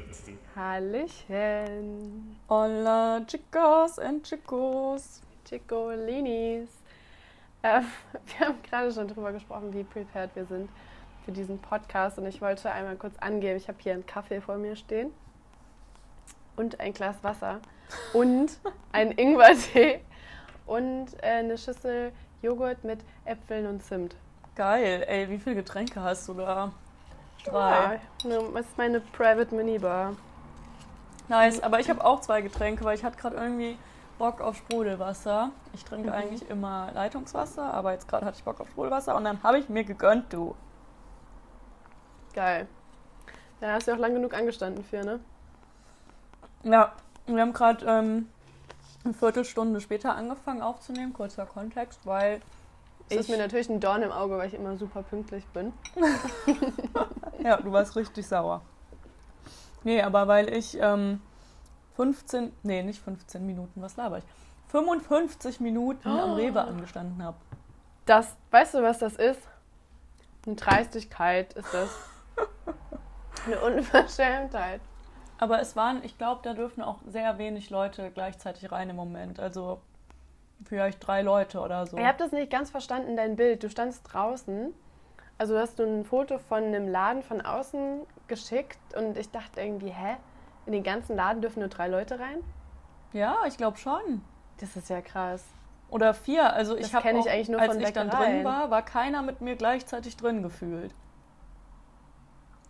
sitzen. 0.00 0.38
Hallöchen. 0.56 2.36
Hola, 2.48 3.20
chicos 3.26 3.98
and 3.98 4.24
chicos. 4.24 5.22
Chicolinis. 5.48 6.68
Ähm, 7.62 7.84
wir 8.38 8.46
haben 8.46 8.62
gerade 8.62 8.92
schon 8.92 9.08
darüber 9.08 9.32
gesprochen, 9.32 9.72
wie 9.72 9.84
prepared 9.84 10.34
wir 10.34 10.46
sind 10.46 10.70
für 11.24 11.32
diesen 11.32 11.58
Podcast. 11.58 12.18
Und 12.18 12.26
ich 12.26 12.40
wollte 12.40 12.70
einmal 12.70 12.96
kurz 12.96 13.16
angeben, 13.18 13.56
ich 13.56 13.68
habe 13.68 13.78
hier 13.80 13.92
einen 13.92 14.06
Kaffee 14.06 14.40
vor 14.40 14.56
mir 14.56 14.76
stehen 14.76 15.12
und 16.56 16.80
ein 16.80 16.92
Glas 16.92 17.22
Wasser 17.22 17.60
und 18.12 18.58
einen 18.92 19.12
Ingwertee 19.12 20.00
und 20.66 21.08
äh, 21.22 21.26
eine 21.26 21.58
Schüssel 21.58 22.12
Joghurt 22.42 22.82
mit 22.84 23.00
Äpfeln 23.24 23.66
und 23.66 23.82
Zimt. 23.82 24.16
Geil, 24.54 25.04
ey, 25.06 25.28
wie 25.30 25.38
viele 25.38 25.56
Getränke 25.56 26.02
hast 26.02 26.28
du 26.28 26.34
da? 26.34 26.72
Drei. 27.44 28.00
Ja, 28.22 28.28
ne, 28.28 28.40
das 28.54 28.66
ist 28.66 28.78
meine 28.78 29.00
Private 29.00 29.54
Minibar. 29.54 30.14
Nice, 31.28 31.62
aber 31.62 31.80
ich 31.80 31.88
habe 31.88 32.04
auch 32.04 32.20
zwei 32.20 32.42
Getränke, 32.42 32.84
weil 32.84 32.96
ich 32.96 33.04
hatte 33.04 33.16
gerade 33.16 33.36
irgendwie 33.36 33.78
Bock 34.18 34.40
auf 34.40 34.56
Sprudelwasser. 34.56 35.50
Ich 35.72 35.84
trinke 35.84 36.08
Mhm. 36.08 36.14
eigentlich 36.14 36.50
immer 36.50 36.90
Leitungswasser, 36.92 37.72
aber 37.72 37.92
jetzt 37.92 38.06
gerade 38.08 38.26
hatte 38.26 38.36
ich 38.38 38.44
Bock 38.44 38.60
auf 38.60 38.68
Sprudelwasser 38.68 39.16
und 39.16 39.24
dann 39.24 39.42
habe 39.42 39.58
ich 39.58 39.68
mir 39.68 39.84
gegönnt, 39.84 40.32
du. 40.32 40.54
Geil. 42.34 42.66
Da 43.60 43.72
hast 43.72 43.86
du 43.88 43.92
auch 43.92 43.98
lang 43.98 44.14
genug 44.14 44.34
angestanden 44.34 44.84
für, 44.84 45.04
ne? 45.04 45.20
Ja, 46.64 46.92
wir 47.26 47.40
haben 47.40 47.52
gerade 47.52 47.84
ähm, 47.86 48.28
eine 49.04 49.14
Viertelstunde 49.14 49.80
später 49.80 50.14
angefangen 50.14 50.62
aufzunehmen, 50.62 51.12
kurzer 51.12 51.46
Kontext, 51.46 52.00
weil 52.04 52.40
Das 53.12 53.26
ist 53.26 53.28
ich, 53.28 53.36
mir 53.36 53.42
natürlich 53.42 53.68
ein 53.68 53.80
Dorn 53.80 54.02
im 54.02 54.12
Auge, 54.12 54.36
weil 54.38 54.48
ich 54.48 54.54
immer 54.54 54.76
super 54.76 55.02
pünktlich 55.02 55.44
bin. 55.48 55.72
ja, 57.44 57.56
du 57.56 57.72
warst 57.72 57.96
richtig 57.96 58.26
sauer. 58.26 58.62
Nee, 59.84 60.02
aber 60.02 60.28
weil 60.28 60.52
ich 60.52 60.78
ähm, 60.80 61.20
15, 61.96 62.52
nee, 62.62 62.82
nicht 62.82 63.02
15 63.02 63.44
Minuten, 63.44 63.82
was 63.82 63.96
laber 63.96 64.18
ich? 64.18 64.24
55 64.68 65.60
Minuten 65.60 66.08
am 66.08 66.32
Oh. 66.32 66.34
Rewe 66.34 66.62
angestanden 66.62 67.22
habe. 67.22 67.36
Das, 68.06 68.36
weißt 68.50 68.74
du, 68.74 68.82
was 68.82 68.98
das 68.98 69.16
ist? 69.16 69.40
Eine 70.46 70.56
Dreistigkeit 70.56 71.52
ist 71.54 71.72
das. 71.72 71.90
Eine 73.46 73.60
Unverschämtheit. 73.60 74.80
Aber 75.38 75.60
es 75.60 75.74
waren, 75.76 76.04
ich 76.04 76.16
glaube, 76.18 76.40
da 76.44 76.54
dürfen 76.54 76.82
auch 76.82 76.98
sehr 77.06 77.36
wenig 77.38 77.70
Leute 77.70 78.10
gleichzeitig 78.12 78.70
rein 78.70 78.90
im 78.90 78.96
Moment. 78.96 79.40
Also 79.40 79.80
vielleicht 80.64 81.06
drei 81.06 81.22
Leute 81.22 81.60
oder 81.60 81.86
so. 81.86 81.96
Ich 81.96 82.04
habe 82.04 82.18
das 82.18 82.32
nicht 82.32 82.50
ganz 82.50 82.70
verstanden, 82.70 83.16
dein 83.16 83.36
Bild. 83.36 83.62
Du 83.62 83.70
standst 83.70 84.02
draußen. 84.12 84.72
Also 85.38 85.58
hast 85.58 85.78
du 85.78 85.84
ein 85.84 86.04
Foto 86.04 86.38
von 86.38 86.62
einem 86.62 86.88
Laden 86.88 87.22
von 87.22 87.40
außen 87.40 88.02
geschickt 88.28 88.78
und 88.96 89.16
ich 89.18 89.30
dachte 89.30 89.60
irgendwie, 89.60 89.90
hä? 89.90 90.16
In 90.66 90.72
den 90.72 90.84
ganzen 90.84 91.16
Laden 91.16 91.42
dürfen 91.42 91.60
nur 91.60 91.68
drei 91.68 91.88
Leute 91.88 92.20
rein? 92.20 92.38
Ja, 93.12 93.38
ich 93.46 93.56
glaube 93.56 93.78
schon. 93.78 94.22
Das 94.60 94.76
ist 94.76 94.88
ja 94.88 95.00
krass. 95.00 95.44
Oder 95.90 96.14
vier. 96.14 96.52
Also 96.52 96.76
ich 96.76 96.94
habe 96.94 97.08
auch, 97.08 97.26
eigentlich 97.26 97.48
nur 97.48 97.60
als 97.60 97.74
von 97.74 97.82
ich 97.82 97.92
dann 97.92 98.08
Bäckereien. 98.08 98.36
drin 98.36 98.44
war, 98.44 98.70
war 98.70 98.82
keiner 98.82 99.22
mit 99.22 99.40
mir 99.40 99.56
gleichzeitig 99.56 100.16
drin 100.16 100.42
gefühlt. 100.42 100.94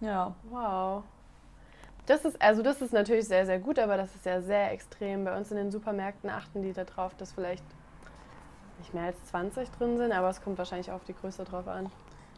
Ja. 0.00 0.34
Wow. 0.50 1.04
Das 2.06 2.24
ist, 2.24 2.40
also 2.42 2.62
das 2.62 2.82
ist 2.82 2.92
natürlich 2.92 3.28
sehr, 3.28 3.46
sehr 3.46 3.58
gut, 3.60 3.78
aber 3.78 3.96
das 3.96 4.14
ist 4.14 4.26
ja 4.26 4.40
sehr 4.40 4.72
extrem. 4.72 5.24
Bei 5.24 5.36
uns 5.36 5.50
in 5.50 5.56
den 5.56 5.70
Supermärkten 5.70 6.30
achten 6.30 6.62
die 6.62 6.72
darauf, 6.72 7.14
dass 7.14 7.32
vielleicht 7.32 7.64
nicht 8.78 8.92
mehr 8.92 9.04
als 9.04 9.24
20 9.26 9.70
drin 9.70 9.96
sind, 9.96 10.12
aber 10.12 10.28
es 10.28 10.42
kommt 10.42 10.58
wahrscheinlich 10.58 10.90
auf 10.90 11.04
die 11.04 11.14
Größe 11.14 11.44
drauf 11.44 11.68
an. 11.68 11.90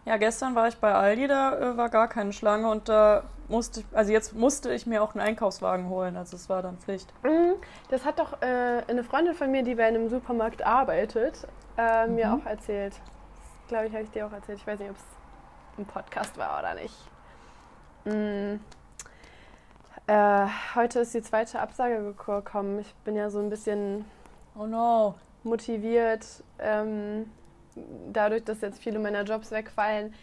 Ja, 0.05 0.19
gestern 0.19 0.55
war 0.55 0.69
ich 0.69 0.77
bei 0.77 0.93
Aldi, 0.93 1.29
da 1.29 1.59
äh, 1.59 1.77
war 1.79 1.89
gar 1.89 2.09
keine 2.09 2.35
Schlange 2.35 2.69
und 2.71 2.91
da 2.91 3.25
musste 3.49 3.81
ich, 3.81 3.87
also 3.95 4.13
jetzt 4.13 4.35
musste 4.35 4.71
ich 4.75 4.87
mir 4.87 5.03
auch 5.03 5.15
einen 5.15 5.23
Einkaufswagen 5.27 5.89
holen, 5.89 6.19
also 6.19 6.37
es 6.37 6.51
war 6.51 6.61
dann 6.61 6.77
Pflicht. 6.77 7.11
Mhm. 7.25 7.55
Das 7.89 8.05
hat 8.05 8.19
doch 8.19 8.43
äh, 8.43 8.83
eine 8.87 9.03
Freundin 9.03 9.33
von 9.33 9.51
mir, 9.51 9.63
die 9.63 9.75
bei 9.77 9.87
einem 9.87 10.11
Supermarkt 10.11 10.63
arbeitet, 10.67 11.49
äh, 11.79 12.07
mir 12.07 12.27
Mhm. 12.29 12.43
auch 12.43 12.47
erzählt. 12.47 13.01
Glaube 13.69 13.87
ich, 13.87 13.95
habe 13.95 14.03
ich 14.05 14.11
dir 14.11 14.27
auch 14.27 14.33
erzählt. 14.33 14.59
Ich 14.59 14.67
weiß 14.67 14.79
nicht, 14.79 14.91
ob 14.91 14.97
es 14.97 15.05
im 15.79 15.87
Podcast 15.87 16.37
war 16.37 16.59
oder 16.59 16.75
nicht. 16.75 16.95
Mm. 18.05 18.61
Äh, 20.07 20.47
heute 20.75 21.01
ist 21.01 21.15
die 21.15 21.23
zweite 21.23 21.61
Absage 21.61 22.15
gekommen. 22.15 22.79
Ich 22.81 22.95
bin 23.05 23.17
ja 23.17 23.31
so 23.31 23.39
ein 23.39 23.49
bisschen 23.49 24.05
Oh 24.55 24.67
no. 24.67 25.15
motiviert, 25.45 26.27
ähm, 26.59 27.31
dadurch, 28.13 28.45
dass 28.45 28.61
jetzt 28.61 28.83
viele 28.83 28.99
meiner 28.99 29.23
Jobs 29.23 29.51
wegfallen, 29.51 30.15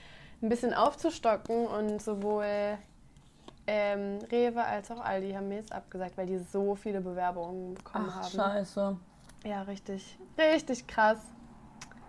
ein 0.41 0.49
bisschen 0.49 0.73
aufzustocken 0.73 1.65
und 1.67 2.01
sowohl 2.01 2.77
ähm, 3.67 4.19
Rewe 4.31 4.63
als 4.63 4.91
auch 4.91 4.99
Aldi 5.03 5.33
haben 5.33 5.47
mir 5.49 5.57
jetzt 5.57 5.71
abgesagt, 5.71 6.17
weil 6.17 6.27
die 6.27 6.37
so 6.39 6.75
viele 6.75 7.01
Bewerbungen 7.01 7.73
bekommen 7.75 8.07
Ach, 8.11 8.23
haben. 8.23 8.31
scheiße. 8.31 8.97
Ja, 9.45 9.63
richtig, 9.63 10.17
richtig 10.37 10.87
krass. 10.87 11.17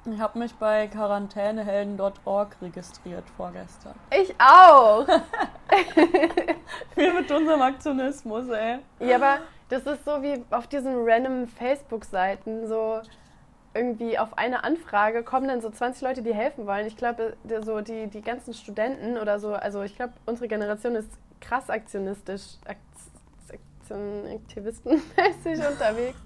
Ich 0.05 0.21
habe 0.21 0.39
mich 0.39 0.55
bei 0.57 0.89
quarantänehelden.org 0.89 2.57
registriert 2.61 3.25
vorgestern. 3.37 3.95
Ich 4.11 4.35
auch. 4.41 5.07
Wir 6.95 7.15
mit 7.15 7.31
unserem 7.31 7.63
Aktionismus, 7.63 8.49
ey. 8.51 8.79
ja, 9.01 9.17
aber 9.17 9.39
das 9.69 9.83
ist 9.87 10.05
so 10.05 10.23
wie 10.23 10.43
auf 10.51 10.67
diesen 10.67 10.95
random 11.09 11.47
Facebook-Seiten, 11.49 12.67
so 12.69 13.01
irgendwie 13.75 14.19
auf 14.19 14.37
eine 14.37 14.65
Anfrage 14.65 15.23
kommen 15.23 15.49
dann 15.49 15.63
so 15.63 15.71
20 15.71 16.03
Leute, 16.03 16.23
die 16.23 16.35
helfen 16.35 16.67
wollen. 16.67 16.87
Ich 16.87 16.97
glaube, 16.97 17.37
die- 17.45 17.63
so 17.65 17.81
die, 17.81 18.07
die 18.09 18.21
ganzen 18.21 18.53
Studenten 18.53 19.17
oder 19.17 19.39
so, 19.41 19.55
also 19.55 19.83
ich 19.83 19.97
glaube, 19.97 20.13
unsere 20.27 20.47
Generation 20.49 20.95
ist 20.95 21.09
krass 21.41 21.71
aktionistisch, 21.71 22.43
Akt- 22.67 22.79
Aktion, 23.81 24.27
aktivistenmäßig 24.43 25.67
unterwegs. 25.71 26.19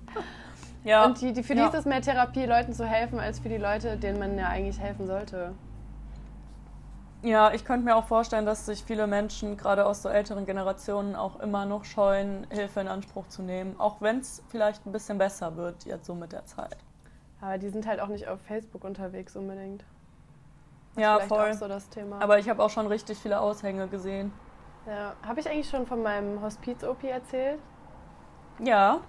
Ja. 0.83 1.05
Und 1.05 1.21
die, 1.21 1.33
die, 1.33 1.43
für 1.45 1.55
die 1.55 1.61
Ja. 1.61 1.69
ist 1.69 1.75
es 1.75 1.85
mehr 1.85 2.01
Therapie, 2.03 2.47
Leuten 2.47 2.73
zu 2.73 2.85
helfen, 2.85 3.19
als 3.21 3.39
für 3.39 3.49
die 3.49 3.57
Leute, 3.59 3.97
denen 3.97 4.19
man 4.19 4.37
ja 4.39 4.49
eigentlich 4.49 4.79
helfen 4.81 5.07
sollte. 5.07 5.53
Ja, 7.27 7.53
ich 7.53 7.65
könnte 7.65 7.85
mir 7.85 7.97
auch 7.97 8.05
vorstellen, 8.05 8.47
dass 8.47 8.67
sich 8.67 8.85
viele 8.85 9.09
Menschen, 9.09 9.57
gerade 9.57 9.85
aus 9.85 10.01
so 10.01 10.09
älteren 10.09 10.47
Generationen, 10.47 11.17
auch 11.17 11.41
immer 11.41 11.67
noch 11.67 11.85
scheuen, 11.85 12.47
Hilfe 12.51 12.79
in 12.79 12.87
Anspruch 12.87 13.27
zu 13.27 13.43
nehmen. 13.43 13.75
Auch 13.81 14.01
wenn 14.01 14.21
es 14.21 14.45
vielleicht 14.49 14.87
ein 14.87 14.93
bisschen 14.93 15.19
besser 15.19 15.57
wird 15.57 15.87
jetzt 15.87 16.07
so 16.07 16.15
mit 16.15 16.31
der 16.31 16.47
Zeit. 16.47 16.77
Aber 17.41 17.59
die 17.59 17.69
sind 17.69 17.85
halt 17.85 17.99
auch 17.99 18.07
nicht 18.07 18.29
auf 18.29 18.41
Facebook 18.43 18.85
unterwegs 18.85 19.35
unbedingt. 19.35 19.85
Das 20.95 21.03
Ja, 21.03 21.19
voll. 21.19 21.51
auch 21.51 21.55
so 21.55 21.67
das 21.67 21.89
Thema. 21.89 22.23
Aber 22.23 22.39
ich 22.39 22.49
habe 22.49 22.63
auch 22.63 22.71
schon 22.71 22.87
richtig 22.87 23.19
viele 23.19 23.41
Aushänge 23.41 23.89
gesehen. 23.89 24.33
ja. 24.87 25.15
Habe 25.27 25.41
ich 25.41 25.51
eigentlich 25.51 25.69
schon 25.69 25.85
von 25.85 26.05
meinem 26.05 26.41
Hospiz-OP 26.43 27.03
erzählt? 27.03 27.59
Ja. 28.61 29.01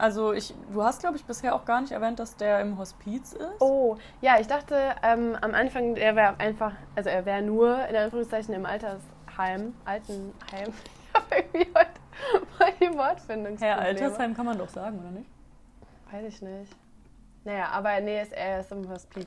Also 0.00 0.32
ich, 0.32 0.54
du 0.72 0.82
hast, 0.82 1.00
glaube 1.00 1.16
ich, 1.16 1.24
bisher 1.26 1.54
auch 1.54 1.66
gar 1.66 1.82
nicht 1.82 1.92
erwähnt, 1.92 2.18
dass 2.18 2.34
der 2.34 2.60
im 2.60 2.78
Hospiz 2.78 3.34
ist. 3.34 3.60
Oh, 3.60 3.98
ja, 4.22 4.40
ich 4.40 4.46
dachte 4.46 4.94
ähm, 5.02 5.36
am 5.40 5.52
Anfang, 5.52 5.94
er 5.96 6.16
wäre 6.16 6.40
einfach, 6.40 6.72
also 6.96 7.10
er 7.10 7.26
wäre 7.26 7.42
nur 7.42 7.86
in 7.86 7.94
Anführungszeichen 7.94 8.54
im 8.54 8.64
Altersheim, 8.64 9.74
Altenheim. 9.84 10.72
Ich 11.12 11.16
habe 11.16 11.34
irgendwie 11.34 11.72
heute 11.74 11.90
mal 12.58 12.72
die 12.80 12.96
Wortfindungsprobleme. 12.96 13.58
Herr 13.60 13.78
Altersheim 13.80 14.32
kann 14.32 14.46
man 14.46 14.56
doch 14.56 14.68
sagen, 14.68 15.00
oder 15.00 15.10
nicht? 15.10 15.28
Weiß 16.12 16.24
ich 16.24 16.40
nicht. 16.40 16.72
Naja, 17.42 17.68
aber 17.70 18.00
nee, 18.00 18.22
ist, 18.22 18.32
er 18.32 18.60
ist 18.60 18.70
im 18.70 18.88
Hospiz. 18.88 19.26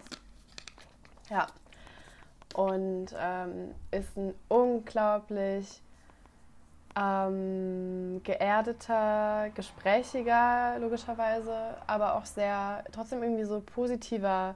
Ja. 1.30 1.48
Und 2.56 3.08
ähm, 3.20 3.76
ist 3.92 4.16
ein 4.18 4.34
unglaublich 4.48 5.82
ähm, 6.96 8.22
geerdeter, 8.24 9.50
gesprächiger, 9.56 10.78
logischerweise, 10.80 11.76
aber 11.88 12.16
auch 12.16 12.26
sehr, 12.26 12.84
trotzdem 12.92 13.24
irgendwie 13.24 13.46
so 13.46 13.62
positiver 13.62 14.56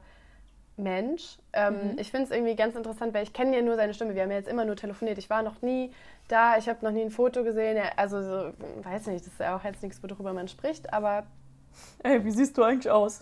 Mensch. 0.78 1.40
Ähm, 1.54 1.94
Mhm. 1.94 2.00
Ich 2.00 2.12
finde 2.12 2.26
es 2.26 2.32
irgendwie 2.32 2.56
ganz 2.56 2.76
interessant, 2.76 3.14
weil 3.14 3.24
ich 3.24 3.34
kenne 3.34 3.56
ja 3.56 3.62
nur 3.64 3.76
seine 3.76 3.94
Stimme. 3.94 4.14
Wir 4.16 4.24
haben 4.24 4.32
ja 4.32 4.38
jetzt 4.38 4.50
immer 4.50 4.66
nur 4.66 4.76
telefoniert. 4.76 5.18
Ich 5.18 5.30
war 5.30 5.42
noch 5.44 5.62
nie 5.62 5.92
da, 6.28 6.58
ich 6.58 6.70
habe 6.70 6.86
noch 6.86 6.92
nie 6.92 7.02
ein 7.02 7.12
Foto 7.12 7.44
gesehen. 7.44 7.82
Also, 7.96 8.22
so, 8.24 8.54
weiß 8.84 9.08
nicht, 9.08 9.26
das 9.26 9.34
ist 9.34 9.40
ja 9.40 9.56
auch 9.56 9.64
jetzt 9.64 9.82
nichts, 9.84 10.02
worüber 10.04 10.34
man 10.34 10.48
spricht, 10.48 10.94
aber 10.94 11.26
Ey, 12.04 12.24
wie 12.24 12.32
siehst 12.32 12.58
du 12.58 12.64
eigentlich 12.64 12.92
aus? 12.92 13.20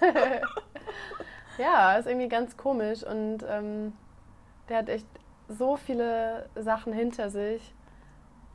Ja, 1.58 1.96
ist 1.96 2.06
irgendwie 2.06 2.28
ganz 2.28 2.56
komisch 2.56 3.02
und 3.02 3.38
ähm, 3.48 3.92
der 4.68 4.78
hat 4.78 4.88
echt 4.88 5.06
so 5.48 5.76
viele 5.76 6.48
Sachen 6.54 6.92
hinter 6.92 7.30
sich 7.30 7.74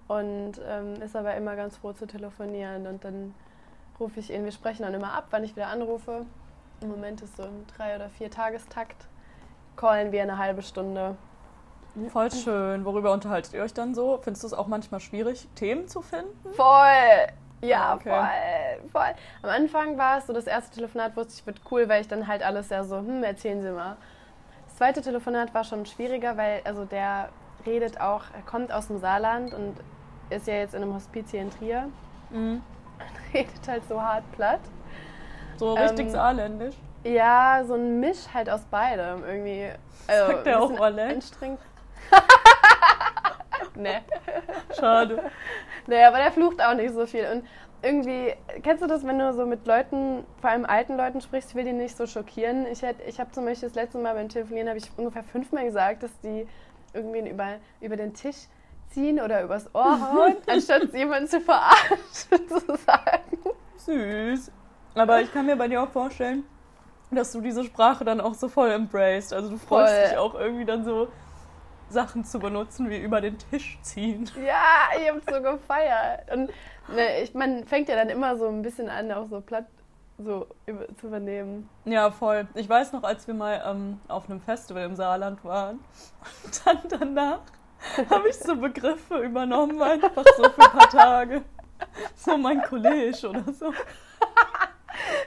und 0.08 0.54
ähm, 0.68 1.02
ist 1.02 1.16
aber 1.16 1.36
immer 1.36 1.56
ganz 1.56 1.78
froh 1.78 1.94
zu 1.94 2.06
telefonieren 2.06 2.88
und 2.88 3.04
dann 3.04 3.34
rufe 4.00 4.20
ich 4.20 4.32
ihn, 4.32 4.44
wir 4.44 4.52
sprechen 4.52 4.84
dann 4.84 4.94
immer 4.94 5.14
ab, 5.14 5.28
wann 5.32 5.44
ich 5.44 5.56
wieder 5.56 5.68
anrufe. 5.68 6.26
Im 6.82 6.90
Moment 6.90 7.22
ist 7.22 7.38
so 7.38 7.44
im 7.44 7.66
drei- 7.78 7.96
oder 7.96 8.10
vier 8.10 8.30
Tagestakt, 8.30 9.06
callen 9.76 10.12
wir 10.12 10.22
eine 10.22 10.38
halbe 10.38 10.62
Stunde. 10.62 11.16
Voll 12.10 12.32
schön. 12.32 12.86
Worüber 12.86 13.14
unterhaltet 13.14 13.54
ihr 13.54 13.62
euch 13.62 13.74
dann 13.74 13.94
so? 13.94 14.18
Findest 14.24 14.44
du 14.44 14.48
es 14.48 14.54
auch 14.54 14.68
manchmal 14.68 15.00
schwierig, 15.00 15.48
Themen 15.56 15.88
zu 15.88 16.02
finden? 16.02 16.52
Voll! 16.54 17.28
Ja, 17.62 17.92
Ah, 17.92 17.96
okay. 17.96 18.10
voll, 18.82 18.90
voll. 18.90 19.16
Am 19.44 19.50
Anfang 19.50 19.98
war 19.98 20.18
es 20.18 20.28
so, 20.28 20.34
das 20.34 20.48
erste 20.48 20.76
Telefonat 20.76 21.16
wusste 21.16 21.34
ich, 21.36 21.46
wird 21.46 21.62
cool, 21.72 21.88
weil 21.88 22.02
ich 22.02 22.08
dann 22.10 22.28
halt 22.28 22.44
alles 22.44 22.70
ja 22.70 22.84
so, 22.84 22.98
hm, 22.98 23.24
erzählen 23.24 23.62
Sie 23.62 23.72
mal. 23.72 23.96
Das 24.68 24.76
zweite 24.78 25.02
Telefonat 25.02 25.54
war 25.54 25.64
schon 25.64 25.86
schwieriger, 25.86 26.36
weil 26.36 26.62
also 26.66 26.84
der 26.84 27.30
redet 27.66 28.00
auch, 28.02 28.24
er 28.36 28.42
kommt 28.46 28.72
aus 28.72 28.88
dem 28.88 29.00
Saarland 29.00 29.54
und 29.54 29.76
ist 30.30 30.48
ja 30.48 30.56
jetzt 30.56 30.74
in 30.74 30.82
einem 30.84 30.94
Hospiz 30.94 31.32
hier 31.32 31.42
in 31.42 31.50
Trier 31.52 31.90
Mhm. 32.30 32.62
und 33.00 33.34
redet 33.34 33.68
halt 33.68 33.88
so 33.88 34.02
hart 34.02 34.24
platt. 34.34 34.62
So 35.58 35.74
richtig 35.76 36.06
Ähm, 36.08 36.12
saarländisch. 36.12 36.76
Ja, 37.04 37.64
so 37.66 37.74
ein 37.76 38.00
Misch 38.00 38.26
halt 38.34 38.50
aus 38.50 38.62
beidem 38.66 39.24
irgendwie. 39.26 39.70
Also, 40.08 40.32
Sagt 40.34 40.46
der 40.46 40.56
ein 40.58 40.62
auch 40.64 40.80
Oleg? 40.80 41.12
Anstrengend. 41.16 41.60
nee. 43.76 44.00
Schade. 44.78 45.20
Nee, 45.88 46.04
aber 46.04 46.18
der 46.18 46.32
flucht 46.32 46.62
auch 46.62 46.74
nicht 46.76 46.94
so 46.94 47.06
viel. 47.06 47.26
Und 47.32 47.46
irgendwie, 47.82 48.34
kennst 48.62 48.82
du 48.82 48.88
das, 48.88 49.06
wenn 49.06 49.20
du 49.20 49.34
so 49.34 49.46
mit 49.46 49.68
Leuten, 49.68 50.26
vor 50.42 50.50
allem 50.52 50.66
alten 50.66 50.96
Leuten 50.96 51.20
sprichst, 51.22 51.50
ich 51.52 51.56
will 51.56 51.66
die 51.66 51.74
nicht 51.74 51.98
so 51.98 52.08
schockieren. 52.08 52.66
Ich, 52.68 52.82
hätt- 52.82 53.02
ich 53.06 53.20
habe 53.20 53.32
zum 53.32 53.46
Beispiel 53.46 53.68
das 53.70 53.76
letzte 53.76 53.98
Mal 53.98 54.14
beim 54.14 54.30
Telefonieren, 54.30 54.70
habe 54.70 54.78
ich 54.78 54.90
ungefähr 54.98 55.24
fünfmal 55.24 55.66
gesagt, 55.66 56.04
dass 56.04 56.18
die 56.22 56.48
irgendwie 56.94 57.30
über, 57.30 57.60
über 57.82 57.96
den 57.96 58.14
Tisch 58.14 58.48
ziehen 58.90 59.20
oder 59.20 59.44
übers 59.44 59.74
Ohr 59.74 60.00
hauen, 60.00 60.38
anstatt 60.48 60.94
jemanden 60.94 61.28
zu 61.28 61.42
verarschen, 61.42 61.98
sozusagen. 62.48 63.38
Süß. 63.78 64.52
Aber 64.96 65.22
ich 65.22 65.34
kann 65.34 65.46
mir 65.46 65.56
bei 65.56 65.68
dir 65.68 65.82
auch 65.82 65.90
vorstellen, 65.90 66.44
dass 67.12 67.32
du 67.32 67.42
diese 67.42 67.64
Sprache 67.64 68.06
dann 68.06 68.22
auch 68.22 68.34
so 68.34 68.48
voll 68.48 68.72
embraced. 68.72 69.34
Also 69.34 69.50
du 69.50 69.58
freust 69.58 69.94
Voll. 69.94 70.10
dich 70.10 70.18
auch 70.18 70.36
irgendwie 70.36 70.66
dann 70.66 70.84
so 70.84 71.08
Sachen 71.90 72.26
zu 72.26 72.40
benutzen, 72.40 72.90
wie 72.90 72.98
über 72.98 73.22
den 73.22 73.38
Tisch 73.38 73.78
ziehen. 73.82 74.30
Ja, 74.44 74.98
ich 75.00 75.10
hab's 75.10 75.26
so 75.32 75.42
gefeiert. 75.42 76.32
Und 76.32 76.52
ne, 76.94 77.22
ich, 77.22 77.34
man 77.34 77.66
fängt 77.66 77.90
ja 77.90 77.96
dann 77.96 78.10
immer 78.10 78.38
so 78.38 78.48
ein 78.48 78.62
bisschen 78.62 78.90
an, 78.90 79.12
auch 79.12 79.28
so 79.28 79.42
platt 79.42 79.66
so 80.18 80.48
über, 80.66 80.88
zu 80.98 81.08
übernehmen. 81.08 81.70
Ja, 81.86 82.12
voll. 82.12 82.48
Ich 82.56 82.70
weiß 82.70 82.94
noch, 82.94 83.04
als 83.04 83.28
wir 83.28 83.34
mal 83.34 83.62
ähm, 83.66 84.00
auf 84.08 84.30
einem 84.30 84.42
Festival 84.42 84.84
im 84.86 84.96
Saarland 84.96 85.44
waren 85.44 85.80
und 86.44 86.66
dann 86.66 86.80
danach 86.90 87.40
habe 88.10 88.30
ich 88.30 88.38
so 88.38 88.56
Begriffe 88.56 89.18
übernommen, 89.20 89.82
einfach 89.82 90.24
so 90.38 90.44
für 90.44 90.62
ein 90.62 90.72
paar 90.72 90.90
Tage. 90.90 91.42
So 92.16 92.38
mein 92.38 92.62
College 92.62 93.28
oder 93.30 93.44
so. 93.52 93.74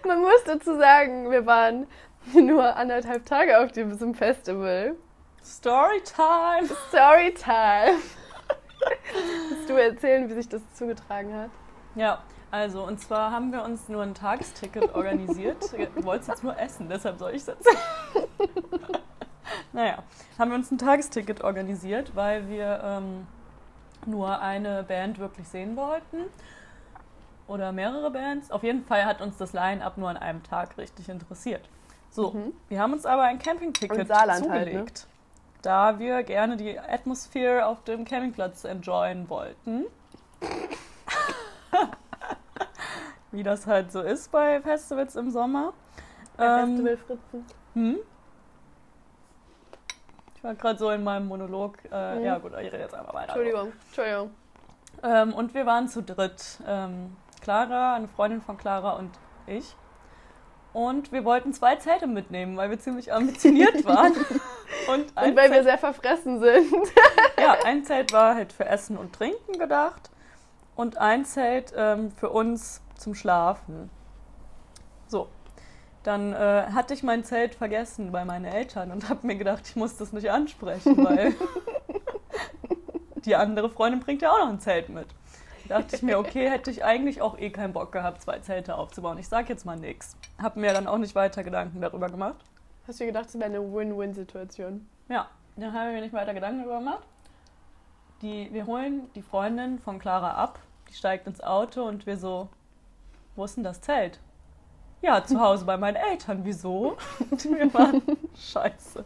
Man 0.06 0.20
muss 0.22 0.42
dazu 0.44 0.78
sagen, 0.78 1.30
wir 1.30 1.44
waren 1.44 1.86
nur 2.34 2.74
anderthalb 2.76 3.26
Tage 3.26 3.60
auf 3.60 3.72
diesem 3.72 4.14
Festival. 4.14 4.96
Storytime. 5.44 6.68
Storytime. 6.88 7.98
Willst 9.48 9.68
du 9.68 9.74
erzählen, 9.74 10.28
wie 10.28 10.34
sich 10.34 10.48
das 10.48 10.62
zugetragen 10.74 11.34
hat? 11.34 11.50
Ja, 11.94 12.22
also 12.56 12.84
und 12.84 12.98
zwar 12.98 13.30
haben 13.32 13.52
wir 13.52 13.62
uns 13.64 13.86
nur 13.88 14.02
ein 14.02 14.14
Tagesticket 14.14 14.94
organisiert. 14.94 15.62
Du 15.94 16.04
wolltest 16.04 16.30
jetzt 16.30 16.42
nur 16.42 16.58
essen, 16.58 16.88
deshalb 16.88 17.18
soll 17.18 17.32
ich 17.32 17.42
es 17.42 17.48
erzählen. 17.48 17.76
naja, 19.72 20.02
haben 20.38 20.50
wir 20.50 20.56
uns 20.56 20.70
ein 20.70 20.78
Tagesticket 20.78 21.42
organisiert, 21.42 22.16
weil 22.16 22.48
wir 22.48 22.80
ähm, 22.82 23.26
nur 24.06 24.40
eine 24.40 24.84
Band 24.84 25.18
wirklich 25.18 25.46
sehen 25.48 25.76
wollten. 25.76 26.24
Oder 27.46 27.72
mehrere 27.72 28.10
Bands. 28.10 28.50
Auf 28.50 28.62
jeden 28.62 28.84
Fall 28.84 29.04
hat 29.04 29.20
uns 29.20 29.36
das 29.36 29.52
Line-Up 29.52 29.98
nur 29.98 30.08
an 30.08 30.16
einem 30.16 30.42
Tag 30.42 30.78
richtig 30.78 31.08
interessiert. 31.08 31.68
So, 32.10 32.30
Mhm. 32.32 32.52
wir 32.68 32.80
haben 32.80 32.92
uns 32.94 33.04
aber 33.04 33.22
ein 33.24 33.38
Campingticket 33.38 34.08
Saarland 34.08 34.48
halt, 34.48 34.66
zugelegt. 34.68 35.06
Da 35.62 35.98
wir 35.98 36.22
gerne 36.22 36.56
die 36.56 36.78
Atmosphäre 36.78 37.66
auf 37.66 37.84
dem 37.84 38.04
Campingplatz 38.04 38.64
enjoyen 38.64 39.28
wollten. 39.28 39.84
Wie 43.32 43.42
das 43.42 43.66
halt 43.66 43.92
so 43.92 44.00
ist 44.00 44.30
bei 44.30 44.60
Festivals 44.60 45.16
im 45.16 45.30
Sommer. 45.30 45.72
Bei 46.36 46.44
Ähm, 46.62 46.76
Festival 46.76 46.96
Fritzen. 47.30 47.44
hm? 47.74 47.96
Ich 50.36 50.44
war 50.44 50.54
gerade 50.54 50.78
so 50.78 50.90
in 50.90 51.02
meinem 51.04 51.26
Monolog. 51.28 51.76
Äh, 51.90 52.16
Mhm. 52.16 52.24
Ja 52.24 52.38
gut, 52.38 52.52
ich 52.52 52.58
rede 52.72 52.78
jetzt 52.78 52.94
einfach 52.94 53.14
weiter. 53.14 53.28
Entschuldigung, 53.34 53.72
Entschuldigung. 53.88 54.30
Ähm, 55.02 55.34
und 55.34 55.54
wir 55.54 55.66
waren 55.66 55.88
zu 55.88 56.02
dritt. 56.02 56.58
Ähm, 56.66 57.16
Clara, 57.42 57.94
eine 57.94 58.08
Freundin 58.08 58.40
von 58.42 58.56
Clara 58.56 58.92
und 58.92 59.10
ich. 59.46 59.76
Und 60.72 61.10
wir 61.12 61.24
wollten 61.24 61.52
zwei 61.54 61.76
Zelte 61.76 62.06
mitnehmen, 62.06 62.56
weil 62.56 62.70
wir 62.70 62.78
ziemlich 62.78 63.12
ambitioniert 63.12 63.84
waren. 63.86 64.12
Und 64.88 65.06
Und 65.16 65.16
weil 65.16 65.34
wir 65.36 65.48
Zelt, 65.50 65.64
sehr 65.64 65.78
verfressen 65.78 66.40
sind. 66.40 66.72
ja, 67.38 67.56
ein 67.64 67.84
Zelt 67.84 68.12
war 68.12 68.34
halt 68.34 68.52
für 68.52 68.66
Essen 68.66 68.96
und 68.98 69.14
Trinken 69.14 69.58
gedacht. 69.58 70.10
Und 70.74 70.98
ein 70.98 71.24
Zelt 71.24 71.72
ähm, 71.76 72.10
für 72.12 72.28
uns 72.30 72.82
zum 72.96 73.14
Schlafen. 73.14 73.90
So. 75.08 75.28
Dann 76.02 76.32
äh, 76.32 76.66
hatte 76.72 76.94
ich 76.94 77.02
mein 77.02 77.24
Zelt 77.24 77.56
vergessen 77.56 78.12
bei 78.12 78.24
meinen 78.24 78.44
Eltern 78.44 78.92
und 78.92 79.08
habe 79.08 79.26
mir 79.26 79.36
gedacht, 79.36 79.62
ich 79.66 79.76
muss 79.76 79.96
das 79.96 80.12
nicht 80.12 80.30
ansprechen, 80.30 81.04
weil 81.04 81.34
die 83.24 83.34
andere 83.34 83.68
Freundin 83.68 84.00
bringt 84.00 84.22
ja 84.22 84.30
auch 84.30 84.38
noch 84.38 84.48
ein 84.48 84.60
Zelt 84.60 84.88
mit. 84.88 85.08
Da 85.68 85.80
dachte 85.80 85.96
ich 85.96 86.02
mir, 86.02 86.18
okay, 86.18 86.48
hätte 86.48 86.70
ich 86.70 86.84
eigentlich 86.84 87.20
auch 87.22 87.38
eh 87.38 87.50
keinen 87.50 87.72
Bock 87.72 87.90
gehabt, 87.90 88.22
zwei 88.22 88.38
Zelte 88.38 88.76
aufzubauen. 88.76 89.18
Ich 89.18 89.28
sag 89.28 89.48
jetzt 89.48 89.66
mal 89.66 89.76
nichts. 89.76 90.16
Hab 90.40 90.56
mir 90.56 90.72
dann 90.72 90.86
auch 90.86 90.98
nicht 90.98 91.16
weiter 91.16 91.42
Gedanken 91.42 91.80
darüber 91.80 92.08
gemacht. 92.08 92.44
Hast 92.86 93.00
du 93.00 93.06
gedacht, 93.06 93.26
es 93.26 93.34
wäre 93.34 93.46
eine 93.46 93.60
Win-Win-Situation? 93.60 94.86
Ja, 95.08 95.28
dann 95.56 95.72
haben 95.72 95.88
wir 95.88 95.94
mir 95.94 96.02
nicht 96.02 96.12
weiter 96.12 96.34
Gedanken 96.34 96.60
darüber 96.60 96.78
gemacht. 96.78 97.02
Die, 98.22 98.48
wir 98.52 98.66
holen 98.66 99.10
die 99.16 99.22
Freundin 99.22 99.80
von 99.80 99.98
Clara 99.98 100.32
ab, 100.32 100.60
die 100.88 100.94
steigt 100.94 101.26
ins 101.26 101.40
Auto 101.42 101.82
und 101.82 102.06
wir 102.06 102.16
so, 102.16 102.48
wo 103.36 103.44
ist 103.44 103.56
denn 103.56 103.64
das 103.64 103.80
Zelt? 103.80 104.18
Ja, 105.02 105.22
zu 105.22 105.40
Hause 105.40 105.64
bei 105.64 105.76
meinen 105.76 105.96
Eltern. 105.96 106.40
Wieso? 106.44 106.96
Und 107.30 107.44
wir 107.44 107.72
waren 107.74 108.02
scheiße. 108.34 109.04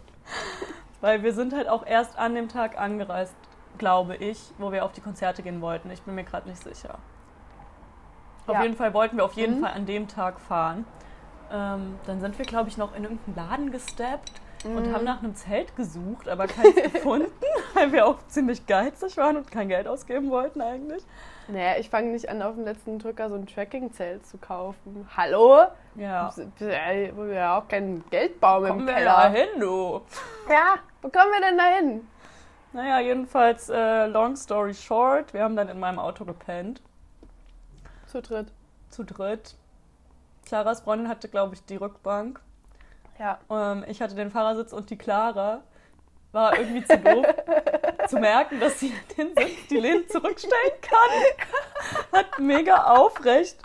Weil 1.00 1.22
wir 1.22 1.32
sind 1.34 1.52
halt 1.54 1.68
auch 1.68 1.84
erst 1.84 2.18
an 2.18 2.34
dem 2.34 2.48
Tag 2.48 2.78
angereist, 2.78 3.34
glaube 3.78 4.16
ich, 4.16 4.38
wo 4.58 4.70
wir 4.72 4.84
auf 4.84 4.92
die 4.92 5.00
Konzerte 5.00 5.42
gehen 5.42 5.60
wollten. 5.60 5.90
Ich 5.90 6.02
bin 6.02 6.14
mir 6.14 6.24
gerade 6.24 6.48
nicht 6.48 6.62
sicher. 6.62 6.98
Auf 8.46 8.54
Ja. 8.54 8.62
jeden 8.62 8.76
Fall 8.76 8.94
wollten 8.94 9.16
wir 9.16 9.24
auf 9.24 9.34
jeden 9.34 9.58
Mhm. 9.58 9.64
Fall 9.64 9.72
an 9.72 9.86
dem 9.86 10.08
Tag 10.08 10.40
fahren. 10.40 10.84
Ähm, 11.52 11.98
dann 12.06 12.20
sind 12.20 12.38
wir, 12.38 12.44
glaube 12.44 12.68
ich, 12.68 12.76
noch 12.76 12.94
in 12.94 13.02
irgendeinen 13.04 13.36
Laden 13.36 13.70
gesteppt 13.72 14.32
und 14.64 14.88
Mhm. 14.88 14.94
haben 14.94 15.04
nach 15.04 15.22
einem 15.22 15.34
Zelt 15.34 15.74
gesucht, 15.76 16.28
aber 16.28 16.46
keins 16.46 16.74
gefunden, 16.92 17.30
weil 17.74 17.92
wir 17.92 18.06
auch 18.06 18.18
ziemlich 18.28 18.66
geizig 18.66 19.16
waren 19.16 19.36
und 19.38 19.50
kein 19.50 19.68
Geld 19.68 19.88
ausgeben 19.88 20.30
wollten 20.30 20.60
eigentlich. 20.60 21.04
Naja, 21.48 21.78
ich 21.80 21.90
fange 21.90 22.08
nicht 22.12 22.28
an, 22.28 22.42
auf 22.42 22.54
dem 22.54 22.64
letzten 22.64 22.98
Drücker 22.98 23.28
so 23.28 23.34
ein 23.34 23.46
Tracking-Zelt 23.46 24.24
zu 24.26 24.38
kaufen. 24.38 25.08
Hallo? 25.16 25.64
Ja. 25.96 26.32
Wo 26.36 27.24
wir 27.26 27.34
ja 27.34 27.58
auch 27.58 27.66
keinen 27.66 28.04
Geldbaum 28.10 28.66
Kommen 28.66 28.80
im 28.80 28.86
wir 28.86 28.94
Keller. 28.94 29.10
da 29.14 29.28
hin, 29.30 29.48
du? 29.58 30.00
Ja, 30.48 30.76
wo 31.02 31.08
kommen 31.08 31.32
wir 31.32 31.40
denn 31.48 31.58
da 31.58 31.64
hin? 31.76 32.06
Naja, 32.72 33.00
jedenfalls, 33.00 33.68
äh, 33.68 34.06
long 34.06 34.36
story 34.36 34.74
short, 34.74 35.34
wir 35.34 35.42
haben 35.42 35.56
dann 35.56 35.68
in 35.68 35.80
meinem 35.80 35.98
Auto 35.98 36.24
gepennt, 36.24 36.80
Zu 38.06 38.22
dritt. 38.22 38.52
zu 38.90 39.02
dritt. 39.04 39.56
Claras 40.46 40.82
Freundin 40.82 41.08
hatte, 41.08 41.28
glaube 41.28 41.54
ich, 41.54 41.64
die 41.64 41.76
Rückbank. 41.76 42.40
Ja. 43.20 43.38
Ähm, 43.50 43.84
ich 43.86 44.00
hatte 44.00 44.14
den 44.14 44.30
Fahrersitz 44.30 44.72
und 44.72 44.88
die 44.88 44.96
Clara 44.96 45.60
war 46.32 46.58
irgendwie 46.58 46.82
zu 46.82 46.96
doof 46.96 47.26
zu 48.08 48.18
merken, 48.18 48.58
dass 48.60 48.80
sie 48.80 48.94
den 49.16 49.28
Sitz, 49.36 49.66
die 49.68 49.76
Lehne 49.76 50.06
zurückstellen 50.06 50.72
kann. 50.80 52.18
Hat 52.18 52.38
mega 52.38 52.84
aufrecht 52.94 53.58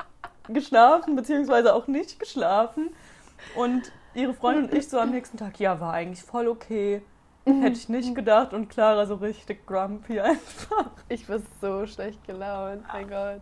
geschlafen, 0.49 1.15
beziehungsweise 1.15 1.73
auch 1.73 1.87
nicht 1.87 2.19
geschlafen. 2.19 2.93
Und 3.55 3.93
ihre 4.13 4.33
Freundin 4.33 4.65
und 4.65 4.73
ich 4.73 4.89
so 4.89 4.99
am 4.99 5.11
nächsten 5.11 5.37
Tag, 5.37 5.57
ja, 5.59 5.79
war 5.79 5.93
eigentlich 5.93 6.23
voll 6.23 6.49
okay. 6.49 7.01
Hätte 7.45 7.77
ich 7.77 7.87
nicht 7.87 8.13
gedacht. 8.13 8.53
Und 8.53 8.69
Clara 8.69 9.05
so 9.05 9.15
richtig 9.15 9.65
grumpy 9.65 10.19
einfach. 10.19 10.91
Ich 11.07 11.29
war 11.29 11.39
so 11.61 11.85
schlecht 11.85 12.25
gelaunt, 12.25 12.83
mein 12.91 13.07
Gott. 13.07 13.41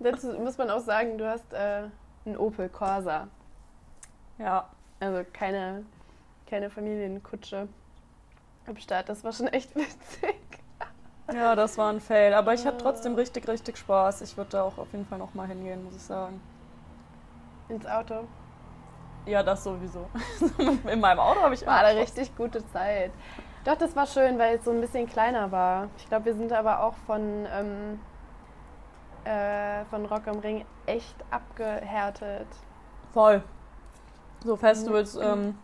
Dazu 0.00 0.32
muss 0.34 0.56
man 0.56 0.70
auch 0.70 0.80
sagen, 0.80 1.18
du 1.18 1.28
hast 1.28 1.52
äh, 1.52 1.88
einen 2.24 2.36
Opel 2.38 2.68
Corsa. 2.70 3.28
Ja, 4.38 4.70
Also 5.00 5.24
keine, 5.32 5.84
keine 6.48 6.70
Familienkutsche 6.70 7.68
am 8.66 8.76
Start. 8.76 9.08
Das 9.08 9.24
war 9.24 9.32
schon 9.32 9.48
echt 9.48 9.74
witzig. 9.76 10.36
ja, 11.32 11.54
das 11.54 11.76
war 11.78 11.92
ein 11.92 12.00
Fail. 12.00 12.34
Aber 12.34 12.54
ich 12.54 12.66
hatte 12.66 12.78
trotzdem 12.78 13.14
richtig, 13.14 13.48
richtig 13.48 13.76
Spaß. 13.78 14.22
Ich 14.22 14.36
würde 14.36 14.50
da 14.50 14.62
auch 14.62 14.78
auf 14.78 14.92
jeden 14.92 15.06
Fall 15.06 15.18
nochmal 15.18 15.48
hingehen, 15.48 15.84
muss 15.84 15.96
ich 15.96 16.02
sagen. 16.02 16.40
Ins 17.68 17.86
Auto. 17.86 18.26
Ja, 19.26 19.42
das 19.42 19.64
sowieso. 19.64 20.06
In 20.88 21.00
meinem 21.00 21.18
Auto 21.18 21.40
habe 21.40 21.54
ich 21.54 21.66
War 21.66 21.78
eine 21.78 22.00
richtig 22.00 22.36
gute 22.36 22.66
Zeit. 22.72 23.10
Doch, 23.64 23.76
das 23.76 23.96
war 23.96 24.06
schön, 24.06 24.38
weil 24.38 24.56
es 24.56 24.64
so 24.64 24.70
ein 24.70 24.82
bisschen 24.82 25.08
kleiner 25.08 25.50
war. 25.50 25.88
Ich 25.96 26.06
glaube, 26.08 26.26
wir 26.26 26.34
sind 26.34 26.52
aber 26.52 26.82
auch 26.82 26.94
von, 27.06 27.46
ähm, 27.50 27.98
äh, 29.24 29.86
von 29.86 30.04
Rock 30.04 30.28
am 30.28 30.40
Ring 30.40 30.66
echt 30.84 31.16
abgehärtet. 31.30 32.46
Voll. 33.14 33.42
So 34.44 34.56
Festivals, 34.56 35.16
ähm, 35.16 35.58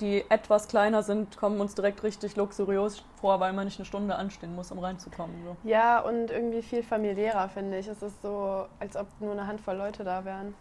die 0.00 0.24
etwas 0.30 0.68
kleiner 0.68 1.02
sind, 1.02 1.36
kommen 1.36 1.60
uns 1.60 1.74
direkt 1.74 2.02
richtig 2.02 2.36
luxuriös 2.36 3.02
vor, 3.20 3.40
weil 3.40 3.52
man 3.52 3.64
nicht 3.66 3.78
eine 3.78 3.86
Stunde 3.86 4.14
anstehen 4.16 4.54
muss, 4.54 4.70
um 4.72 4.78
reinzukommen. 4.78 5.34
So. 5.44 5.56
Ja, 5.68 6.00
und 6.00 6.30
irgendwie 6.30 6.62
viel 6.62 6.82
familiärer, 6.82 7.48
finde 7.48 7.78
ich. 7.78 7.86
Es 7.88 8.02
ist 8.02 8.20
so, 8.22 8.66
als 8.80 8.96
ob 8.96 9.06
nur 9.20 9.32
eine 9.32 9.46
Handvoll 9.46 9.76
Leute 9.76 10.04
da 10.04 10.24
wären. 10.24 10.54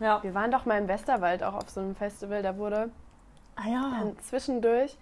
Ja. 0.00 0.22
Wir 0.22 0.34
waren 0.34 0.50
doch 0.50 0.66
mal 0.66 0.78
im 0.78 0.88
Westerwald 0.88 1.42
auch 1.42 1.54
auf 1.54 1.70
so 1.70 1.80
einem 1.80 1.94
Festival. 1.94 2.42
Da 2.42 2.56
wurde 2.56 2.90
Ah 3.56 3.68
ja. 3.68 3.92
dann 3.98 4.18
zwischendurch 4.20 4.96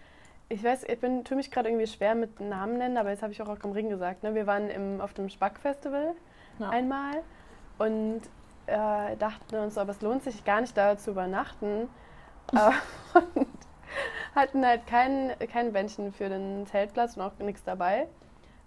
ich 0.48 0.62
weiß, 0.62 0.84
ich 0.84 1.00
bin, 1.00 1.24
tue 1.24 1.36
mich 1.36 1.50
gerade 1.50 1.68
irgendwie 1.68 1.86
schwer 1.86 2.14
mit 2.14 2.38
Namen 2.40 2.78
nennen, 2.78 2.96
aber 2.96 3.10
jetzt 3.10 3.22
habe 3.22 3.32
ich 3.32 3.40
auch 3.42 3.48
Rock 3.48 3.64
am 3.64 3.72
Ring 3.72 3.88
gesagt. 3.88 4.22
Ne? 4.22 4.34
Wir 4.34 4.46
waren 4.46 4.68
im, 4.68 5.00
auf 5.00 5.14
dem 5.14 5.28
Spack-Festival 5.28 6.14
Ja. 6.58 6.68
einmal 6.68 7.22
und 7.78 8.20
äh, 8.66 9.16
dachten 9.16 9.56
uns, 9.56 9.76
aber 9.78 9.90
es 9.90 10.00
lohnt 10.00 10.22
sich 10.24 10.44
gar 10.44 10.60
nicht 10.60 10.76
da 10.76 10.96
zu 10.96 11.10
übernachten. 11.10 11.88
Aber- 12.52 12.74
und 13.34 13.46
hatten 14.34 14.66
halt 14.66 14.86
kein, 14.86 15.32
kein 15.52 15.72
Bändchen 15.72 16.12
für 16.12 16.28
den 16.28 16.66
Zeltplatz 16.66 17.16
und 17.16 17.22
auch 17.22 17.32
nichts 17.38 17.62
dabei. 17.64 18.08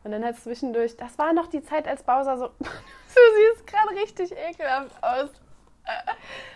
Und 0.04 0.12
dann 0.12 0.24
hat 0.24 0.36
es 0.36 0.44
zwischendurch, 0.44 0.96
das 0.96 1.18
war 1.18 1.34
noch 1.34 1.48
die 1.48 1.62
Zeit, 1.62 1.88
als 1.88 2.04
Bowser 2.04 2.38
so, 2.38 2.48
du 2.60 2.66
siehst 3.56 3.68
gerade 3.68 3.90
richtig 4.02 4.32
ekelhaft 4.32 4.96
aus. 5.04 5.30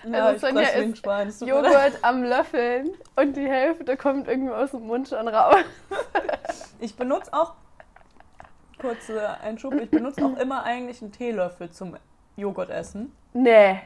Ja, 0.09 0.25
Also 0.25 0.47
Sonja 0.47 0.67
ist 0.69 0.97
Schwein. 0.97 1.33
Joghurt 1.45 1.99
am 2.01 2.23
Löffeln 2.23 2.91
und 3.15 3.35
die 3.37 3.47
Hälfte 3.47 3.95
kommt 3.95 4.27
irgendwie 4.27 4.51
aus 4.53 4.71
dem 4.71 4.85
Mund 4.87 5.07
schon 5.07 5.27
raus. 5.27 5.55
Ich 6.79 6.95
benutze 6.95 7.31
auch, 7.31 7.53
kurze 8.79 9.29
Einschub, 9.41 9.73
ich 9.75 9.91
benutze 9.91 10.25
auch 10.25 10.35
immer 10.41 10.63
eigentlich 10.63 10.99
einen 11.03 11.11
Teelöffel 11.11 11.69
zum 11.69 11.95
Joghurtessen. 12.37 13.15
Nee. 13.33 13.81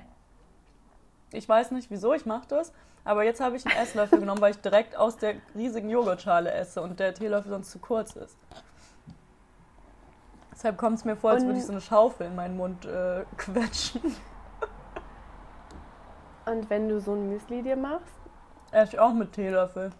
Ich 1.31 1.47
weiß 1.47 1.71
nicht, 1.71 1.89
wieso 1.91 2.13
ich 2.13 2.25
mache 2.25 2.47
das, 2.47 2.71
aber 3.03 3.23
jetzt 3.23 3.41
habe 3.41 3.55
ich 3.57 3.65
einen 3.65 3.75
Esslöffel 3.77 4.19
genommen, 4.19 4.41
weil 4.41 4.51
ich 4.51 4.61
direkt 4.61 4.95
aus 4.95 5.17
der 5.17 5.35
riesigen 5.55 5.89
Joghurtschale 5.89 6.51
esse 6.51 6.81
und 6.81 6.99
der 6.99 7.13
Teelöffel 7.13 7.51
sonst 7.51 7.71
zu 7.71 7.79
kurz 7.79 8.15
ist. 8.15 8.37
Deshalb 10.51 10.77
kommt 10.77 10.97
es 10.97 11.05
mir 11.05 11.17
vor, 11.17 11.31
als 11.31 11.43
würde 11.45 11.59
ich 11.59 11.65
so 11.65 11.73
eine 11.73 11.81
Schaufel 11.81 12.27
in 12.27 12.35
meinen 12.35 12.55
Mund 12.55 12.85
äh, 12.85 13.25
quetschen. 13.37 14.01
Und 16.45 16.69
wenn 16.69 16.87
du 16.87 16.99
so 17.01 17.13
ein 17.13 17.29
Müsli 17.29 17.61
dir 17.61 17.75
machst? 17.75 18.15
Esse 18.71 18.93
ich 18.93 18.99
auch 18.99 19.13
mit 19.13 19.33
Teelöffel. 19.33 19.91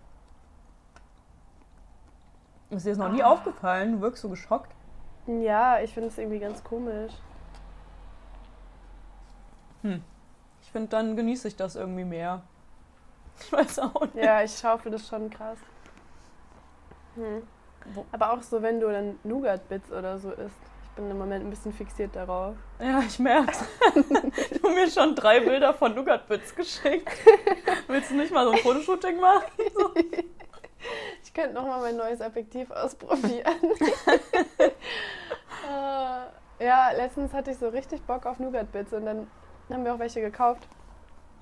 Ist 2.70 2.86
dir 2.86 2.90
das 2.92 2.98
noch 2.98 3.12
nie 3.12 3.24
Ah. 3.24 3.32
aufgefallen? 3.32 3.94
Du 3.94 4.02
wirkst 4.02 4.22
so 4.22 4.30
geschockt. 4.30 4.72
Ja, 5.28 5.80
ich 5.80 5.94
finde 5.94 6.10
es 6.10 6.18
irgendwie 6.18 6.40
ganz 6.40 6.64
komisch. 6.64 7.14
Ich 10.62 10.72
finde, 10.72 10.90
dann 10.90 11.16
genieße 11.16 11.48
ich 11.48 11.56
das 11.56 11.76
irgendwie 11.76 12.06
mehr. 12.06 12.42
Ich 13.38 13.52
weiß 13.52 13.80
auch 13.80 14.02
nicht. 14.14 14.24
Ja, 14.24 14.42
ich 14.42 14.58
schaufel 14.58 14.94
das 14.94 15.06
schon 15.06 15.30
krass. 15.30 15.58
Hm. 17.16 17.44
Aber 18.12 18.32
auch 18.32 18.42
so, 18.42 18.62
wenn 18.62 18.80
du 18.80 18.90
dann 18.90 19.20
Nougat-Bits 19.24 19.92
oder 19.92 20.18
so 20.18 20.32
isst. 20.32 20.56
Ich 20.84 20.90
bin 20.96 21.12
im 21.12 21.18
Moment 21.18 21.44
ein 21.44 21.50
bisschen 21.50 21.74
fixiert 21.74 22.16
darauf. 22.16 22.56
Ja, 22.80 23.00
ich 23.00 23.20
merk's. 23.20 23.60
du 23.94 24.64
hast 24.64 24.64
mir 24.64 24.90
schon 24.90 25.16
drei 25.16 25.42
Bilder 25.42 25.74
von 25.74 25.94
Nougat-Bits 25.94 26.56
geschickt. 26.56 27.10
Willst 27.88 28.12
du 28.12 28.16
nicht 28.16 28.32
mal 28.32 28.46
so 28.46 28.52
ein 28.52 28.60
Fotoshooting 28.60 29.20
machen? 29.20 29.44
Ich 31.24 31.34
könnte 31.34 31.54
noch 31.54 31.68
mal 31.68 31.82
mein 31.82 31.98
neues 31.98 32.22
Objektiv 32.22 32.72
ausprobieren. 32.72 33.44
äh, 35.70 36.64
ja, 36.66 36.92
letztens 36.92 37.34
hatte 37.34 37.52
ich 37.52 37.58
so 37.58 37.68
richtig 37.68 38.02
Bock 38.04 38.26
auf 38.26 38.40
Nougat-Bits 38.40 38.94
und 38.94 39.06
dann 39.06 39.28
haben 39.74 39.86
wir 39.86 39.94
auch 39.94 40.00
welche 40.00 40.22
gekauft. 40.22 40.68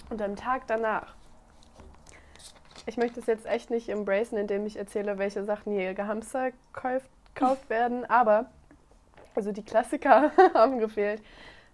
Und 0.09 0.21
am 0.21 0.35
Tag 0.35 0.63
danach. 0.67 1.13
Ich 2.85 2.97
möchte 2.97 3.19
es 3.19 3.25
jetzt 3.25 3.45
echt 3.45 3.69
nicht 3.69 3.89
embracen, 3.89 4.37
indem 4.37 4.65
ich 4.65 4.77
erzähle, 4.77 5.17
welche 5.17 5.43
Sachen 5.43 5.73
hier 5.73 5.93
gehamster 5.93 6.51
kauft, 6.73 7.09
gekauft 7.33 7.69
werden, 7.69 8.05
aber 8.09 8.47
also 9.35 9.51
die 9.51 9.63
Klassiker 9.63 10.31
haben 10.53 10.79
gefehlt. 10.79 11.21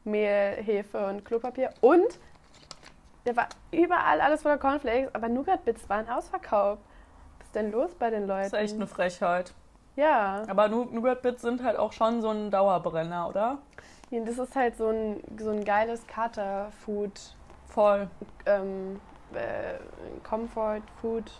Mehl, 0.03 0.55
Hefe 0.63 1.07
und 1.07 1.25
Klopapier. 1.25 1.71
Und 1.81 2.19
da 3.25 3.35
war 3.35 3.49
überall 3.71 4.21
alles 4.21 4.43
voller 4.43 4.57
Cornflakes, 4.57 5.13
aber 5.13 5.27
Nougat-Bits 5.27 5.89
waren 5.89 6.07
ausverkauft. 6.07 6.81
Was 7.37 7.47
ist 7.47 7.55
denn 7.55 7.71
los 7.71 7.93
bei 7.95 8.09
den 8.09 8.25
Leuten? 8.25 8.49
Das 8.49 8.53
ist 8.53 8.59
echt 8.59 8.75
eine 8.75 8.87
Frechheit. 8.87 9.53
Ja, 9.95 10.43
Aber 10.47 10.69
Nougat-Bits 10.69 11.41
sind 11.41 11.61
halt 11.61 11.77
auch 11.77 11.91
schon 11.91 12.21
so 12.21 12.29
ein 12.29 12.51
Dauerbrenner, 12.51 13.27
oder? 13.27 13.57
Das 14.11 14.37
ist 14.39 14.55
halt 14.55 14.75
so 14.75 14.87
ein, 14.89 15.21
so 15.37 15.51
ein 15.51 15.63
geiles 15.63 16.05
Kater-Food, 16.07 17.35
Voll. 17.67 18.09
ähm, 18.45 18.99
äh, 19.33 19.75
Comfort-Food. 20.23 21.31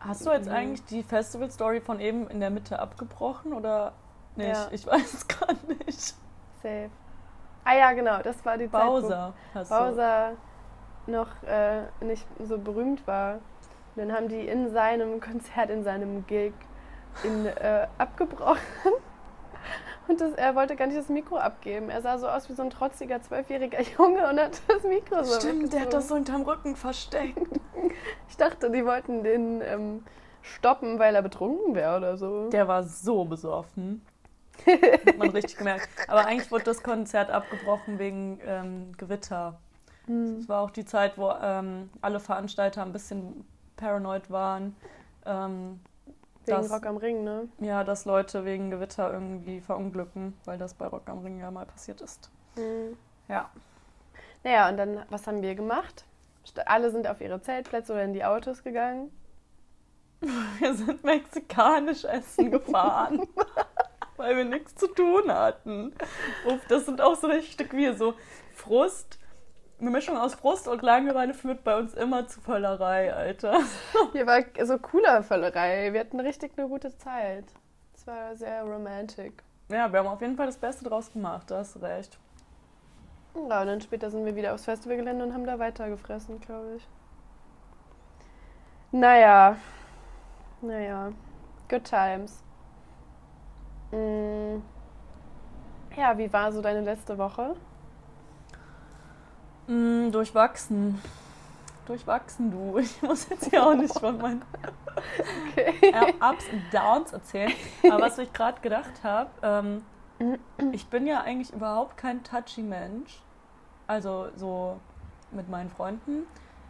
Hast 0.00 0.26
du 0.26 0.30
jetzt 0.32 0.48
Mhm. 0.48 0.54
eigentlich 0.54 0.84
die 0.86 1.02
Festival-Story 1.02 1.80
von 1.80 2.00
eben 2.00 2.28
in 2.28 2.40
der 2.40 2.50
Mitte 2.50 2.78
abgebrochen 2.78 3.52
oder 3.52 3.92
nicht? 4.34 4.48
Ja. 4.48 4.68
Ich 4.72 4.86
weiß 4.86 5.14
es 5.14 5.28
gar 5.28 5.52
nicht. 5.68 6.14
Safe. 6.62 6.90
Ah 7.64 7.74
ja, 7.74 7.92
genau, 7.92 8.20
das 8.22 8.44
war 8.44 8.56
die 8.56 8.70
Zeit, 8.70 8.84
Bowser 8.84 9.34
hast 9.54 9.70
wo 9.70 9.74
Bowser 9.74 10.32
noch 11.06 11.28
äh, 11.44 11.82
nicht 12.00 12.26
so 12.42 12.58
berühmt 12.58 13.06
war. 13.06 13.34
Und 13.94 14.08
dann 14.08 14.12
haben 14.12 14.28
die 14.28 14.46
in 14.46 14.70
seinem 14.70 15.20
Konzert, 15.20 15.70
in 15.70 15.84
seinem 15.84 16.26
Gig, 16.26 16.54
ihn 17.22 17.46
äh, 17.46 17.86
abgebrochen. 17.98 18.58
Und 20.10 20.20
das, 20.20 20.32
er 20.32 20.56
wollte 20.56 20.74
gar 20.74 20.88
nicht 20.88 20.98
das 20.98 21.08
Mikro 21.08 21.36
abgeben. 21.36 21.88
Er 21.88 22.02
sah 22.02 22.18
so 22.18 22.26
aus 22.26 22.48
wie 22.48 22.54
so 22.54 22.64
ein 22.64 22.70
trotziger 22.70 23.22
zwölfjähriger 23.22 23.80
Junge 23.98 24.28
und 24.28 24.40
hat 24.40 24.60
das 24.66 24.82
Mikro 24.82 25.22
so 25.22 25.38
Stimmt, 25.38 25.72
der 25.72 25.82
hat 25.82 25.92
das 25.92 26.08
so 26.08 26.16
hinterm 26.16 26.42
Rücken 26.42 26.76
versteckt. 26.76 27.38
Ich 28.28 28.36
dachte, 28.36 28.70
die 28.70 28.84
wollten 28.84 29.24
den 29.24 29.60
ähm, 29.62 30.04
stoppen, 30.42 30.98
weil 30.98 31.14
er 31.14 31.22
betrunken 31.22 31.74
wäre 31.74 31.96
oder 31.96 32.16
so. 32.16 32.48
Der 32.50 32.68
war 32.68 32.84
so 32.84 33.24
besoffen. 33.24 34.02
Hat 34.66 35.18
man 35.18 35.30
richtig 35.30 35.56
gemerkt. 35.56 35.88
Aber 36.06 36.26
eigentlich 36.26 36.50
wurde 36.50 36.64
das 36.64 36.82
Konzert 36.82 37.30
abgebrochen 37.30 37.98
wegen 37.98 38.38
ähm, 38.46 38.92
Gewitter. 38.96 39.58
Hm. 40.06 40.38
Es 40.38 40.48
war 40.48 40.62
auch 40.62 40.70
die 40.70 40.84
Zeit, 40.84 41.18
wo 41.18 41.32
ähm, 41.42 41.90
alle 42.00 42.20
Veranstalter 42.20 42.82
ein 42.82 42.92
bisschen 42.92 43.44
paranoid 43.76 44.30
waren. 44.30 44.76
Ähm, 45.26 45.80
Wegen 46.46 46.62
das- 46.62 46.70
Rock 46.72 46.86
am 46.86 46.96
Ring, 46.96 47.22
ne? 47.24 47.48
ja, 47.58 47.84
dass 47.84 48.04
Leute 48.06 48.44
wegen 48.44 48.70
Gewitter 48.70 49.12
irgendwie 49.12 49.60
verunglücken, 49.60 50.36
weil 50.44 50.58
das 50.58 50.74
bei 50.74 50.86
Rock 50.86 51.08
am 51.08 51.18
Ring 51.20 51.38
ja 51.38 51.50
mal 51.50 51.66
passiert 51.66 52.00
ist. 52.00 52.30
Mhm. 52.56 52.96
Ja. 53.28 53.50
Naja, 54.42 54.68
und 54.70 54.76
dann, 54.78 55.04
was 55.10 55.26
haben 55.26 55.42
wir 55.42 55.54
gemacht? 55.54 56.04
Alle 56.66 56.90
sind 56.90 57.06
auf 57.06 57.20
ihre 57.20 57.40
Zeltplätze 57.42 57.92
oder 57.92 58.04
in 58.04 58.14
die 58.14 58.24
Autos 58.24 58.64
gegangen. 58.64 59.10
Wir 60.58 60.74
sind 60.74 61.04
mexikanisch 61.04 62.04
essen 62.04 62.50
gefahren, 62.50 63.26
weil 64.16 64.36
wir 64.36 64.44
nichts 64.44 64.74
zu 64.74 64.88
tun 64.88 65.32
hatten. 65.32 65.94
Uff, 66.46 66.60
das 66.68 66.86
sind 66.86 67.00
auch 67.00 67.14
so 67.16 67.26
richtig 67.28 67.72
wie 67.72 67.92
so 67.94 68.14
Frust. 68.52 69.18
Eine 69.80 69.90
Mischung 69.90 70.18
aus 70.18 70.34
Frust 70.34 70.68
und 70.68 70.82
Langeweile 70.82 71.32
führt 71.32 71.64
bei 71.64 71.78
uns 71.78 71.94
immer 71.94 72.26
zu 72.28 72.38
Völlerei, 72.42 73.14
Alter. 73.14 73.60
Hier 74.12 74.26
war 74.26 74.42
so 74.66 74.78
cooler 74.78 75.22
Völlerei. 75.22 75.90
Wir 75.94 76.00
hatten 76.00 76.20
richtig 76.20 76.52
eine 76.58 76.68
gute 76.68 76.94
Zeit. 76.98 77.46
Es 77.94 78.06
war 78.06 78.36
sehr 78.36 78.62
romantic. 78.64 79.42
Ja, 79.70 79.90
wir 79.90 80.00
haben 80.00 80.08
auf 80.08 80.20
jeden 80.20 80.36
Fall 80.36 80.46
das 80.46 80.58
Beste 80.58 80.84
draus 80.84 81.10
gemacht, 81.10 81.50
da 81.50 81.58
hast 81.58 81.76
du 81.76 81.78
recht. 81.78 82.18
Ja, 83.34 83.62
und 83.62 83.66
dann 83.68 83.80
später 83.80 84.10
sind 84.10 84.26
wir 84.26 84.36
wieder 84.36 84.52
aufs 84.52 84.66
Festivalgelände 84.66 85.24
und 85.24 85.32
haben 85.32 85.46
da 85.46 85.58
weiter 85.58 85.88
gefressen, 85.88 86.40
glaube 86.40 86.74
ich. 86.76 86.86
Naja. 88.92 89.56
Naja. 90.60 91.12
Good 91.70 91.84
times. 91.84 92.42
Mm. 93.92 94.60
Ja, 95.96 96.18
wie 96.18 96.30
war 96.30 96.52
so 96.52 96.60
deine 96.60 96.82
letzte 96.82 97.16
Woche? 97.16 97.54
Mm, 99.70 100.10
durchwachsen. 100.10 101.00
Durchwachsen, 101.86 102.50
du. 102.50 102.78
Ich 102.80 103.00
muss 103.02 103.28
jetzt 103.28 103.50
hier 103.50 103.64
auch 103.64 103.74
nicht 103.74 103.96
von 103.98 104.18
meinen 104.18 104.42
Okay. 105.52 105.74
äh, 105.80 106.12
Ups 106.20 106.44
und 106.52 106.62
Downs 106.72 107.12
erzählen. 107.12 107.52
Aber 107.84 108.02
was 108.02 108.18
ich 108.18 108.32
gerade 108.32 108.60
gedacht 108.60 109.04
habe, 109.04 109.30
ähm, 109.42 109.84
ich 110.72 110.88
bin 110.88 111.06
ja 111.06 111.20
eigentlich 111.20 111.52
überhaupt 111.52 111.96
kein 111.96 112.22
touchy 112.24 112.62
Mensch. 112.62 113.22
Also 113.86 114.28
so 114.36 114.80
mit 115.30 115.48
meinen 115.48 115.70
Freunden. 115.70 116.26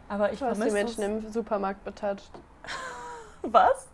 Aber 0.07 0.31
ich 0.31 0.41
hast 0.41 0.51
die 0.51 0.55
vermisse 0.69 0.73
Menschen 0.73 1.03
im 1.03 1.31
Supermarkt 1.31 1.83
betatscht. 1.83 2.31
Was? 3.41 3.87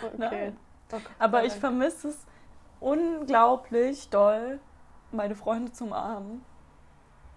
Okay. 0.00 0.14
Nein. 0.16 0.56
Oh 0.92 0.96
Gott 0.96 1.02
Aber 1.18 1.44
ich 1.44 1.52
vermisse 1.52 2.08
es 2.08 2.18
unglaublich 2.78 4.10
doll, 4.10 4.60
meine 5.10 5.34
Freunde 5.34 5.72
zum 5.72 5.92
Armen. 5.92 6.44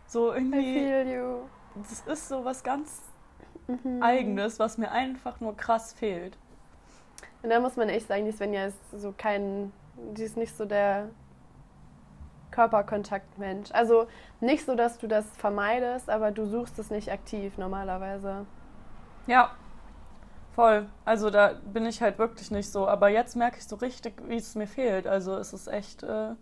So 0.07 0.33
I 0.33 0.37
irgendwie, 0.37 0.73
feel 0.73 1.07
you. 1.07 1.39
das 1.75 2.01
ist 2.19 2.27
so 2.29 2.43
was 2.45 2.63
ganz 2.63 3.01
Mhm. 3.67 4.01
Eigenes, 4.01 4.59
was 4.59 4.77
mir 4.77 4.91
einfach 4.91 5.41
nur 5.41 5.55
krass 5.57 5.91
fehlt. 5.91 6.37
Und 7.43 7.49
da 7.49 7.59
muss 7.59 7.75
man 7.75 7.89
echt 7.89 8.07
sagen, 8.07 8.23
die 8.23 8.31
Svenja 8.31 8.67
ist 8.67 8.77
so 8.95 9.13
kein, 9.17 9.73
die 10.15 10.23
ist 10.23 10.37
nicht 10.37 10.55
so 10.55 10.63
der 10.63 11.09
Körperkontaktmensch. 12.51 13.71
Also 13.73 14.07
nicht 14.39 14.65
so, 14.65 14.75
dass 14.75 14.97
du 14.99 15.07
das 15.07 15.25
vermeidest, 15.37 16.09
aber 16.09 16.31
du 16.31 16.45
suchst 16.45 16.79
es 16.79 16.89
nicht 16.89 17.11
aktiv 17.11 17.57
normalerweise. 17.57 18.45
Ja, 19.27 19.51
voll. 20.55 20.87
Also 21.03 21.29
da 21.29 21.53
bin 21.73 21.85
ich 21.85 22.01
halt 22.01 22.17
wirklich 22.19 22.49
nicht 22.51 22.71
so. 22.71 22.87
Aber 22.87 23.09
jetzt 23.09 23.35
merke 23.35 23.57
ich 23.57 23.67
so 23.67 23.75
richtig, 23.75 24.13
wie 24.27 24.37
es 24.37 24.55
mir 24.55 24.67
fehlt. 24.67 25.07
Also 25.07 25.35
es 25.35 25.51
ist 25.51 25.67
echt 25.67 26.03
äh, 26.03 26.35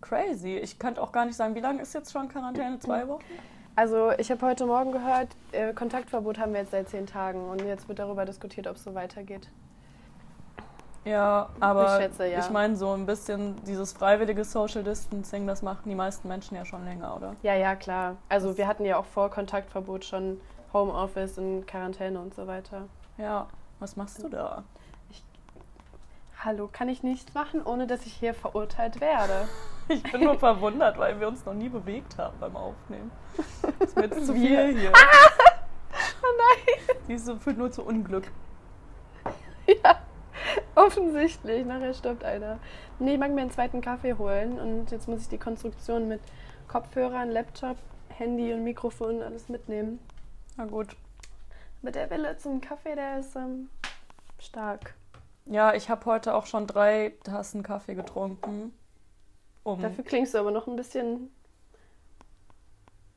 crazy. 0.00 0.56
Ich 0.56 0.78
könnte 0.78 1.02
auch 1.02 1.12
gar 1.12 1.24
nicht 1.24 1.36
sagen, 1.36 1.54
wie 1.54 1.60
lange 1.60 1.82
ist 1.82 1.94
jetzt 1.94 2.12
schon 2.12 2.28
Quarantäne? 2.28 2.78
Zwei 2.78 3.06
Wochen? 3.08 3.22
Also 3.76 4.10
ich 4.18 4.30
habe 4.30 4.44
heute 4.44 4.66
Morgen 4.66 4.90
gehört, 4.90 5.28
äh, 5.52 5.72
Kontaktverbot 5.72 6.38
haben 6.38 6.52
wir 6.52 6.60
jetzt 6.60 6.72
seit 6.72 6.88
zehn 6.88 7.06
Tagen 7.06 7.48
und 7.48 7.64
jetzt 7.64 7.88
wird 7.88 8.00
darüber 8.00 8.24
diskutiert, 8.24 8.66
ob 8.66 8.76
es 8.76 8.82
so 8.82 8.94
weitergeht. 8.94 9.48
Ja, 11.04 11.48
aber 11.60 11.84
Ich 11.96 12.02
schätze, 12.02 12.26
ja. 12.26 12.40
ich 12.40 12.50
meine, 12.50 12.76
so 12.76 12.92
ein 12.92 13.06
bisschen 13.06 13.54
dieses 13.64 13.92
freiwillige 13.92 14.44
Social 14.44 14.82
Distancing, 14.82 15.46
das 15.46 15.62
machen 15.62 15.88
die 15.88 15.94
meisten 15.94 16.28
Menschen 16.28 16.56
ja 16.56 16.64
schon 16.64 16.84
länger, 16.84 17.16
oder? 17.16 17.36
Ja, 17.42 17.54
ja, 17.54 17.76
klar. 17.76 18.16
Also 18.28 18.58
wir 18.58 18.66
hatten 18.66 18.84
ja 18.84 18.98
auch 18.98 19.06
vor 19.06 19.30
Kontaktverbot 19.30 20.04
schon 20.04 20.40
Homeoffice 20.72 21.38
und 21.38 21.66
Quarantäne 21.66 22.20
und 22.20 22.34
so 22.34 22.46
weiter. 22.46 22.88
Ja, 23.16 23.46
was 23.78 23.96
machst 23.96 24.22
du 24.22 24.28
da? 24.28 24.64
Hallo, 26.40 26.68
kann 26.72 26.88
ich 26.88 27.02
nichts 27.02 27.34
machen, 27.34 27.64
ohne 27.64 27.88
dass 27.88 28.06
ich 28.06 28.12
hier 28.12 28.32
verurteilt 28.32 29.00
werde? 29.00 29.48
Ich 29.90 30.02
bin 30.02 30.24
nur 30.24 30.38
verwundert, 30.38 30.98
weil 30.98 31.18
wir 31.18 31.26
uns 31.26 31.46
noch 31.46 31.54
nie 31.54 31.70
bewegt 31.70 32.18
haben 32.18 32.38
beim 32.38 32.54
Aufnehmen. 32.56 33.10
Das 33.78 33.88
ist 33.88 33.96
mir 33.96 34.02
jetzt 34.04 34.26
zu 34.26 34.34
viel 34.34 34.78
hier. 34.78 34.92
Oh 36.22 36.36
nein! 36.36 36.96
Diese 37.08 37.38
führt 37.38 37.56
nur 37.56 37.70
zu 37.70 37.82
Unglück. 37.84 38.30
Ja, 39.66 39.98
offensichtlich. 40.74 41.64
Nachher 41.64 41.94
stirbt 41.94 42.22
einer. 42.22 42.58
Nee, 42.98 43.14
ich 43.14 43.18
mag 43.18 43.30
mir 43.30 43.40
einen 43.40 43.50
zweiten 43.50 43.80
Kaffee 43.80 44.12
holen 44.12 44.60
und 44.60 44.90
jetzt 44.90 45.08
muss 45.08 45.22
ich 45.22 45.28
die 45.28 45.38
Konstruktion 45.38 46.06
mit 46.06 46.20
Kopfhörern, 46.68 47.30
Laptop, 47.30 47.78
Handy 48.10 48.52
und 48.52 48.62
Mikrofon 48.62 49.22
alles 49.22 49.48
mitnehmen. 49.48 50.00
Na 50.58 50.66
gut. 50.66 50.96
Mit 51.80 51.94
der 51.94 52.10
Wille 52.10 52.36
zum 52.36 52.60
Kaffee, 52.60 52.94
der 52.94 53.20
ist 53.20 53.36
ähm, 53.36 53.70
stark. 54.38 54.94
Ja, 55.50 55.72
ich 55.72 55.88
habe 55.88 56.04
heute 56.04 56.34
auch 56.34 56.46
schon 56.46 56.66
drei 56.66 57.14
Tassen 57.24 57.62
Kaffee 57.62 57.94
getrunken. 57.94 58.74
Um, 59.62 59.80
Dafür 59.80 60.04
klingst 60.04 60.34
du 60.34 60.38
aber 60.38 60.50
noch 60.50 60.66
ein 60.66 60.76
bisschen 60.76 61.30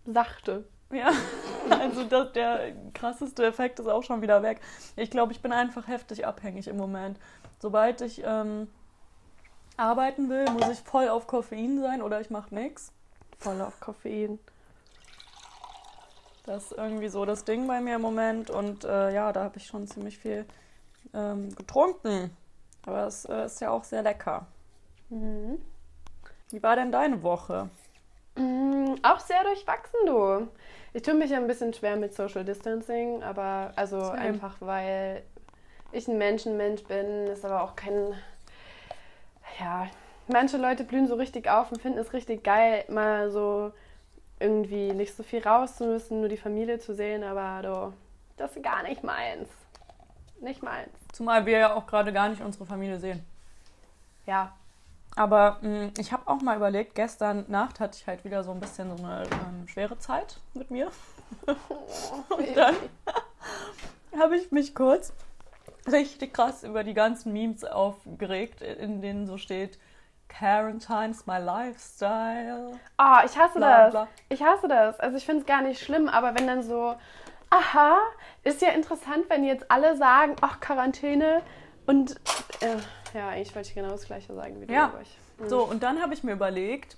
sachte. 0.05 0.65
ja, 0.91 1.11
also 1.69 2.05
das, 2.05 2.31
der 2.31 2.73
krasseste 2.93 3.45
Effekt 3.45 3.79
ist 3.79 3.88
auch 3.88 4.03
schon 4.03 4.21
wieder 4.21 4.41
weg. 4.43 4.61
Ich 4.95 5.11
glaube, 5.11 5.33
ich 5.33 5.41
bin 5.41 5.51
einfach 5.51 5.88
heftig 5.88 6.25
abhängig 6.25 6.67
im 6.69 6.77
Moment. 6.77 7.19
Sobald 7.59 8.00
ich 8.01 8.23
ähm, 8.25 8.69
arbeiten 9.75 10.29
will, 10.29 10.45
muss 10.51 10.69
ich 10.69 10.79
voll 10.79 11.09
auf 11.09 11.27
Koffein 11.27 11.81
sein 11.81 12.01
oder 12.01 12.21
ich 12.21 12.29
mache 12.29 12.55
nichts. 12.55 12.93
Voll 13.39 13.61
auf 13.61 13.79
Koffein. 13.81 14.39
Das 16.45 16.71
ist 16.71 16.77
irgendwie 16.77 17.09
so 17.09 17.25
das 17.25 17.43
Ding 17.43 17.67
bei 17.67 17.81
mir 17.81 17.95
im 17.95 18.01
Moment. 18.01 18.50
Und 18.50 18.85
äh, 18.85 19.13
ja, 19.13 19.33
da 19.33 19.43
habe 19.43 19.57
ich 19.57 19.67
schon 19.67 19.85
ziemlich 19.88 20.17
viel 20.17 20.45
ähm, 21.13 21.53
getrunken. 21.55 22.36
Aber 22.86 23.05
es 23.08 23.25
äh, 23.25 23.46
ist 23.46 23.62
ja 23.62 23.70
auch 23.70 23.84
sehr 23.84 24.01
lecker. 24.01 24.46
Mhm. 25.10 25.60
Wie 26.50 26.63
war 26.63 26.75
denn 26.75 26.91
deine 26.91 27.22
Woche? 27.24 27.70
Mm, 28.36 28.96
Auch 29.03 29.20
sehr 29.20 29.43
durchwachsen, 29.43 30.00
du. 30.05 30.48
Ich 30.93 31.03
tue 31.03 31.13
mich 31.13 31.31
ja 31.31 31.38
ein 31.38 31.48
bisschen 31.48 31.74
schwer 31.74 31.96
mit 31.96 32.13
Social 32.13 32.43
Distancing, 32.43 33.24
aber 33.24 33.72
also 33.75 34.00
Same. 34.00 34.20
einfach 34.20 34.55
weil 34.60 35.24
ich 35.91 36.08
ein 36.08 36.17
Menschenmensch 36.17 36.84
bin, 36.84 37.27
ist 37.27 37.46
aber 37.46 37.63
auch 37.63 37.75
kein. 37.75 38.13
Ja, 39.60 39.88
manche 40.27 40.58
Leute 40.58 40.84
blühen 40.84 41.08
so 41.08 41.15
richtig 41.15 41.50
auf 41.50 41.72
und 41.72 41.81
finden 41.81 42.00
es 42.00 42.13
richtig 42.13 42.43
geil, 42.43 42.86
mal 42.89 43.29
so 43.31 43.72
irgendwie 44.39 44.91
nicht 44.93 45.15
so 45.15 45.24
viel 45.24 45.43
raus 45.43 45.75
zu 45.75 45.86
müssen, 45.86 46.20
nur 46.22 46.29
die 46.29 46.38
Familie 46.38 46.79
zu 46.79 46.96
sehen, 46.96 47.24
aber 47.24 47.62
du, 47.62 47.93
das 48.38 48.55
ist 48.55 48.63
gar 48.63 48.81
nicht 48.84 49.03
meins. 49.03 49.50
Nicht 50.41 50.63
meins. 50.63 50.89
Zumal 51.13 51.45
wir 51.45 51.57
ja 51.57 51.74
auch 51.75 51.86
gerade 51.88 52.12
gar 52.12 52.27
nicht 52.29 52.41
unsere 52.41 52.65
Familie 52.65 53.00
sehen. 53.00 53.24
Ja. 54.25 54.53
Aber 55.15 55.57
mh, 55.62 55.91
ich 55.98 56.12
habe 56.12 56.24
auch 56.27 56.41
mal 56.41 56.55
überlegt, 56.55 56.95
gestern 56.95 57.45
Nacht 57.48 57.79
hatte 57.79 57.98
ich 58.00 58.07
halt 58.07 58.24
wieder 58.24 58.43
so 58.43 58.51
ein 58.51 58.60
bisschen 58.60 58.95
so 58.98 59.03
eine 59.03 59.24
ähm, 59.24 59.67
schwere 59.67 59.98
Zeit 60.00 60.39
mit 60.53 60.72
mir. 60.72 60.89
Und 61.46 62.55
dann 62.57 62.75
habe 64.20 64.37
ich 64.37 64.51
mich 64.51 64.74
kurz 64.74 65.13
richtig 65.92 66.33
krass 66.33 66.63
über 66.63 66.83
die 66.83 66.94
ganzen 66.94 67.33
Memes 67.33 67.63
aufgeregt, 67.63 68.61
in 68.61 69.01
denen 69.01 69.27
so 69.27 69.37
steht, 69.37 69.77
Quarantine's 70.29 71.25
my 71.27 71.37
lifestyle. 71.39 72.79
Ah, 72.98 73.24
ich 73.25 73.37
hasse 73.37 73.57
Bla, 73.57 73.83
das. 73.83 73.92
bla. 73.92 74.07
Ich 74.29 74.42
hasse 74.42 74.68
das. 74.70 75.00
Also 75.00 75.18
ich 75.18 75.25
finde 75.25 75.42
es 75.42 75.46
gar 75.46 75.61
nicht 75.61 75.81
schlimm, 75.81 76.07
aber 76.07 76.35
wenn 76.35 76.48
dann 76.48 76.63
so, 76.63 76.96
aha, 77.51 78.00
ist 78.44 78.61
ja 78.61 78.70
interessant, 78.70 79.25
wenn 79.29 79.44
jetzt 79.44 79.70
alle 79.70 79.96
sagen, 79.98 80.35
ach, 80.42 80.59
Quarantäne 80.59 81.42
und 81.85 82.16
äh, 82.61 82.77
ja, 83.18 83.29
eigentlich 83.29 83.53
wollte 83.55 83.70
ich 83.70 83.75
genau 83.75 83.90
das 83.90 84.05
gleiche 84.05 84.33
sagen 84.33 84.59
wie 84.61 84.66
du. 84.66 84.74
Ja. 84.74 84.85
aber 84.85 85.01
ich- 85.01 85.18
hm. 85.37 85.50
So, 85.50 85.64
und 85.64 85.83
dann 85.83 86.01
habe 86.01 86.14
ich 86.14 86.24
mir 86.24 86.31
überlegt, 86.33 86.98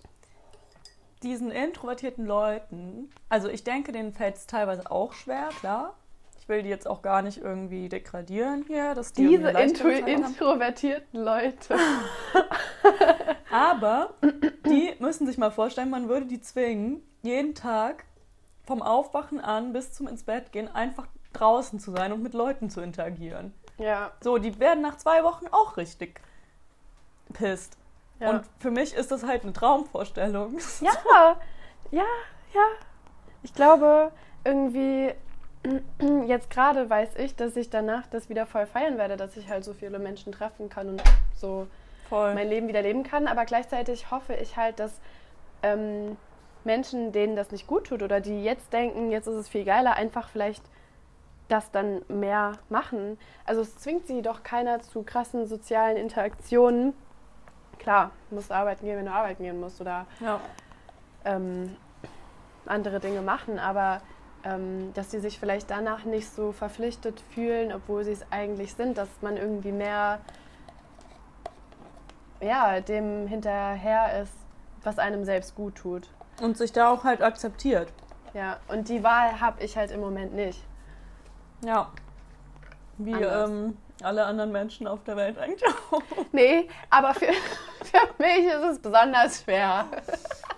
diesen 1.24 1.52
introvertierten 1.52 2.26
Leuten, 2.26 3.10
also 3.30 3.48
ich 3.50 3.64
denke, 3.64 3.92
denen 3.92 4.14
fällt 4.14 4.36
es 4.36 4.46
teilweise 4.48 4.90
auch 4.92 5.14
schwer, 5.14 5.50
klar. 5.60 5.96
Ich 6.40 6.50
will 6.50 6.62
die 6.62 6.68
jetzt 6.70 6.88
auch 6.90 7.02
gar 7.02 7.22
nicht 7.22 7.38
irgendwie 7.42 7.88
degradieren 7.88 8.66
hier, 8.68 8.94
dass 8.96 9.14
die 9.14 9.26
Diese 9.28 9.50
intro 9.52 9.88
introvertierten 9.88 11.24
Leute. 11.24 11.78
Aber 13.50 14.16
die 14.66 14.94
müssen 15.00 15.26
sich 15.26 15.38
mal 15.38 15.52
vorstellen, 15.52 15.90
man 15.90 16.10
würde 16.10 16.26
die 16.26 16.42
zwingen, 16.42 17.02
jeden 17.22 17.56
Tag 17.56 18.04
vom 18.66 18.82
Aufwachen 18.82 19.40
an 19.42 19.74
bis 19.74 19.94
zum 19.94 20.08
ins 20.08 20.24
Bett 20.24 20.52
gehen 20.52 20.74
einfach 20.74 21.08
draußen 21.34 21.80
zu 21.80 21.92
sein 21.92 22.14
und 22.14 22.22
mit 22.24 22.34
Leuten 22.34 22.70
zu 22.70 22.82
interagieren. 22.82 23.54
Ja, 23.78 24.12
So, 24.22 24.38
die 24.38 24.60
werden 24.60 24.82
nach 24.82 24.98
zwei 24.98 25.24
Wochen 25.24 25.48
auch 25.52 25.78
richtig 25.78 26.22
pisst. 27.34 27.78
ja. 28.20 28.30
Und 28.30 28.46
für 28.60 28.72
mich 28.72 28.94
ist 28.94 29.12
das 29.12 29.24
halt 29.26 29.44
eine 29.44 29.54
Traumvorstellung. 29.54 30.58
ja, 30.82 31.36
ja, 31.92 32.06
ja. 32.54 32.66
Ich 33.42 33.54
glaube, 33.54 34.12
irgendwie 34.46 35.14
jetzt 36.28 36.50
gerade 36.50 36.90
weiß 36.90 37.16
ich, 37.18 37.36
dass 37.36 37.56
ich 37.56 37.70
danach 37.70 38.08
das 38.08 38.30
wieder 38.30 38.46
voll 38.46 38.66
feiern 38.68 38.98
werde, 38.98 39.18
dass 39.18 39.36
ich 39.38 39.50
halt 39.50 39.64
so 39.64 39.74
viele 39.74 40.00
Menschen 40.00 40.32
treffen 40.32 40.70
kann 40.70 40.90
und 40.90 41.04
so 41.36 41.68
Voll. 42.10 42.34
mein 42.36 42.48
Leben 42.50 42.68
wieder 42.68 42.82
leben 42.82 43.04
kann. 43.04 43.28
Aber 43.28 43.46
gleichzeitig 43.46 44.12
hoffe 44.12 44.34
ich 44.36 44.56
halt, 44.56 44.80
dass 44.80 45.00
ähm, 45.64 46.16
Menschen, 46.66 47.12
denen 47.12 47.36
das 47.36 47.52
nicht 47.52 47.68
gut 47.68 47.88
tut 47.88 48.02
oder 48.04 48.22
die 48.22 48.44
jetzt 48.44 48.72
denken, 48.74 49.12
jetzt 49.12 49.28
ist 49.28 49.36
es 49.36 49.50
viel 49.50 49.66
geiler, 49.66 49.94
einfach 49.96 50.30
vielleicht 50.30 50.64
das 51.48 51.72
dann 51.72 52.02
mehr 52.08 52.54
machen. 52.70 53.18
Also 53.46 53.62
es 53.62 53.78
zwingt 53.78 54.08
sie 54.08 54.22
doch 54.22 54.44
keiner 54.44 54.80
zu 54.82 55.04
krassen 55.04 55.46
sozialen 55.46 55.98
Interaktionen. 55.98 56.94
Klar, 57.80 58.12
du 58.30 58.36
musst 58.36 58.52
arbeiten 58.52 58.86
gehen, 58.86 58.98
wenn 58.98 59.06
du 59.06 59.12
arbeiten 59.12 59.44
gehen 59.44 59.60
musst 59.60 59.82
oder 59.82 60.06
Ja. 60.20 60.40
ähm, 61.26 61.76
andere 62.66 63.00
Dinge 63.00 63.22
machen, 63.22 63.60
aber 63.60 64.02
ähm, 64.46 64.94
dass 64.94 65.12
sie 65.12 65.20
sich 65.20 65.40
vielleicht 65.40 65.70
danach 65.70 66.06
nicht 66.06 66.30
so 66.30 66.52
verpflichtet 66.52 67.22
fühlen, 67.34 67.74
obwohl 67.74 68.04
sie 68.04 68.12
es 68.14 68.26
eigentlich 68.32 68.74
sind, 68.74 68.98
dass 68.98 69.10
man 69.22 69.38
irgendwie 69.38 69.72
mehr 69.72 70.20
ja, 72.42 72.82
dem 72.82 73.28
hinterher 73.28 74.22
ist, 74.22 74.34
was 74.84 75.00
einem 75.00 75.24
selbst 75.24 75.56
gut 75.56 75.76
tut. 75.76 76.10
Und 76.42 76.58
sich 76.58 76.72
da 76.72 76.90
auch 76.90 77.04
halt 77.04 77.22
akzeptiert. 77.22 77.90
Ja, 78.34 78.60
und 78.68 78.90
die 78.90 79.04
Wahl 79.04 79.40
habe 79.40 79.64
ich 79.64 79.78
halt 79.78 79.92
im 79.92 80.00
Moment 80.00 80.34
nicht. 80.34 80.64
Ja. 81.64 81.92
Wie 82.98 83.12
ähm, 83.12 83.78
alle 84.02 84.26
anderen 84.26 84.52
Menschen 84.52 84.88
auf 84.88 85.04
der 85.04 85.16
Welt 85.16 85.38
eigentlich 85.38 85.64
auch. 85.68 86.02
Nee, 86.32 86.68
aber 86.90 87.14
für, 87.14 87.28
für 87.84 88.10
mich 88.18 88.46
ist 88.46 88.64
es 88.72 88.80
besonders 88.80 89.44
schwer. 89.44 89.86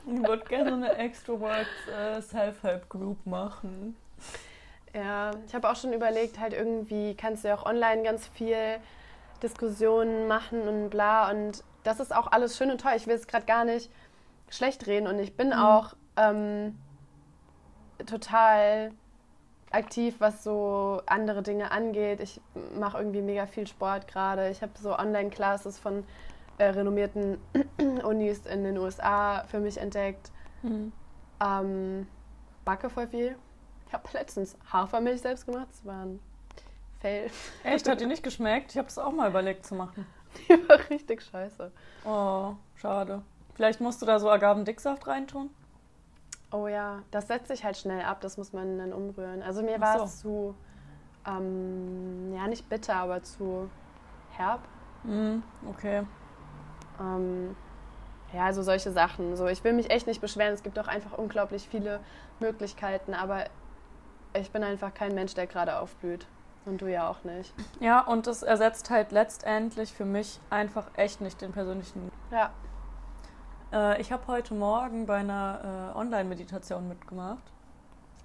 Ich 0.06 0.28
würde 0.28 0.46
gerne 0.46 0.74
eine 0.74 0.96
Extrovert 0.98 1.68
äh, 1.98 2.22
Self-Help 2.22 2.90
Group 2.90 3.26
machen. 3.26 3.96
Ja, 4.94 5.32
ich 5.46 5.54
habe 5.54 5.70
auch 5.70 5.76
schon 5.76 5.94
überlegt, 5.94 6.40
halt 6.40 6.54
irgendwie 6.54 7.16
kannst 7.16 7.44
du 7.44 7.50
ja 7.50 7.56
auch 7.56 7.66
online 7.66 8.04
ganz 8.04 8.28
viel 8.28 8.80
Diskussionen 9.44 10.28
machen 10.28 10.68
und 10.68 10.90
bla. 10.90 11.30
Und 11.30 11.64
das 11.84 12.00
ist 12.00 12.16
auch 12.16 12.32
alles 12.32 12.58
schön 12.58 12.72
und 12.72 12.82
toll. 12.82 12.94
Ich 12.96 13.06
will 13.08 13.16
es 13.16 13.28
gerade 13.28 13.46
gar 13.46 13.66
nicht 13.66 13.92
schlecht 14.50 14.88
reden 14.88 15.08
und 15.08 15.20
ich 15.20 15.36
bin 15.36 15.54
auch 15.54 15.96
ähm, 16.18 16.78
total 18.06 18.92
aktiv, 19.72 20.16
was 20.20 20.44
so 20.44 21.02
andere 21.06 21.44
Dinge 21.44 21.72
angeht. 21.72 22.20
Ich 22.22 22.40
mache 22.78 22.98
irgendwie 22.98 23.22
mega 23.22 23.46
viel 23.46 23.68
Sport 23.68 24.08
gerade. 24.08 24.50
Ich 24.50 24.62
habe 24.62 24.72
so 24.80 24.98
Online-Classes 24.98 25.80
von 25.80 26.06
äh, 26.58 26.66
renommierten 26.66 27.38
Unis 28.04 28.46
in 28.46 28.64
den 28.64 28.78
USA 28.78 29.44
für 29.46 29.60
mich 29.60 29.78
entdeckt. 29.78 30.32
Ähm, 31.44 32.08
backe 32.64 32.90
voll 32.90 33.08
viel. 33.08 33.36
Ich 33.88 33.94
habe 33.94 34.08
letztens 34.14 34.58
Hafermilch 34.72 35.22
selbst 35.22 35.46
gemacht. 35.46 35.68
Das 35.70 35.86
war 35.86 36.06
ein 36.06 36.20
Fail. 37.02 37.30
Echt, 37.64 37.88
hat 37.88 38.00
dir 38.00 38.08
nicht 38.08 38.24
geschmeckt? 38.24 38.72
Ich 38.72 38.78
habe 38.78 38.88
das 38.88 38.98
auch 38.98 39.12
mal 39.12 39.30
überlegt 39.30 39.66
zu 39.66 39.76
machen. 39.76 40.06
Die 40.50 40.70
war 40.70 40.80
richtig 40.90 41.22
scheiße. 41.22 41.72
Oh, 42.06 42.54
schade. 42.76 43.22
Vielleicht 43.56 43.82
musst 43.82 44.02
du 44.02 44.06
da 44.06 44.20
so 44.20 44.30
Agavendicksaft 44.30 45.08
reintun? 45.08 45.50
Oh 46.52 46.68
ja, 46.68 47.02
das 47.12 47.28
setzt 47.28 47.48
sich 47.48 47.64
halt 47.64 47.78
schnell 47.78 48.02
ab. 48.04 48.22
Das 48.22 48.38
muss 48.38 48.54
man 48.54 48.78
dann 48.78 48.94
umrühren. 48.94 49.42
Also 49.42 49.62
mir 49.64 49.80
war 49.82 49.98
so. 50.00 50.04
es 50.06 50.20
zu, 50.20 50.56
ähm, 51.28 52.34
ja 52.36 52.48
nicht 52.48 52.70
bitter, 52.70 52.96
aber 52.96 53.24
zu 53.24 53.70
herb. 54.32 54.62
Hm, 55.04 55.42
okay. 55.70 56.04
Ähm, 57.00 57.56
Ja, 58.34 58.52
so 58.54 58.62
solche 58.64 58.92
Sachen. 58.92 59.36
So, 59.38 59.48
ich 59.48 59.64
will 59.64 59.74
mich 59.74 59.90
echt 59.90 60.08
nicht 60.08 60.20
beschweren. 60.22 60.54
Es 60.54 60.64
gibt 60.64 60.78
auch 60.78 60.88
einfach 60.88 61.18
unglaublich 61.18 61.68
viele 61.70 62.02
Möglichkeiten, 62.40 63.14
aber 63.14 63.46
ich 64.34 64.52
bin 64.52 64.64
einfach 64.64 64.94
kein 64.94 65.16
Mensch, 65.16 65.34
der 65.34 65.48
gerade 65.48 65.80
aufblüht. 65.80 66.28
Und 66.66 66.82
du 66.82 66.92
ja 66.92 67.08
auch 67.08 67.24
nicht. 67.24 67.54
Ja, 67.80 68.02
und 68.02 68.28
das 68.28 68.42
ersetzt 68.44 68.90
halt 68.90 69.12
letztendlich 69.12 69.94
für 69.94 70.04
mich 70.06 70.40
einfach 70.50 70.88
echt 70.96 71.22
nicht 71.22 71.40
den 71.42 71.52
persönlichen. 71.52 72.12
Ja. 72.32 72.52
Äh, 73.76 74.02
ich 74.02 74.12
habe 74.12 74.26
heute 74.28 74.54
Morgen 74.54 75.06
bei 75.06 75.18
einer 75.18 75.92
äh, 75.94 75.98
Online-Meditation 75.98 76.88
mitgemacht. 76.88 77.44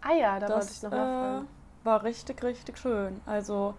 Ah 0.00 0.12
ja, 0.12 0.38
da 0.38 0.46
das 0.46 0.56
wollte 0.56 0.72
ich 0.72 0.82
noch 0.82 0.90
mal 0.92 1.42
äh, 1.42 1.84
war 1.84 2.04
richtig, 2.04 2.42
richtig 2.44 2.78
schön. 2.78 3.20
Also, 3.26 3.74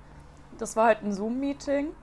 das 0.58 0.76
war 0.76 0.88
halt 0.88 1.02
ein 1.02 1.14
Zoom-Meeting 1.14 1.96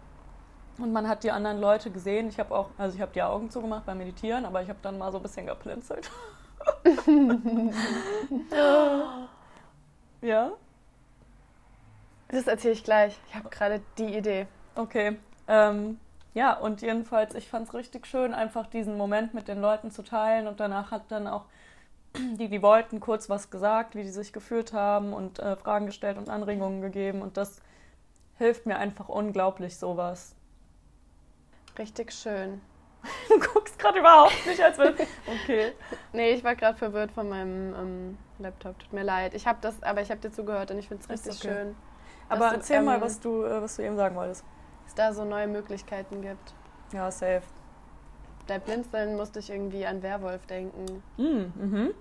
und 0.79 0.93
man 0.93 1.07
hat 1.07 1.23
die 1.23 1.31
anderen 1.31 1.61
Leute 1.61 1.91
gesehen. 1.91 2.29
Ich 2.29 2.39
habe 2.39 2.55
auch, 2.55 2.71
also 2.79 2.97
ich 2.97 3.03
habe 3.03 3.13
die 3.13 3.23
Augen 3.23 3.51
zugemacht 3.51 3.85
beim 3.85 3.99
Meditieren, 3.99 4.47
aber 4.47 4.63
ich 4.63 4.69
habe 4.71 4.79
dann 4.81 4.97
mal 4.97 5.13
so 5.13 5.19
ein 5.19 5.23
bisschen 5.23 5.47
geplinzelt. 5.47 6.11
ja? 10.23 10.51
Das 12.29 12.47
erzähle 12.47 12.75
ich 12.75 12.85
gleich. 12.85 13.19
Ich 13.29 13.35
habe 13.35 13.49
gerade 13.49 13.83
die 13.99 14.17
Idee. 14.17 14.47
Okay. 14.75 15.19
Ähm, 15.47 15.99
ja, 16.35 16.53
und 16.53 16.83
jedenfalls, 16.83 17.35
ich 17.35 17.49
fand 17.49 17.69
es 17.69 17.75
richtig 17.75 18.07
schön, 18.07 18.35
einfach 18.35 18.67
diesen 18.67 18.97
Moment 18.97 19.35
mit 19.35 19.49
den 19.49 19.61
Leuten 19.61 19.91
zu 19.91 20.03
teilen. 20.03 20.47
Und 20.47 20.61
danach 20.61 20.91
hat 20.91 21.11
dann 21.11 21.27
auch 21.27 21.47
die, 22.17 22.49
die 22.49 22.63
wollten, 22.63 23.01
kurz 23.01 23.29
was 23.29 23.51
gesagt, 23.51 23.95
wie 23.95 24.03
die 24.03 24.11
sich 24.11 24.33
gefühlt 24.33 24.73
haben 24.73 25.13
und 25.13 25.39
äh, 25.39 25.57
Fragen 25.57 25.87
gestellt 25.87 26.19
und 26.19 26.29
Anregungen 26.29 26.81
gegeben. 26.81 27.23
Und 27.23 27.37
das 27.37 27.61
hilft 28.37 28.67
mir 28.67 28.79
einfach 28.79 29.09
unglaublich, 29.09 29.77
sowas. 29.77 30.35
Richtig 31.79 32.13
schön. 32.13 32.61
Du 33.29 33.39
guckst 33.39 33.79
gerade 33.79 34.01
überhaupt 34.01 34.47
nicht, 34.47 34.61
als 34.61 34.77
wenn. 34.79 34.95
Okay. 35.45 35.73
Nee, 36.13 36.33
ich 36.33 36.43
war 36.43 36.57
gerade 36.57 36.77
verwirrt 36.77 37.13
von 37.13 37.29
meinem 37.29 37.75
ähm, 37.75 38.19
Laptop. 38.39 38.79
Tut 38.79 38.93
mir 38.93 39.05
leid. 39.05 39.35
Ich 39.35 39.47
habe 39.47 39.59
das, 39.61 39.83
aber 39.83 40.03
ich 40.03 40.11
habe 40.11 40.21
dir 40.21 40.33
zugehört 40.33 40.71
und 40.73 40.79
ich 40.79 40.89
finde 40.89 41.05
es 41.05 41.11
richtig 41.11 41.39
okay. 41.39 41.55
schön. 41.55 41.77
Aber 42.29 42.41
dass 42.41 42.51
du, 42.51 42.57
erzähl 42.57 42.83
mal, 42.83 42.97
ähm, 42.97 43.01
was 43.01 43.21
du, 43.21 43.45
äh, 43.45 43.63
was 43.63 43.77
du 43.77 43.83
eben 43.83 43.97
sagen 43.97 44.17
wolltest. 44.17 44.45
Es 44.89 44.95
da 44.95 45.13
so 45.13 45.25
neue 45.25 45.47
Möglichkeiten 45.47 46.23
gibt. 46.23 46.55
Ja, 46.93 47.11
safe. 47.11 47.43
Bei 48.47 48.59
Blinzeln 48.59 49.17
musste 49.17 49.39
ich 49.39 49.51
irgendwie 49.51 49.87
an 49.87 50.03
Werwolf 50.03 50.47
denken. 50.47 51.03
Mm, 51.19 51.53
mhm. 51.55 51.95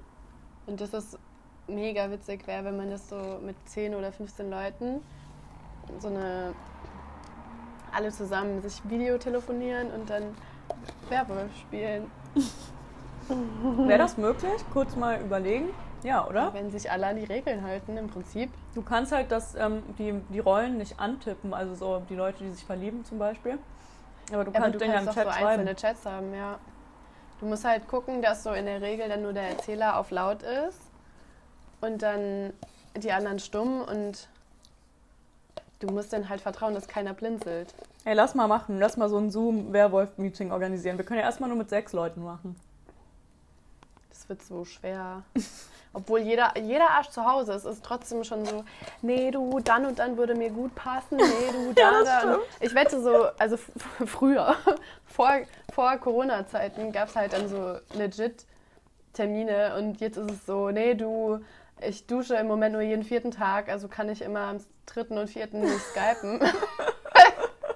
Und 0.66 0.82
das 0.82 0.94
ist 0.94 1.20
mega 1.68 2.10
witzig 2.10 2.48
wäre, 2.48 2.66
wenn 2.66 2.78
man 2.78 2.90
das 2.90 3.10
so 3.10 3.40
mit 3.42 3.56
10 3.66 3.94
oder 3.94 4.12
15 4.12 4.50
Leuten 4.50 5.02
so 6.00 6.08
eine 6.08 6.54
alle 7.94 8.12
zusammen 8.12 8.62
sich 8.62 8.82
Videotelefonieren 8.90 9.92
und 9.92 10.10
dann 10.10 10.36
Werwolf 11.10 11.56
spielen. 11.58 12.12
Wäre 13.88 13.98
das 13.98 14.18
möglich? 14.18 14.54
Kurz 14.72 14.96
mal 14.96 15.20
überlegen. 15.22 15.70
Ja, 16.08 16.26
oder? 16.26 16.54
Wenn 16.54 16.72
sich 16.72 16.90
alle 16.90 17.06
an 17.08 17.18
die 17.18 17.26
Regeln 17.26 17.64
halten, 17.64 17.98
im 17.98 18.08
Prinzip. 18.08 18.50
Du 18.74 18.82
kannst 18.82 19.12
halt 19.12 19.30
das, 19.30 19.56
ähm, 19.56 19.84
die, 20.00 20.14
die 20.30 20.40
Rollen 20.40 20.78
nicht 20.78 21.02
antippen, 21.02 21.54
also 21.54 21.76
so 21.76 22.02
die 22.10 22.16
Leute, 22.16 22.46
die 22.46 22.50
sich 22.52 22.64
verlieben 22.64 23.04
zum 23.04 23.20
Beispiel. 23.20 23.58
Aber 24.32 24.46
du 24.46 24.52
Ja, 24.52 24.58
aber 24.58 24.72
kannst 24.72 24.76
du 24.76 24.80
den 24.80 24.90
ja 24.90 24.96
kannst 24.96 25.10
auch 25.10 25.14
Chat 25.16 25.26
so 25.26 25.32
schreiben. 25.34 25.48
einzelne 25.48 25.76
Chats 25.76 26.06
haben, 26.06 26.34
ja. 26.34 26.60
Du 27.42 27.46
musst 27.46 27.66
halt 27.66 27.90
gucken, 27.90 28.22
dass 28.22 28.44
so 28.44 28.52
in 28.54 28.66
der 28.66 28.82
Regel 28.82 29.10
dann 29.10 29.22
nur 29.22 29.34
der 29.34 29.50
Erzähler 29.50 29.98
auf 30.00 30.10
laut 30.12 30.44
ist 30.44 30.80
und 31.82 32.02
dann 32.02 32.54
die 32.96 33.12
anderen 33.12 33.40
stumm 33.40 33.82
und 33.82 34.30
du 35.80 35.88
musst 35.88 36.14
dann 36.14 36.30
halt 36.30 36.40
vertrauen, 36.40 36.74
dass 36.74 36.88
keiner 36.88 37.14
blinzelt. 37.14 37.76
Hey, 38.06 38.16
lass 38.16 38.34
mal 38.34 38.48
machen. 38.48 38.80
Lass 38.80 38.96
mal 38.96 39.10
so 39.10 39.18
ein 39.18 39.30
Zoom-Werwolf-Meeting 39.30 40.54
organisieren. 40.54 40.98
Wir 40.98 41.04
können 41.04 41.20
ja 41.20 41.26
erstmal 41.26 41.50
nur 41.50 41.58
mit 41.58 41.70
sechs 41.70 41.92
Leuten 41.92 42.24
machen. 42.24 42.56
Wird 44.28 44.42
so 44.42 44.66
schwer. 44.66 45.24
Obwohl 45.94 46.20
jeder, 46.20 46.56
jeder 46.58 46.90
Arsch 46.92 47.10
zu 47.10 47.26
Hause 47.26 47.54
ist, 47.54 47.66
ist 47.66 47.84
trotzdem 47.84 48.24
schon 48.24 48.46
so, 48.46 48.64
nee, 49.02 49.32
du, 49.32 49.60
dann 49.60 49.86
und 49.86 49.98
dann 49.98 50.18
würde 50.18 50.36
mir 50.36 50.52
gut 50.52 50.76
passen, 50.76 51.18
nee, 51.18 51.52
du, 51.52 51.74
da, 51.74 51.82
Ja, 52.04 52.04
da. 52.04 52.38
Ich 52.60 52.76
wette 52.76 53.02
so, 53.02 53.28
also 53.40 53.58
früher, 54.06 54.56
vor, 55.06 55.32
vor 55.74 55.98
Corona-Zeiten, 55.98 56.92
gab 56.92 57.08
es 57.08 57.16
halt 57.16 57.34
dann 57.34 57.48
so 57.48 57.78
legit 57.94 58.46
Termine 59.14 59.76
und 59.78 60.00
jetzt 60.00 60.18
ist 60.18 60.30
es 60.30 60.46
so, 60.46 60.70
nee, 60.70 60.94
du, 60.94 61.40
ich 61.82 62.06
dusche 62.06 62.36
im 62.36 62.48
Moment 62.48 62.74
nur 62.74 62.84
jeden 62.84 63.04
vierten 63.04 63.32
Tag, 63.32 63.70
also 63.70 63.88
kann 63.88 64.10
ich 64.10 64.22
immer 64.22 64.42
am 64.42 64.60
dritten 64.86 65.18
und 65.18 65.30
vierten 65.30 65.62
nicht 65.62 65.80
skypen. 65.80 66.40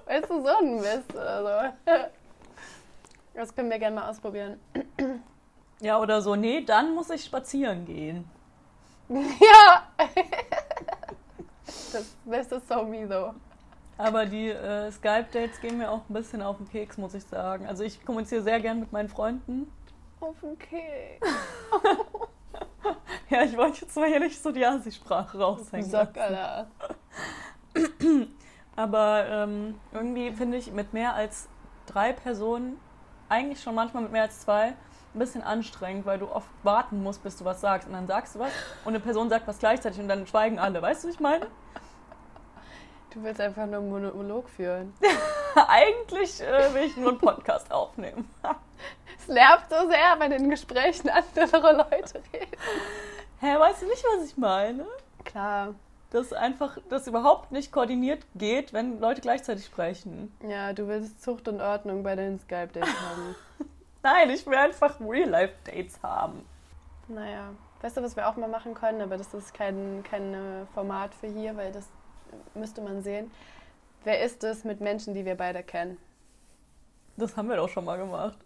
weißt 0.06 0.30
du, 0.30 0.42
so 0.42 0.58
ein 0.58 0.76
Mist 0.76 1.16
oder 1.16 1.74
so. 1.86 1.92
Das 3.34 3.56
können 3.56 3.70
wir 3.70 3.80
gerne 3.80 3.96
mal 3.96 4.10
ausprobieren. 4.10 4.60
Ja, 5.82 6.00
oder 6.00 6.22
so, 6.22 6.36
nee, 6.36 6.62
dann 6.62 6.96
muss 6.96 7.10
ich 7.10 7.24
spazieren 7.24 7.86
gehen. 7.86 8.30
Ja! 9.10 9.84
das, 11.92 12.16
das 12.26 12.52
ist 12.52 12.68
so 12.70 12.84
me, 12.84 13.08
though. 13.10 13.34
Aber 13.98 14.26
die 14.26 14.50
äh, 14.50 14.90
Skype-Dates 14.90 15.60
gehen 15.60 15.78
mir 15.78 15.92
auch 15.92 16.02
ein 16.10 16.14
bisschen 16.14 16.42
auf 16.42 16.58
den 16.58 16.70
Keks, 16.70 16.98
muss 16.98 17.14
ich 17.14 17.26
sagen. 17.26 17.68
Also 17.68 17.84
ich 17.84 18.06
kommuniziere 18.06 18.42
sehr 18.42 18.62
gern 18.62 18.80
mit 18.80 18.94
meinen 18.94 19.10
Freunden. 19.10 19.70
Okay. 20.22 21.20
Ja, 23.32 23.44
ich 23.44 23.56
wollte 23.56 23.82
jetzt 23.82 23.96
mal 23.96 24.10
hier 24.10 24.20
nicht 24.20 24.44
so 24.44 24.52
die 24.52 24.66
Asi-Sprache 24.66 25.40
raushängen. 25.40 25.90
Sack, 25.90 26.18
lassen. 26.18 26.36
Alter. 26.36 26.68
Aber 28.76 29.26
ähm, 29.30 29.76
irgendwie 29.94 30.32
finde 30.32 30.58
ich 30.58 30.74
mit 30.74 30.92
mehr 30.92 31.16
als 31.16 31.48
drei 31.86 32.12
Personen, 32.12 32.78
eigentlich 33.30 33.62
schon 33.62 33.74
manchmal 33.74 34.04
mit 34.04 34.12
mehr 34.12 34.24
als 34.24 34.42
zwei, 34.42 34.74
ein 35.14 35.20
bisschen 35.20 35.42
anstrengend, 35.42 36.06
weil 36.06 36.20
du 36.20 36.32
oft 36.32 36.50
warten 36.64 37.04
musst, 37.04 37.24
bis 37.24 37.38
du 37.38 37.46
was 37.46 37.62
sagst. 37.62 37.88
Und 37.88 37.94
dann 37.94 38.08
sagst 38.08 38.36
du 38.36 38.40
was 38.40 38.52
und 38.86 38.90
eine 38.90 39.00
Person 39.00 39.30
sagt 39.30 39.48
was 39.48 39.60
gleichzeitig 39.60 40.00
und 40.00 40.08
dann 40.08 40.26
schweigen 40.28 40.60
alle. 40.60 40.82
Weißt 40.82 41.04
du, 41.04 41.08
was 41.08 41.16
ich 41.16 41.20
meine? 41.20 41.48
Du 43.14 43.22
willst 43.24 43.42
einfach 43.42 43.66
nur 43.66 43.80
einen 43.80 43.90
Monolog 43.90 44.50
führen. 44.50 44.94
eigentlich 45.68 46.42
äh, 46.42 46.74
will 46.74 46.84
ich 46.84 46.96
nur 46.96 47.10
einen 47.10 47.20
Podcast 47.20 47.72
aufnehmen. 47.72 48.30
Es 49.20 49.28
nervt 49.28 49.70
so 49.70 49.88
sehr, 49.88 50.16
wenn 50.18 50.32
in 50.32 50.50
Gesprächen 50.50 51.08
andere 51.10 51.74
Leute 51.74 52.24
reden. 52.34 52.58
Hä, 53.40 53.60
weißt 53.60 53.84
du 53.84 53.86
nicht, 53.86 54.04
was 54.04 54.28
ich 54.28 54.38
meine? 54.38 54.88
Klar. 55.24 55.76
Dass 56.10 56.34
einfach 56.34 56.80
das 56.90 57.06
überhaupt 57.06 57.52
nicht 57.52 57.72
koordiniert 57.72 58.26
geht, 58.34 58.74
wenn 58.74 59.00
Leute 59.00 59.22
gleichzeitig 59.22 59.66
sprechen. 59.66 60.36
Ja, 60.48 60.74
du 60.74 60.88
willst 60.88 61.22
Zucht 61.22 61.48
und 61.48 61.62
Ordnung 61.62 62.02
bei 62.02 62.16
den 62.16 62.40
Skype-Dates 62.40 62.90
haben. 62.90 63.36
Nein, 64.04 64.30
ich 64.32 64.46
will 64.46 64.56
einfach 64.56 65.00
Real-Life-Dates 65.00 66.00
haben. 66.02 66.46
Naja. 67.08 67.50
Weißt 67.82 67.98
du, 67.98 68.04
was 68.04 68.16
wir 68.16 68.28
auch 68.28 68.36
mal 68.36 68.48
machen 68.50 68.74
können? 68.74 69.02
Aber 69.02 69.18
das 69.18 69.34
ist 69.34 69.54
kein, 69.54 70.04
kein 70.04 70.34
äh, 70.34 70.66
Format 70.74 71.14
für 71.16 71.28
hier, 71.28 71.56
weil 71.58 71.72
das 71.72 71.88
müsste 72.54 72.82
man 72.82 73.02
sehen. 73.04 73.32
Wer 74.04 74.22
ist 74.24 74.44
es 74.44 74.64
mit 74.64 74.82
Menschen, 74.82 75.14
die 75.14 75.26
wir 75.26 75.36
beide 75.36 75.64
kennen? 75.64 75.98
Das 77.18 77.38
haben 77.38 77.50
wir 77.50 77.56
doch 77.58 77.70
schon 77.70 77.86
mal 77.86 77.98
gemacht. 77.98 78.38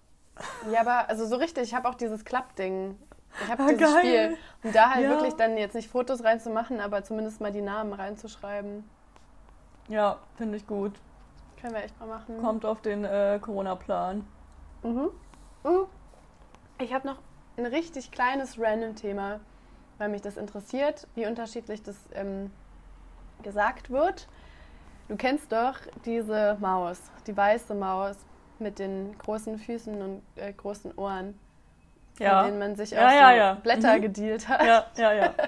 Ja, 0.71 0.81
aber 0.81 1.07
also 1.09 1.25
so 1.25 1.35
richtig, 1.37 1.63
ich 1.63 1.73
habe 1.73 1.87
auch 1.87 1.95
dieses 1.95 2.25
Klappding. 2.25 2.97
Ich 3.43 3.49
habe 3.51 3.63
Ah, 3.63 3.67
dieses 3.69 3.93
geil. 3.93 3.99
Spiel. 3.99 4.37
Und 4.63 4.75
da 4.75 4.91
halt 4.91 5.03
Ja. 5.03 5.09
wirklich 5.11 5.33
dann 5.35 5.57
jetzt 5.57 5.75
nicht 5.75 5.89
Fotos 5.89 6.23
reinzumachen, 6.23 6.79
aber 6.81 7.03
zumindest 7.03 7.39
mal 7.41 7.51
die 7.51 7.61
Namen 7.61 7.93
reinzuschreiben. 7.93 8.89
Ja, 9.87 10.17
finde 10.35 10.57
ich 10.57 10.65
gut. 10.67 10.93
Können 11.61 11.73
wir 11.73 11.83
echt 11.83 11.97
mal 11.99 12.07
machen. 12.07 12.37
Kommt 12.41 12.65
auf 12.65 12.81
den 12.81 13.05
äh, 13.05 13.39
Corona-Plan. 13.41 14.25
Mhm. 14.83 15.09
Uh. 15.65 15.87
Ich 16.79 16.93
habe 16.93 17.07
noch 17.07 17.17
ein 17.57 17.65
richtig 17.65 18.11
kleines 18.11 18.59
Random-Thema, 18.59 19.39
weil 19.97 20.09
mich 20.09 20.21
das 20.21 20.37
interessiert, 20.37 21.07
wie 21.15 21.25
unterschiedlich 21.25 21.81
das 21.81 21.95
ähm, 22.13 22.51
gesagt 23.43 23.89
wird. 23.89 24.27
Du 25.07 25.15
kennst 25.15 25.51
doch 25.51 25.75
diese 26.05 26.57
Maus, 26.59 26.99
die 27.27 27.35
weiße 27.35 27.73
Maus 27.73 28.17
mit 28.59 28.79
den 28.79 29.17
großen 29.17 29.57
Füßen 29.57 30.01
und 30.01 30.21
äh, 30.35 30.51
großen 30.53 30.93
Ohren, 30.97 31.39
Ja. 32.19 32.39
von 32.41 32.45
denen 32.47 32.59
man 32.59 32.75
sich 32.75 32.91
Ja, 32.91 33.07
auch 33.07 33.11
ja, 33.11 33.29
so 33.31 33.35
ja. 33.37 33.53
Blätter 33.55 33.97
Mhm. 33.97 34.01
gedealt 34.01 34.47
hat. 34.47 34.63
Ja, 34.63 34.85
ja, 34.97 35.13
ja. 35.13 35.33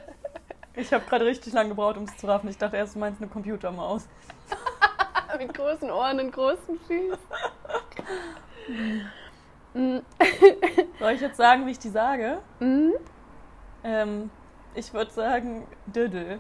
Ich 0.80 0.94
habe 0.94 1.04
gerade 1.06 1.26
richtig 1.26 1.54
lange 1.54 1.70
gebraucht, 1.70 1.98
um 1.98 2.04
es 2.04 2.16
zu 2.18 2.28
raffen. 2.28 2.48
Ich 2.52 2.58
dachte 2.60 2.78
erst, 2.78 2.94
du 2.94 3.00
meinst 3.00 3.20
eine 3.20 3.28
Computermaus. 3.32 4.08
mit 5.40 5.52
großen 5.52 5.90
Ohren 5.90 6.20
und 6.20 6.32
großen 6.32 6.80
Füßen. 6.82 7.18
Mm. 9.74 9.98
Soll 11.00 11.12
ich 11.12 11.22
jetzt 11.22 11.38
sagen, 11.38 11.66
wie 11.66 11.72
ich 11.72 11.80
die 11.80 11.90
sage? 11.90 12.40
Mhm. 12.60 12.94
Ähm, 13.84 14.30
ich 14.74 14.94
würde 14.94 15.12
sagen 15.12 15.68
Diddle. 15.86 16.40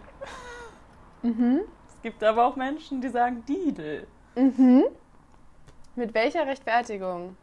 Mhm. 1.21 1.61
Es 1.87 2.01
gibt 2.01 2.23
aber 2.23 2.45
auch 2.45 2.55
Menschen, 2.55 3.01
die 3.01 3.09
sagen 3.09 3.43
Didel. 3.45 4.07
Mhm. 4.35 4.85
Mit 5.95 6.13
welcher 6.13 6.45
Rechtfertigung? 6.45 7.35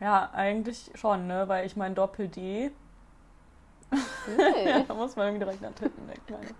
Ja, 0.00 0.30
eigentlich 0.32 0.90
schon, 0.94 1.26
ne? 1.26 1.46
Weil 1.46 1.66
ich 1.66 1.76
mein 1.76 1.94
Doppel-D. 1.94 2.70
ja, 3.90 4.80
da 4.88 4.94
muss 4.94 5.14
man 5.16 5.26
irgendwie 5.26 5.44
direkt 5.44 5.64
an 5.64 5.74
Titten 5.74 6.06
denken. 6.06 6.32
meine. 6.32 6.54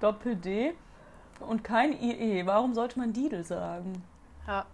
Doppel-D 0.00 0.74
und 1.40 1.62
kein 1.64 1.92
IE. 1.92 2.44
Warum 2.46 2.74
sollte 2.74 2.98
man 2.98 3.12
Didel 3.12 3.44
sagen? 3.44 4.02
Ja. 4.46 4.64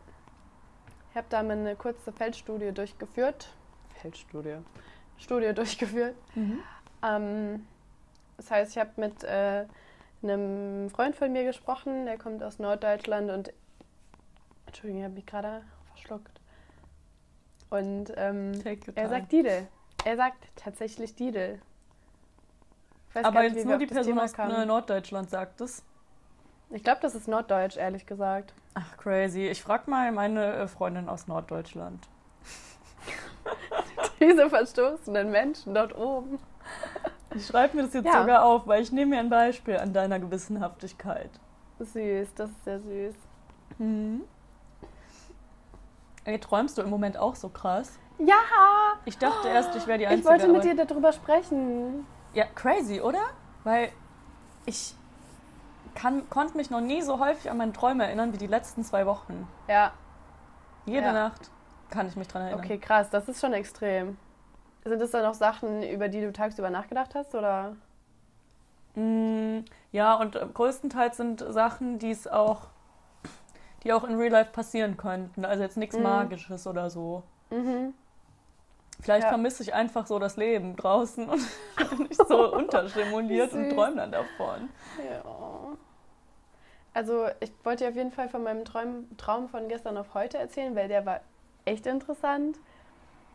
Ich 1.13 1.17
habe 1.19 1.27
da 1.29 1.43
mal 1.43 1.59
eine 1.59 1.77
kurze 1.77 2.11
Feldstudie 2.11 2.73
durchgeführt. 2.73 3.51
Feldstudie? 4.01 4.57
Studie 5.19 5.53
durchgeführt. 5.53 6.15
Mhm. 6.35 6.63
Ähm, 7.07 7.67
das 8.39 8.51
heißt, 8.51 8.73
ich 8.73 8.79
habe 8.79 8.93
mit 8.97 9.23
äh, 9.23 9.67
einem 10.23 10.89
Freund 10.89 11.15
von 11.15 11.31
mir 11.31 11.45
gesprochen, 11.45 12.07
der 12.07 12.17
kommt 12.17 12.43
aus 12.43 12.59
Norddeutschland 12.59 13.31
und 13.31 13.53
Entschuldigung, 14.65 15.01
ich 15.01 15.05
habe 15.05 15.15
mich 15.15 15.27
gerade 15.27 15.63
verschluckt. 15.93 16.41
Und 17.69 18.11
ähm, 18.17 18.53
er 18.95 19.09
sagt 19.11 19.33
Didel. 19.33 19.69
Er 20.07 20.17
sagt 20.17 20.49
tatsächlich 20.57 21.15
Didel. 21.15 21.61
Aber 23.13 23.43
nicht, 23.43 23.57
jetzt 23.57 23.67
nur 23.67 23.77
die 23.77 23.87
Person 23.87 24.19
aus 24.19 24.35
Norddeutschland 24.39 25.29
sagt 25.29 25.61
es. 25.61 25.85
Ich 26.71 26.83
glaube, 26.83 27.03
das 27.03 27.15
ist 27.15 27.29
Norddeutsch, 27.29 27.77
ehrlich 27.77 28.07
gesagt. 28.07 28.55
Ach, 28.75 28.97
crazy. 28.97 29.49
Ich 29.49 29.63
frage 29.63 29.91
mal 29.91 30.11
meine 30.13 30.55
äh, 30.55 30.67
Freundin 30.69 31.09
aus 31.09 31.27
Norddeutschland. 31.27 32.09
Diese 34.21 34.49
verstoßenen 34.49 35.31
Menschen 35.31 35.75
dort 35.75 35.97
oben. 35.97 36.39
Ich 37.35 37.47
schreibe 37.47 37.77
mir 37.77 37.85
das 37.85 37.95
jetzt 37.95 38.07
Ja. 38.07 38.21
sogar 38.21 38.45
auf, 38.45 38.67
weil 38.67 38.83
ich 38.83 38.93
nehme 38.93 39.17
mir 39.17 39.21
ein 39.21 39.31
Beispiel 39.31 39.77
an 39.79 39.93
deiner 39.93 40.19
Gewissenhaftigkeit. 40.19 41.31
Süß, 41.79 42.35
das 42.35 42.51
ist 42.51 42.65
sehr 42.65 42.79
süß. 42.81 43.15
Mhm. 43.79 44.23
Ey, 46.25 46.39
träumst 46.39 46.79
du 46.79 46.83
im 46.83 46.91
Moment 46.91 47.17
auch 47.17 47.35
so 47.35 47.49
krass? 47.49 47.99
Ja! 48.19 48.35
Ich 49.05 49.19
dachte 49.19 49.49
erst, 49.49 49.75
ich 49.75 49.87
wäre 49.87 49.99
die 49.99 50.05
Ich 50.05 50.11
Einzige. 50.11 50.29
wollte 50.29 50.49
mit 50.49 50.63
dir 50.65 50.77
darüber 50.77 51.13
sprechen. 51.13 52.07
Ja, 52.35 52.45
crazy, 52.55 53.01
oder? 53.01 53.23
Weil 53.65 53.91
ich 54.67 54.95
kann, 55.95 56.29
konnte 56.31 56.57
mich 56.57 56.71
noch 56.71 56.81
nie 56.81 57.03
so 57.03 57.19
häufig 57.21 57.51
an 57.51 57.57
meine 57.57 57.73
Träume 57.73 58.05
erinnern 58.05 58.33
wie 58.33 58.39
die 58.39 58.47
letzten 58.47 58.85
zwei 58.85 59.07
Wochen. 59.07 59.47
Ja, 59.69 59.93
Jede 60.85 61.07
Ja. 61.07 61.13
Nacht 61.13 61.51
kann 61.91 62.09
ich 62.09 62.17
mich 62.17 62.27
dran 62.29 62.43
erinnern. 62.43 62.61
okay, 62.65 62.79
krass, 62.79 63.09
das 63.11 63.29
ist 63.29 63.41
schon 63.41 63.53
extrem. 63.53 64.17
Sind 64.85 65.01
das 65.01 65.13
dann 65.13 65.25
auch 65.27 65.35
Sachen, 65.35 65.83
über 65.85 66.09
die 66.09 66.21
du 66.21 66.33
tagsüber 66.33 66.71
nachgedacht 66.71 67.15
hast, 67.15 67.35
oder? 67.37 67.77
Mm, 68.95 69.61
ja, 69.93 70.15
und 70.15 70.35
äh, 70.37 70.45
größtenteils 70.53 71.17
sind 71.17 71.41
Sachen, 71.49 71.99
die 71.99 72.11
es 72.11 72.27
auch, 72.27 72.63
die 73.85 73.93
auch 73.93 74.05
in 74.05 74.17
Real 74.17 74.33
Life 74.33 74.51
passieren 74.51 74.97
könnten. 74.97 75.45
Also 75.45 75.63
jetzt 75.63 75.77
nichts 75.77 75.97
Mhm. 75.97 76.03
Magisches 76.03 76.67
oder 76.67 76.91
so. 76.91 77.23
Mhm. 77.51 77.95
Vielleicht 79.01 79.25
Ja. 79.25 79.29
vermisse 79.31 79.63
ich 79.63 79.73
einfach 79.75 80.07
so 80.07 80.19
das 80.19 80.37
Leben 80.37 80.77
draußen 80.77 81.29
und 81.29 81.41
bin 81.77 81.99
nicht 82.09 82.27
so 82.29 82.53
unterstimuliert 82.57 83.53
und 83.53 83.71
träume 83.71 83.97
dann 83.97 84.13
davon. 84.13 84.69
Ja. 84.99 85.23
Also, 86.95 87.27
ich 87.41 87.53
wollte 87.65 87.85
dir 87.85 87.91
auf 87.91 87.97
jeden 87.97 88.11
Fall 88.13 88.29
von 88.29 88.43
meinem 88.43 88.65
Traum, 88.65 89.07
Traum 89.17 89.49
von 89.49 89.69
gestern 89.69 89.97
auf 89.97 90.13
heute 90.15 90.37
erzählen, 90.39 90.75
weil 90.77 90.89
der 90.89 91.07
war 91.07 91.21
echt 91.65 91.87
interessant. 91.87 92.59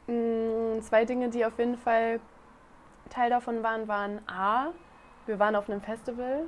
Mm, 0.08 0.80
Zwei 0.82 1.06
Dinge, 1.06 1.30
die 1.30 1.43
auf 1.46 1.58
jeden 1.58 1.78
Fall 1.78 2.20
Teil 3.10 3.30
davon 3.30 3.63
waren, 3.63 3.88
waren 3.88 4.20
A, 4.28 4.67
wir 5.26 5.39
waren 5.39 5.56
auf 5.56 5.70
einem 5.70 5.82
Festival. 5.82 6.43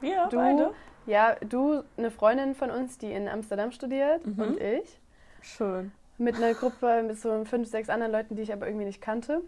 Wir 0.00 0.26
Du, 0.30 0.36
beide. 0.36 0.74
Ja, 1.06 1.36
du, 1.36 1.82
eine 1.96 2.10
Freundin 2.10 2.54
von 2.54 2.70
uns, 2.70 2.98
die 2.98 3.10
in 3.12 3.28
Amsterdam 3.28 3.72
studiert 3.72 4.26
Mhm. 4.26 4.40
und 4.42 4.60
ich. 4.60 5.00
Schön. 5.40 5.92
Mit 6.18 6.36
einer 6.36 6.54
Gruppe 6.54 7.02
mit 7.06 7.18
so 7.18 7.44
fünf, 7.44 7.68
sechs 7.68 7.88
anderen 7.88 8.12
Leuten, 8.12 8.36
die 8.36 8.42
ich 8.42 8.52
aber 8.52 8.66
irgendwie 8.66 8.84
nicht 8.84 9.00
kannte. 9.00 9.40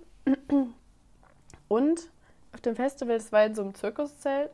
Und 1.68 2.10
auf 2.52 2.60
dem 2.62 2.76
Festival, 2.76 3.18
das 3.18 3.30
war 3.30 3.44
in 3.44 3.54
so 3.54 3.62
einem 3.62 3.74
Zirkuszelt. 3.74 4.50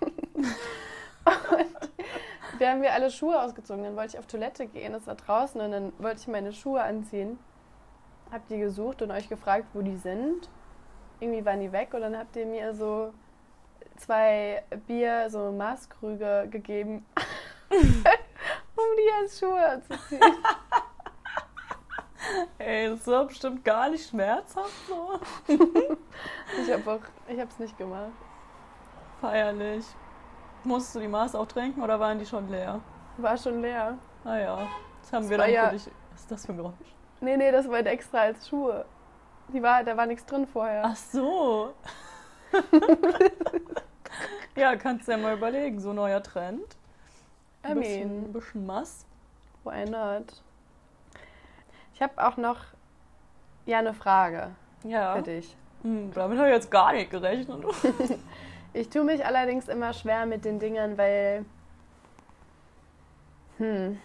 und 1.28 2.60
wir 2.60 2.70
haben 2.70 2.82
wir 2.82 2.92
alle 2.92 3.10
Schuhe 3.10 3.40
ausgezogen. 3.40 3.84
Dann 3.84 3.96
wollte 3.96 4.14
ich 4.14 4.18
auf 4.18 4.26
Toilette 4.26 4.66
gehen, 4.66 4.92
das 4.92 5.06
war 5.06 5.14
draußen. 5.14 5.60
Und 5.60 5.70
dann 5.70 5.92
wollte 5.98 6.20
ich 6.20 6.28
meine 6.28 6.52
Schuhe 6.52 6.82
anziehen. 6.82 7.38
Hab 8.30 8.46
die 8.48 8.58
gesucht 8.58 9.02
und 9.02 9.10
euch 9.10 9.28
gefragt, 9.28 9.66
wo 9.74 9.82
die 9.82 9.96
sind. 9.96 10.48
Irgendwie 11.20 11.44
waren 11.44 11.60
die 11.60 11.72
weg 11.72 11.94
und 11.94 12.02
dann 12.02 12.16
habt 12.16 12.36
ihr 12.36 12.46
mir 12.46 12.74
so 12.74 13.12
zwei 13.96 14.62
Bier, 14.86 15.28
so 15.30 15.50
Maßkrüge 15.50 16.48
gegeben, 16.50 17.04
um 17.70 17.78
die 18.96 19.12
als 19.20 19.38
Schuhe 19.38 19.68
anzuziehen. 19.68 20.20
Ey, 22.58 22.90
das 22.90 23.06
war 23.06 23.24
bestimmt 23.24 23.64
gar 23.64 23.88
nicht 23.88 24.08
schmerzhaft 24.08 24.86
so. 24.86 25.18
Ich 26.62 26.72
habe 26.72 26.92
auch, 26.92 27.00
ich 27.26 27.38
habe 27.38 27.50
es 27.50 27.58
nicht 27.58 27.78
gemacht. 27.78 28.12
Feierlich. 29.20 29.84
Musstest 30.64 30.96
du 30.96 31.00
die 31.00 31.08
Maß 31.08 31.34
auch 31.34 31.46
trinken 31.46 31.82
oder 31.82 31.98
waren 32.00 32.18
die 32.18 32.26
schon 32.26 32.48
leer? 32.48 32.80
War 33.16 33.36
schon 33.36 33.60
leer. 33.62 33.96
Ah 34.24 34.36
ja, 34.36 34.68
das 35.00 35.12
haben 35.12 35.22
Das 35.22 35.30
wir 35.30 35.38
dann 35.38 35.50
ja- 35.50 35.66
für 35.68 35.76
dich. 35.76 35.90
Was 36.12 36.20
ist 36.20 36.30
das 36.30 36.46
für 36.46 36.52
ein 36.52 36.56
Geräusch? 36.58 36.74
Nee, 37.20 37.36
nee, 37.36 37.50
das 37.50 37.68
war 37.68 37.78
extra 37.86 38.18
als 38.18 38.48
Schuhe. 38.48 38.84
Die 39.52 39.62
war, 39.62 39.82
da 39.82 39.96
war 39.96 40.06
nichts 40.06 40.26
drin 40.26 40.46
vorher. 40.46 40.82
Ach 40.84 40.96
so. 40.96 41.72
ja, 44.56 44.76
kannst 44.76 45.08
du 45.08 45.12
ja 45.12 45.18
mal 45.18 45.36
überlegen, 45.36 45.80
so 45.80 45.92
neuer 45.92 46.22
Trend. 46.22 46.62
I 47.64 47.68
Ein 47.68 47.78
bisschen, 47.80 48.08
mean, 48.08 48.24
ein 48.24 48.32
bisschen 48.32 48.66
Mass. 48.66 49.06
why 49.64 49.84
not? 49.88 50.42
Ich 51.94 52.02
habe 52.02 52.12
auch 52.24 52.36
noch 52.36 52.58
ja 53.66 53.78
eine 53.78 53.94
Frage 53.94 54.50
Ja. 54.84 55.16
für 55.16 55.22
dich. 55.22 55.56
Hm, 55.82 56.12
damit 56.12 56.38
habe 56.38 56.48
ich 56.48 56.54
jetzt 56.54 56.70
gar 56.70 56.92
nicht 56.92 57.10
gerechnet. 57.10 57.64
Ich 58.72 58.88
tue 58.88 59.04
mich 59.04 59.24
allerdings 59.24 59.68
immer 59.68 59.92
schwer 59.92 60.26
mit 60.26 60.44
den 60.44 60.58
Dingern, 60.58 60.98
weil 60.98 61.44
hm, 63.58 63.98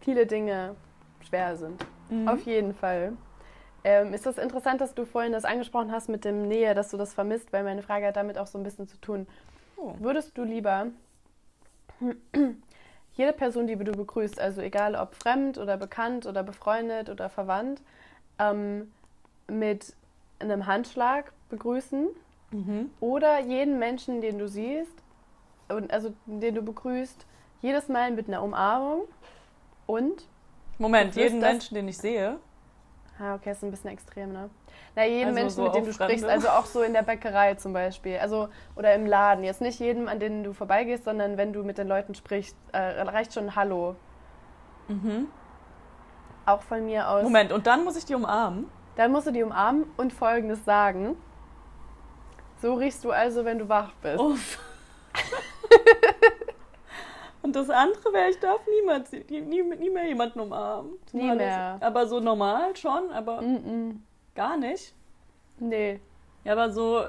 viele 0.00 0.26
Dinge 0.26 0.76
schwer 1.26 1.56
sind. 1.56 1.84
Mhm. 2.10 2.28
Auf 2.28 2.42
jeden 2.42 2.74
Fall. 2.74 3.12
Ähm, 3.82 4.14
ist 4.14 4.26
das 4.26 4.38
interessant, 4.38 4.80
dass 4.80 4.94
du 4.94 5.04
vorhin 5.04 5.32
das 5.32 5.44
angesprochen 5.44 5.92
hast 5.92 6.08
mit 6.08 6.24
dem 6.24 6.48
Nähe, 6.48 6.74
dass 6.74 6.90
du 6.90 6.96
das 6.96 7.14
vermisst, 7.14 7.52
weil 7.52 7.64
meine 7.64 7.82
Frage 7.82 8.06
hat 8.06 8.16
damit 8.16 8.38
auch 8.38 8.46
so 8.46 8.58
ein 8.58 8.64
bisschen 8.64 8.88
zu 8.88 9.00
tun. 9.00 9.26
Oh. 9.76 9.94
Würdest 9.98 10.36
du 10.38 10.44
lieber 10.44 10.88
jede 13.14 13.32
Person, 13.32 13.66
die 13.66 13.76
du 13.76 13.92
begrüßt, 13.92 14.40
also 14.40 14.60
egal 14.60 14.94
ob 14.94 15.14
fremd 15.14 15.58
oder 15.58 15.76
bekannt 15.76 16.26
oder 16.26 16.42
befreundet 16.42 17.10
oder 17.10 17.28
verwandt, 17.28 17.82
ähm, 18.38 18.92
mit 19.48 19.94
einem 20.38 20.66
Handschlag 20.66 21.32
begrüßen 21.48 22.08
Mhm. 22.50 22.90
oder 23.00 23.40
jeden 23.40 23.78
Menschen, 23.78 24.20
den 24.20 24.38
du 24.38 24.48
siehst, 24.48 24.92
und 25.68 25.92
also 25.92 26.12
den 26.26 26.54
du 26.54 26.62
begrüßt, 26.62 27.26
jedes 27.60 27.88
Mal 27.88 28.12
mit 28.12 28.28
einer 28.28 28.42
Umarmung 28.42 29.02
und 29.86 30.28
Moment, 30.78 31.16
jeden 31.16 31.40
Menschen, 31.40 31.74
den 31.74 31.88
ich 31.88 31.98
sehe. 31.98 32.38
Ah, 33.18 33.34
okay, 33.34 33.52
ist 33.52 33.64
ein 33.64 33.70
bisschen 33.70 33.90
extrem, 33.90 34.32
ne? 34.32 34.50
Na, 34.94 35.06
jeden 35.06 35.28
Also 35.28 35.34
Menschen, 35.40 35.56
so 35.56 35.62
mit 35.64 35.74
dem 35.74 35.84
du 35.86 35.92
sprichst, 35.92 36.24
Fremde? 36.24 36.30
also 36.30 36.48
auch 36.50 36.66
so 36.66 36.82
in 36.82 36.92
der 36.92 37.02
Bäckerei 37.02 37.54
zum 37.54 37.72
Beispiel, 37.72 38.18
also 38.18 38.48
oder 38.76 38.94
im 38.94 39.06
Laden. 39.06 39.42
Jetzt 39.42 39.62
nicht 39.62 39.80
jedem, 39.80 40.06
an 40.06 40.20
den 40.20 40.44
du 40.44 40.52
vorbeigehst, 40.52 41.04
sondern 41.04 41.38
wenn 41.38 41.52
du 41.52 41.64
mit 41.64 41.78
den 41.78 41.88
Leuten 41.88 42.14
sprichst, 42.14 42.56
äh, 42.72 42.78
reicht 42.78 43.32
schon 43.32 43.44
ein 43.44 43.56
Hallo. 43.56 43.96
Mhm. 44.88 45.28
Auch 46.44 46.60
von 46.62 46.84
mir 46.84 47.08
aus. 47.08 47.22
Moment, 47.24 47.52
und 47.52 47.66
dann 47.66 47.84
muss 47.84 47.96
ich 47.96 48.04
die 48.04 48.14
umarmen? 48.14 48.68
Dann 48.96 49.12
musst 49.12 49.26
du 49.26 49.32
die 49.32 49.42
umarmen 49.42 49.84
und 49.96 50.12
Folgendes 50.12 50.64
sagen. 50.64 51.16
So 52.60 52.74
riechst 52.74 53.04
du 53.04 53.10
also, 53.10 53.44
wenn 53.44 53.58
du 53.58 53.68
wach 53.68 53.92
bist. 54.02 54.18
Uff. 54.18 54.58
und 57.42 57.54
das 57.54 57.70
andere 57.70 58.12
wäre, 58.12 58.30
ich 58.30 58.38
darf 58.38 58.60
niemals, 58.66 59.12
nie, 59.12 59.62
nie, 59.62 59.90
mehr 59.90 60.06
jemanden 60.06 60.40
umarmen. 60.40 60.98
Nie 61.12 61.34
mehr. 61.34 61.78
Aber 61.80 62.06
so 62.06 62.20
normal 62.20 62.76
schon, 62.76 63.10
aber 63.12 63.42
Mm 63.42 64.02
gar 64.34 64.58
nicht. 64.58 64.92
-mm. 65.58 65.64
Nee. 65.64 66.00
Ja, 66.44 66.52
aber 66.52 66.70
so 66.70 67.06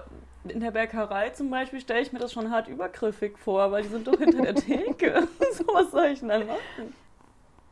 in 0.50 0.62
der 0.62 0.72
Bäckerei 0.72 1.30
zum 1.32 1.50
Beispiel 1.50 1.80
stelle 1.80 2.02
ich 2.02 2.14
mir 2.14 2.20
das 2.20 2.34
schon 2.34 2.52
hart 2.52 2.68
übergriffig 2.68 3.38
vor, 3.38 3.72
weil 3.72 3.84
die 3.84 3.90
sind 3.90 4.08
doch 4.08 4.18
hinter 4.18 4.42
der 4.42 4.56
Theke. 4.56 5.28
so 5.52 5.66
was 5.68 5.92
soll 5.92 6.06
ich 6.06 6.20
denn 6.20 6.30
dann 6.30 6.48
machen? 6.48 6.96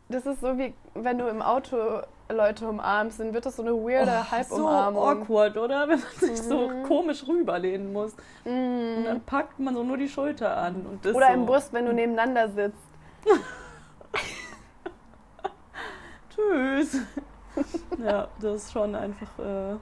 Das 0.09 0.25
ist 0.25 0.41
so 0.41 0.57
wie, 0.57 0.73
wenn 0.93 1.17
du 1.17 1.27
im 1.27 1.41
Auto 1.41 2.01
Leute 2.29 2.67
umarmst, 2.67 3.19
dann 3.19 3.33
wird 3.33 3.45
das 3.45 3.55
so 3.55 3.61
eine 3.61 3.73
weirde 3.73 4.11
Oh, 4.11 4.23
so 4.23 4.31
Halbumarmung. 4.31 5.03
awkward, 5.21 5.57
oder? 5.57 5.87
Wenn 5.87 5.99
man 5.99 6.09
sich 6.19 6.41
so 6.41 6.69
Mhm. 6.69 6.83
komisch 6.83 7.27
rüberlehnen 7.27 7.93
muss. 7.93 8.13
Und 8.43 9.01
Mm. 9.01 9.05
dann 9.05 9.21
packt 9.21 9.59
man 9.59 9.75
so 9.75 9.83
nur 9.83 9.97
die 9.97 10.09
Schulter 10.09 10.57
an. 10.57 10.85
Und 10.87 11.05
Oder 11.05 11.27
so. 11.27 11.33
im 11.33 11.45
Bus, 11.45 11.69
wenn 11.71 11.85
du 11.85 11.93
nebeneinander 11.93 12.49
sitzt. 12.49 12.77
Tschüss. 16.35 16.97
ja, 18.03 18.27
das 18.41 18.55
ist 18.63 18.71
schon 18.73 18.95
einfach 18.95 19.39
äh, 19.39 19.75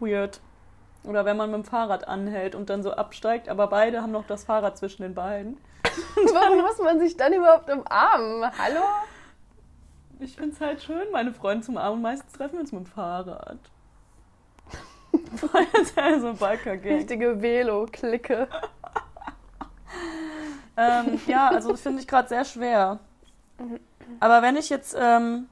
weird. 0.00 0.40
Oder 1.04 1.24
wenn 1.24 1.36
man 1.36 1.50
mit 1.50 1.62
dem 1.62 1.64
Fahrrad 1.64 2.06
anhält 2.06 2.54
und 2.54 2.70
dann 2.70 2.82
so 2.82 2.92
absteigt, 2.92 3.48
aber 3.48 3.66
beide 3.68 4.02
haben 4.02 4.12
noch 4.12 4.26
das 4.26 4.44
Fahrrad 4.44 4.76
zwischen 4.78 5.02
den 5.02 5.14
Beinen. 5.14 5.58
Warum 6.32 6.60
muss 6.62 6.78
man 6.78 7.00
sich 7.00 7.16
dann 7.16 7.32
überhaupt 7.32 7.68
umarmen? 7.70 8.50
Hallo? 8.58 8.82
Ich 10.22 10.36
finde 10.36 10.50
es 10.50 10.60
halt 10.60 10.80
schön, 10.80 11.10
meine 11.10 11.32
Freunde 11.32 11.64
zum 11.64 11.76
Armen. 11.76 12.00
Meistens 12.00 12.32
treffen 12.32 12.52
wir 12.54 12.60
uns 12.60 12.70
mit 12.70 12.84
dem 12.84 12.86
Fahrrad. 12.86 13.58
Weil 15.12 15.66
es 15.82 15.94
ja 15.96 16.20
so 16.20 16.28
ein 16.28 16.36
Biker-Gang. 16.36 16.94
Richtige 16.94 17.42
Velo-Clique. 17.42 18.46
Ähm, 20.76 21.20
ja, 21.26 21.48
also 21.48 21.72
das 21.72 21.80
finde 21.80 22.00
ich 22.00 22.06
gerade 22.06 22.28
sehr 22.28 22.44
schwer. 22.44 23.00
Aber 24.20 24.42
wenn 24.42 24.56
ich 24.56 24.70
jetzt 24.70 24.96
ähm, 24.98 25.48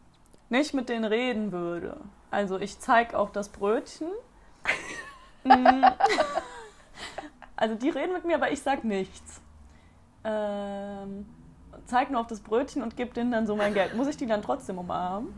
nicht 0.49 0.73
mit 0.73 0.89
denen 0.89 1.05
reden 1.05 1.51
würde, 1.51 1.97
also 2.31 2.59
ich 2.59 2.79
zeige 2.79 3.19
auf 3.19 3.33
das 3.33 3.49
Brötchen. 3.49 4.09
Mm. 5.45 5.85
also 7.57 7.75
die 7.75 7.91
reden 7.91 8.13
mit 8.13 8.25
mir, 8.25 8.37
aber 8.37 8.53
ich 8.53 8.63
sag 8.63 8.85
nichts. 8.85 9.41
Ähm, 10.23 11.10
zeig 11.91 12.11
nur 12.11 12.21
auf 12.21 12.27
das 12.29 12.41
Brötchen 12.41 12.83
und 12.83 12.97
gebe 12.97 13.13
denen 13.13 13.33
dann 13.33 13.47
so 13.47 13.57
mein 13.57 13.75
Geld. 13.75 13.95
Muss 13.95 14.07
ich 14.09 14.17
die 14.17 14.27
dann 14.27 14.41
trotzdem 14.43 14.79
umarmen? 14.79 15.35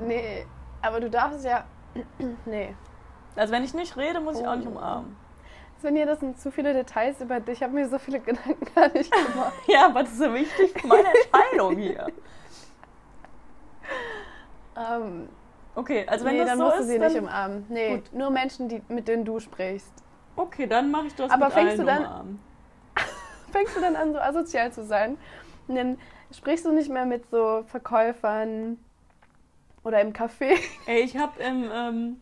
Nee, 0.00 0.46
aber 0.82 1.00
du 1.00 1.10
darfst 1.10 1.44
ja. 1.44 1.64
nee. 2.46 2.74
Also 3.34 3.52
wenn 3.52 3.64
ich 3.64 3.74
nicht 3.74 3.96
rede, 3.96 4.20
muss 4.20 4.38
ich 4.40 4.46
auch 4.46 4.56
nicht 4.56 4.68
umarmen. 4.68 5.16
Svenja, 5.80 6.06
das 6.06 6.20
sind 6.20 6.40
zu 6.40 6.50
viele 6.50 6.72
Details 6.72 7.20
über 7.20 7.38
dich. 7.40 7.58
Ich 7.58 7.62
habe 7.62 7.74
mir 7.74 7.88
so 7.88 7.98
viele 7.98 8.20
Gedanken 8.28 8.66
gar 8.74 8.88
nicht 8.92 9.12
gemacht. 9.12 9.52
ja, 9.66 9.86
aber 9.86 10.02
das 10.02 10.12
ist 10.12 10.18
so 10.18 10.32
wichtig 10.32 10.80
für 10.80 10.86
meine 10.86 11.08
Entscheidung 11.08 11.76
hier. 11.76 12.06
Ähm, 14.76 15.28
okay, 15.74 16.06
also 16.06 16.24
wenn 16.24 16.34
nee, 16.34 16.38
das 16.40 16.48
dann 16.50 16.58
so 16.58 16.64
musst 16.64 16.76
ist, 16.80 16.86
du 16.86 16.92
sie 16.92 16.98
nicht 16.98 17.16
umarmen. 17.18 17.66
Nee, 17.68 17.96
Gut. 17.96 18.12
nur 18.12 18.30
Menschen, 18.30 18.68
die, 18.68 18.82
mit 18.88 19.08
denen 19.08 19.24
du 19.24 19.38
sprichst. 19.40 19.92
Okay, 20.34 20.66
dann 20.66 20.90
mache 20.90 21.06
ich 21.06 21.14
das 21.14 21.30
Aber 21.30 21.46
mit 21.46 21.54
fängst 21.54 21.70
allen 21.72 21.80
du 21.80 21.86
dann- 21.86 22.04
umarmen. 22.06 22.45
Fängst 23.52 23.76
du 23.76 23.80
dann 23.80 23.96
an, 23.96 24.12
so 24.12 24.18
asozial 24.18 24.72
zu 24.72 24.84
sein? 24.84 25.16
Und 25.68 25.76
dann 25.76 25.98
sprichst 26.36 26.64
du 26.64 26.72
nicht 26.72 26.90
mehr 26.90 27.06
mit 27.06 27.28
so 27.30 27.64
Verkäufern 27.68 28.78
oder 29.84 30.00
im 30.00 30.12
Café. 30.12 30.58
Ey, 30.86 31.00
ich 31.02 31.16
habe 31.16 31.40
im 31.42 31.70
ähm, 31.72 32.20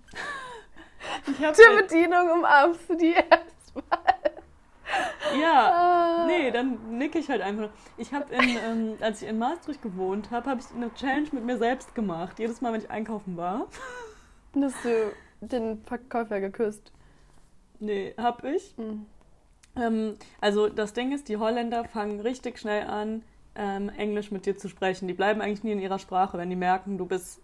ich 1.26 1.44
hab 1.44 1.54
Zur 1.54 1.76
Bedienung 1.76 2.30
umarmst 2.30 2.88
du 2.88 2.94
die 2.96 3.12
erstmal. 3.12 3.98
ja, 5.40 5.70
Ah. 5.72 6.26
nee, 6.26 6.50
dann 6.50 6.98
nicke 6.98 7.18
ich 7.18 7.28
halt 7.28 7.40
einfach. 7.42 7.70
Ich 7.96 8.12
habe 8.12 8.32
in 8.34 8.58
ähm, 8.64 8.96
als 9.00 9.22
ich 9.22 9.28
in 9.28 9.38
Maastricht 9.38 9.82
gewohnt 9.82 10.30
habe, 10.30 10.50
habe 10.50 10.60
ich 10.60 10.66
eine 10.76 10.92
Challenge 10.94 11.28
mit 11.32 11.44
mir 11.44 11.58
selbst 11.58 11.94
gemacht. 11.94 12.38
Jedes 12.38 12.60
Mal, 12.60 12.72
wenn 12.72 12.80
ich 12.80 12.90
einkaufen 12.90 13.36
war. 13.36 13.66
Hast 14.60 14.84
du 14.84 15.12
den 15.40 15.82
Verkäufer 15.84 16.40
geküsst. 16.40 16.92
Nee, 17.80 18.14
hab 18.16 18.44
ich. 18.44 18.76
Mhm. 18.78 19.06
Ähm, 19.76 20.16
also 20.40 20.68
das 20.68 20.92
Ding 20.92 21.12
ist, 21.12 21.28
die 21.28 21.36
Holländer 21.36 21.84
fangen 21.84 22.20
richtig 22.20 22.58
schnell 22.58 22.86
an, 22.86 23.22
ähm, 23.54 23.88
Englisch 23.90 24.30
mit 24.30 24.46
dir 24.46 24.56
zu 24.56 24.68
sprechen. 24.68 25.08
Die 25.08 25.14
bleiben 25.14 25.40
eigentlich 25.40 25.64
nie 25.64 25.72
in 25.72 25.80
ihrer 25.80 25.98
Sprache, 25.98 26.38
wenn 26.38 26.50
die 26.50 26.56
merken, 26.56 26.98
du 26.98 27.06
bist 27.06 27.40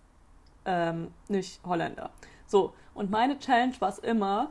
ähm, 0.64 1.08
nicht 1.28 1.60
Holländer. 1.64 2.10
So, 2.46 2.72
und 2.94 3.10
meine 3.10 3.38
Challenge 3.38 3.74
war 3.78 3.88
es 3.88 3.98
immer, 3.98 4.50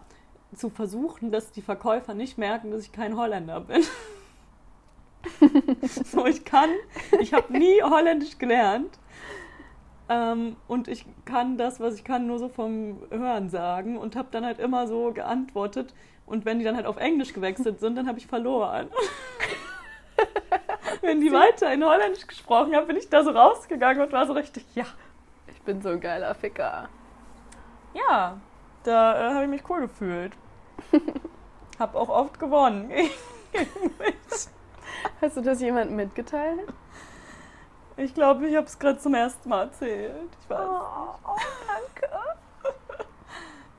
zu 0.56 0.70
versuchen, 0.70 1.32
dass 1.32 1.52
die 1.52 1.62
Verkäufer 1.62 2.14
nicht 2.14 2.38
merken, 2.38 2.72
dass 2.72 2.82
ich 2.82 2.92
kein 2.92 3.16
Holländer 3.16 3.62
bin. 3.62 3.84
so, 6.06 6.26
ich 6.26 6.44
kann, 6.46 6.70
ich 7.20 7.34
habe 7.34 7.58
nie 7.58 7.82
Holländisch 7.84 8.38
gelernt. 8.38 8.98
Ähm, 10.10 10.56
und 10.68 10.88
ich 10.88 11.06
kann 11.26 11.58
das, 11.58 11.80
was 11.80 11.96
ich 11.96 12.04
kann, 12.04 12.26
nur 12.26 12.40
so 12.40 12.50
vom 12.50 13.00
Hören 13.12 13.50
sagen 13.50 13.96
und 13.96 14.16
habe 14.16 14.30
dann 14.32 14.44
halt 14.44 14.60
immer 14.60 14.88
so 14.88 15.14
geantwortet. 15.14 15.94
Und 16.26 16.46
wenn 16.46 16.58
die 16.58 16.66
dann 16.66 16.76
halt 16.76 16.88
auf 16.88 16.98
Englisch 16.98 17.34
gewechselt 17.34 17.80
sind, 17.80 17.96
dann 17.96 18.08
habe 18.08 18.18
ich 18.18 18.26
verloren. 18.26 18.90
wenn 21.02 21.22
die 21.22 21.32
weiter 21.32 21.72
in 21.72 21.86
Holländisch 21.86 22.26
gesprochen 22.26 22.76
haben, 22.76 22.88
bin 22.88 22.98
ich 22.98 23.10
da 23.10 23.24
so 23.24 23.30
rausgegangen 23.30 24.02
und 24.02 24.12
war 24.12 24.26
so 24.26 24.34
richtig, 24.34 24.66
ja. 24.76 24.86
Ich 25.48 25.62
bin 25.62 25.82
so 25.82 25.90
ein 25.90 26.02
geiler 26.02 26.34
Ficker. 26.34 26.90
Ja, 27.94 28.40
da 28.84 29.30
äh, 29.30 29.34
habe 29.34 29.44
ich 29.44 29.50
mich 29.50 29.70
cool 29.70 29.82
gefühlt. 29.82 30.34
hab 31.80 31.96
auch 31.96 32.10
oft 32.10 32.40
gewonnen. 32.40 32.92
Hast 35.22 35.38
du 35.38 35.42
das 35.42 35.62
jemandem 35.62 35.96
mitgeteilt? 35.96 36.68
Ich 38.00 38.14
glaube, 38.14 38.48
ich 38.48 38.56
habe 38.56 38.66
es 38.66 38.80
gerade 38.80 38.98
zum 38.98 39.14
ersten 39.14 39.50
Mal 39.50 39.64
erzählt. 39.64 40.30
Ich 40.42 40.50
weiß. 40.50 40.60
oh, 40.60 41.36
danke. 41.68 42.16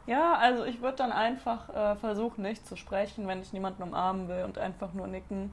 Ja, 0.06 0.34
also 0.34 0.64
ich 0.64 0.82
würde 0.82 0.96
dann 0.96 1.12
einfach 1.12 1.68
äh, 1.68 1.94
versuchen, 1.94 2.42
nicht 2.42 2.66
zu 2.66 2.74
sprechen, 2.74 3.28
wenn 3.28 3.42
ich 3.42 3.52
niemanden 3.52 3.84
umarmen 3.84 4.26
will 4.26 4.42
und 4.42 4.58
einfach 4.58 4.92
nur 4.92 5.06
nicken. 5.06 5.52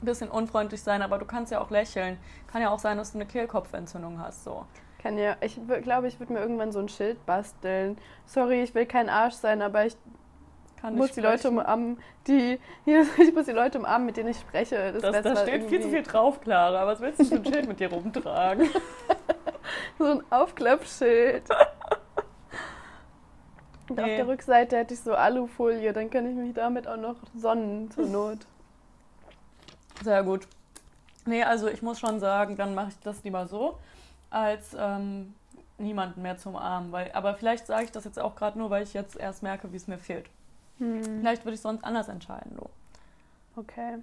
Ein 0.00 0.04
bisschen 0.04 0.30
unfreundlich 0.30 0.80
sein, 0.80 1.02
aber 1.02 1.18
du 1.18 1.24
kannst 1.24 1.50
ja 1.50 1.60
auch 1.60 1.70
lächeln. 1.70 2.18
Kann 2.46 2.62
ja 2.62 2.70
auch 2.70 2.78
sein, 2.78 2.98
dass 2.98 3.12
du 3.12 3.18
eine 3.18 3.26
Kehlkopfentzündung 3.26 4.20
hast. 4.20 4.44
So. 4.44 4.64
Kann 5.02 5.18
ja, 5.18 5.36
ich 5.40 5.58
glaube, 5.82 6.06
ich 6.06 6.20
würde 6.20 6.34
mir 6.34 6.38
irgendwann 6.38 6.70
so 6.70 6.78
ein 6.78 6.88
Schild 6.88 7.26
basteln. 7.26 7.98
Sorry, 8.26 8.62
ich 8.62 8.76
will 8.76 8.86
kein 8.86 9.08
Arsch 9.08 9.34
sein, 9.34 9.60
aber 9.60 9.86
ich 9.86 9.96
Kann 10.84 10.96
muss 10.96 11.06
nicht 11.06 11.16
die 11.16 11.20
Leute 11.22 11.48
umarmen, 11.48 11.98
die, 12.26 12.60
ich 12.84 13.32
muss 13.32 13.46
die 13.46 13.52
Leute 13.52 13.78
umarmen, 13.78 14.04
mit 14.04 14.18
denen 14.18 14.28
ich 14.28 14.36
spreche. 14.38 14.92
Das, 14.92 15.00
Das, 15.00 15.22
da 15.22 15.36
steht 15.36 15.62
viel 15.62 15.80
zu 15.80 15.88
irgendwie 15.88 15.90
viel 15.96 16.02
drauf, 16.02 16.42
Clara. 16.42 16.86
Was 16.86 17.00
willst 17.00 17.20
du 17.20 17.24
für 17.24 17.36
ein 17.36 17.44
Schild 17.46 17.66
mit 17.68 17.80
dir 17.80 17.90
rumtragen? 17.90 18.68
So 19.98 20.04
ein 20.04 20.22
Aufklappschild. 20.30 21.44
Und 23.88 23.98
auf 23.98 24.06
Nee. 24.06 24.16
der 24.16 24.28
Rückseite 24.28 24.76
hätte 24.76 24.92
ich 24.92 25.00
so 25.00 25.14
Alufolie, 25.14 25.94
dann 25.94 26.10
kann 26.10 26.28
ich 26.28 26.34
mich 26.36 26.52
damit 26.52 26.86
auch 26.86 26.98
noch 26.98 27.16
sonnen 27.34 27.90
zur 27.90 28.04
Not. 28.06 28.40
Sehr 30.02 30.22
gut. 30.22 30.46
Nee, 31.24 31.44
also 31.44 31.68
ich 31.68 31.80
muss 31.80 31.98
schon 31.98 32.20
sagen, 32.20 32.56
dann 32.56 32.74
mache 32.74 32.88
ich 32.90 32.98
das 33.00 33.24
lieber 33.24 33.46
so, 33.46 33.78
als 34.28 34.76
ähm, 34.78 35.34
niemanden 35.78 36.20
mehr 36.20 36.36
zum 36.36 36.56
Armen. 36.56 36.92
Weil, 36.92 37.10
aber 37.12 37.36
vielleicht 37.36 37.66
sage 37.66 37.84
ich 37.84 37.90
das 37.92 38.04
jetzt 38.04 38.18
auch 38.18 38.36
gerade 38.36 38.58
nur, 38.58 38.68
weil 38.68 38.82
ich 38.82 38.92
jetzt 38.92 39.16
erst 39.16 39.42
merke, 39.42 39.72
wie 39.72 39.76
es 39.76 39.86
mir 39.88 39.98
fehlt. 39.98 40.26
Hm. 40.78 41.20
Vielleicht 41.20 41.44
würde 41.44 41.54
ich 41.54 41.60
sonst 41.60 41.84
anders 41.84 42.08
entscheiden, 42.08 42.56
du. 42.56 42.68
Okay. 43.60 43.98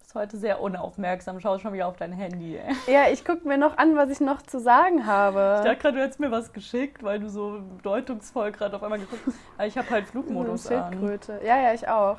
Bist 0.00 0.14
heute 0.14 0.36
sehr 0.38 0.60
unaufmerksam, 0.60 1.38
schau 1.38 1.58
schon 1.58 1.72
wieder 1.72 1.86
auf 1.86 1.96
dein 1.96 2.12
Handy, 2.12 2.56
ey. 2.56 2.74
Ja, 2.92 3.08
ich 3.10 3.24
gucke 3.24 3.46
mir 3.46 3.58
noch 3.58 3.78
an, 3.78 3.96
was 3.96 4.10
ich 4.10 4.18
noch 4.20 4.42
zu 4.42 4.58
sagen 4.58 5.06
habe. 5.06 5.58
Ich 5.58 5.64
dachte 5.64 5.80
gerade, 5.80 5.96
du 5.98 6.02
hättest 6.02 6.18
mir 6.18 6.32
was 6.32 6.52
geschickt, 6.52 7.02
weil 7.04 7.20
du 7.20 7.28
so 7.28 7.62
bedeutungsvoll 7.76 8.50
gerade 8.50 8.74
auf 8.74 8.82
einmal 8.82 8.98
geguckt 8.98 9.22
hast. 9.26 9.38
Aber 9.56 9.66
ich 9.66 9.78
habe 9.78 9.88
halt 9.90 10.06
Flugmodus 10.08 10.64
so 10.64 10.74
an. 10.74 10.92
Schildkröte. 10.92 11.40
Ja, 11.44 11.58
ja, 11.60 11.72
ich 11.74 11.86
auch. 11.86 12.18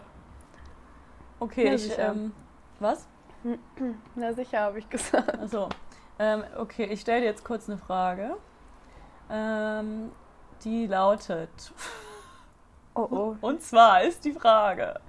Okay, 1.40 1.66
Ja, 1.68 1.74
ich, 1.74 1.98
ähm, 1.98 2.32
was? 2.80 3.08
Na 4.16 4.32
sicher, 4.34 4.60
habe 4.62 4.80
ich 4.80 4.90
gesagt. 4.90 5.40
Achso. 5.40 5.68
Ähm, 6.20 6.44
okay, 6.58 6.86
ich 6.86 7.02
stelle 7.02 7.22
dir 7.22 7.28
jetzt 7.28 7.44
kurz 7.44 7.68
eine 7.68 7.80
Frage. 7.80 8.38
Ähm, 9.30 10.12
die 10.64 10.86
lautet. 10.88 11.50
Oh 12.94 13.08
oh. 13.10 13.36
Und 13.42 13.62
zwar 13.62 14.04
ist 14.04 14.24
die 14.26 14.34
Frage. 14.34 15.00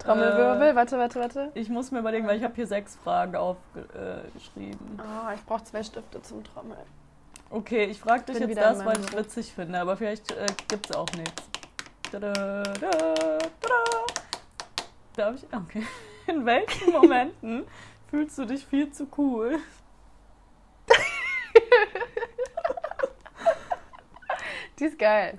Trommelwirbel, 0.00 0.68
Äh, 0.68 0.74
warte, 0.74 0.98
warte, 0.98 1.20
warte. 1.20 1.52
ich 1.54 1.68
muss 1.68 1.90
mir 1.92 2.00
überlegen, 2.00 2.26
weil 2.26 2.36
ich 2.36 2.42
habe 2.44 2.54
hier 2.54 2.66
sechs 2.66 2.96
Fragen 2.96 3.36
aufgeschrieben. 3.36 4.98
Oh, 4.98 5.32
ich 5.32 5.44
brauche 5.44 5.62
zwei 5.64 5.82
Stifte 5.82 6.20
zum 6.22 6.42
Trommeln. 6.42 6.80
Okay, 7.50 7.84
ich 7.84 8.00
frage 8.00 8.24
dich 8.24 8.38
Bin 8.38 8.48
jetzt 8.48 8.60
das, 8.60 8.84
weil 8.84 8.98
ich 8.98 9.06
es 9.06 9.16
witzig 9.16 9.52
finde, 9.52 9.78
aber 9.78 9.96
vielleicht 9.96 10.32
äh, 10.32 10.46
gibt 10.68 10.90
es 10.90 10.96
auch 10.96 11.06
nichts. 11.16 11.42
Tada, 12.10 12.32
da, 12.32 12.62
tada. 12.80 13.38
Darf 15.14 15.36
ich? 15.36 15.44
Okay. 15.54 15.86
In 16.26 16.44
welchen 16.46 16.90
Momenten 16.92 17.64
fühlst 18.10 18.38
du 18.38 18.44
dich 18.44 18.66
viel 18.66 18.90
zu 18.90 19.06
cool? 19.18 19.58
Die 24.78 24.84
ist 24.86 24.98
geil. 24.98 25.38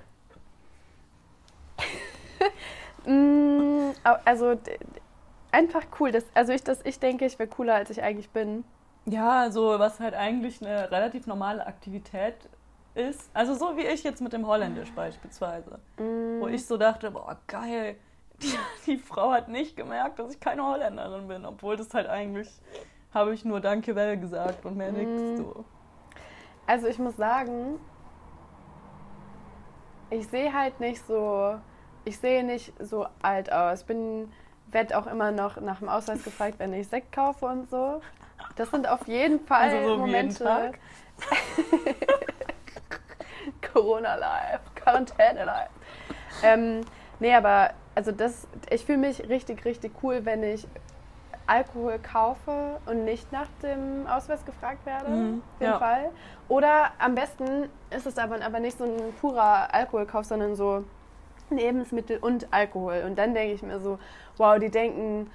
Mm, 3.06 3.92
also 4.24 4.58
einfach 5.52 5.82
cool. 6.00 6.10
Das, 6.10 6.24
also 6.32 6.52
ich, 6.52 6.64
das, 6.64 6.80
ich 6.84 6.98
denke, 6.98 7.26
ich 7.26 7.38
wäre 7.38 7.48
cooler, 7.50 7.74
als 7.74 7.90
ich 7.90 8.02
eigentlich 8.02 8.30
bin. 8.30 8.64
Ja, 9.04 9.40
also 9.42 9.78
was 9.78 10.00
halt 10.00 10.14
eigentlich 10.14 10.62
eine 10.62 10.90
relativ 10.90 11.26
normale 11.26 11.66
Aktivität 11.66 12.34
ist. 12.94 13.28
Also 13.34 13.54
so 13.54 13.76
wie 13.76 13.84
ich 13.86 14.04
jetzt 14.04 14.22
mit 14.22 14.32
dem 14.32 14.46
Holländisch 14.46 14.90
beispielsweise. 14.92 15.80
Mm, 15.98 16.40
Wo 16.40 16.48
ich 16.48 16.64
so 16.64 16.78
dachte, 16.78 17.10
boah, 17.10 17.36
geil, 17.46 17.96
die, 18.42 18.56
die 18.86 18.96
Frau 18.96 19.32
hat 19.32 19.48
nicht 19.48 19.76
gemerkt, 19.76 20.18
dass 20.18 20.32
ich 20.32 20.40
keine 20.40 20.64
Holländerin 20.66 21.28
bin. 21.28 21.44
Obwohl 21.44 21.76
das 21.76 21.92
halt 21.92 22.06
eigentlich, 22.06 22.48
habe 23.12 23.34
ich 23.34 23.44
nur 23.44 23.60
Danke 23.60 23.94
well 23.94 24.16
gesagt 24.16 24.64
und 24.64 24.78
mehr 24.78 24.92
Mm. 24.92 24.96
nichts. 24.96 25.22
So. 25.36 25.66
Also 26.66 26.86
ich 26.86 26.98
muss 26.98 27.16
sagen, 27.16 27.78
ich 30.10 30.26
sehe 30.28 30.52
halt 30.52 30.80
nicht 30.80 31.04
so, 31.04 31.58
ich 32.04 32.18
sehe 32.18 32.44
nicht 32.44 32.72
so 32.80 33.06
alt 33.22 33.52
aus. 33.52 33.84
Bin, 33.84 34.32
werde 34.68 34.98
auch 34.98 35.06
immer 35.06 35.30
noch 35.30 35.60
nach 35.60 35.78
dem 35.78 35.88
Ausweis 35.88 36.22
gefragt, 36.24 36.58
wenn 36.58 36.72
ich 36.72 36.88
Sekt 36.88 37.12
kaufe 37.12 37.46
und 37.46 37.70
so. 37.70 38.00
Das 38.56 38.70
sind 38.70 38.88
auf 38.88 39.06
jeden 39.08 39.40
Fall 39.46 39.70
Also 39.70 39.88
so 39.88 39.96
Momente. 39.98 40.72
Corona 43.72 44.14
live, 44.14 44.60
Quarantäne 44.74 45.44
live. 45.44 45.70
Ähm, 46.42 46.80
nee, 47.20 47.34
aber 47.34 47.70
also 47.94 48.12
das, 48.12 48.46
ich 48.70 48.84
fühle 48.84 48.98
mich 48.98 49.28
richtig, 49.28 49.64
richtig 49.64 49.92
cool, 50.02 50.24
wenn 50.24 50.42
ich 50.42 50.66
Alkohol 51.46 51.98
kaufe 51.98 52.80
und 52.86 53.04
nicht 53.04 53.30
nach 53.32 53.48
dem 53.62 54.06
Ausweis 54.06 54.44
gefragt 54.44 54.84
werde. 54.86 55.10
Mhm, 55.10 55.42
auf 55.54 55.60
jeden 55.60 55.72
ja. 55.72 55.78
Fall. 55.78 56.10
Oder 56.48 56.92
am 56.98 57.14
besten 57.14 57.68
ist 57.90 58.06
es 58.06 58.18
aber, 58.18 58.42
aber 58.42 58.60
nicht 58.60 58.78
so 58.78 58.84
ein 58.84 59.12
purer 59.20 59.72
Alkoholkauf, 59.72 60.24
sondern 60.24 60.56
so 60.56 60.84
Lebensmittel 61.50 62.18
und 62.18 62.52
Alkohol. 62.52 63.04
Und 63.06 63.16
dann 63.16 63.34
denke 63.34 63.54
ich 63.54 63.62
mir 63.62 63.80
so, 63.80 63.98
wow, 64.36 64.58
die 64.58 64.70
denken, 64.70 65.30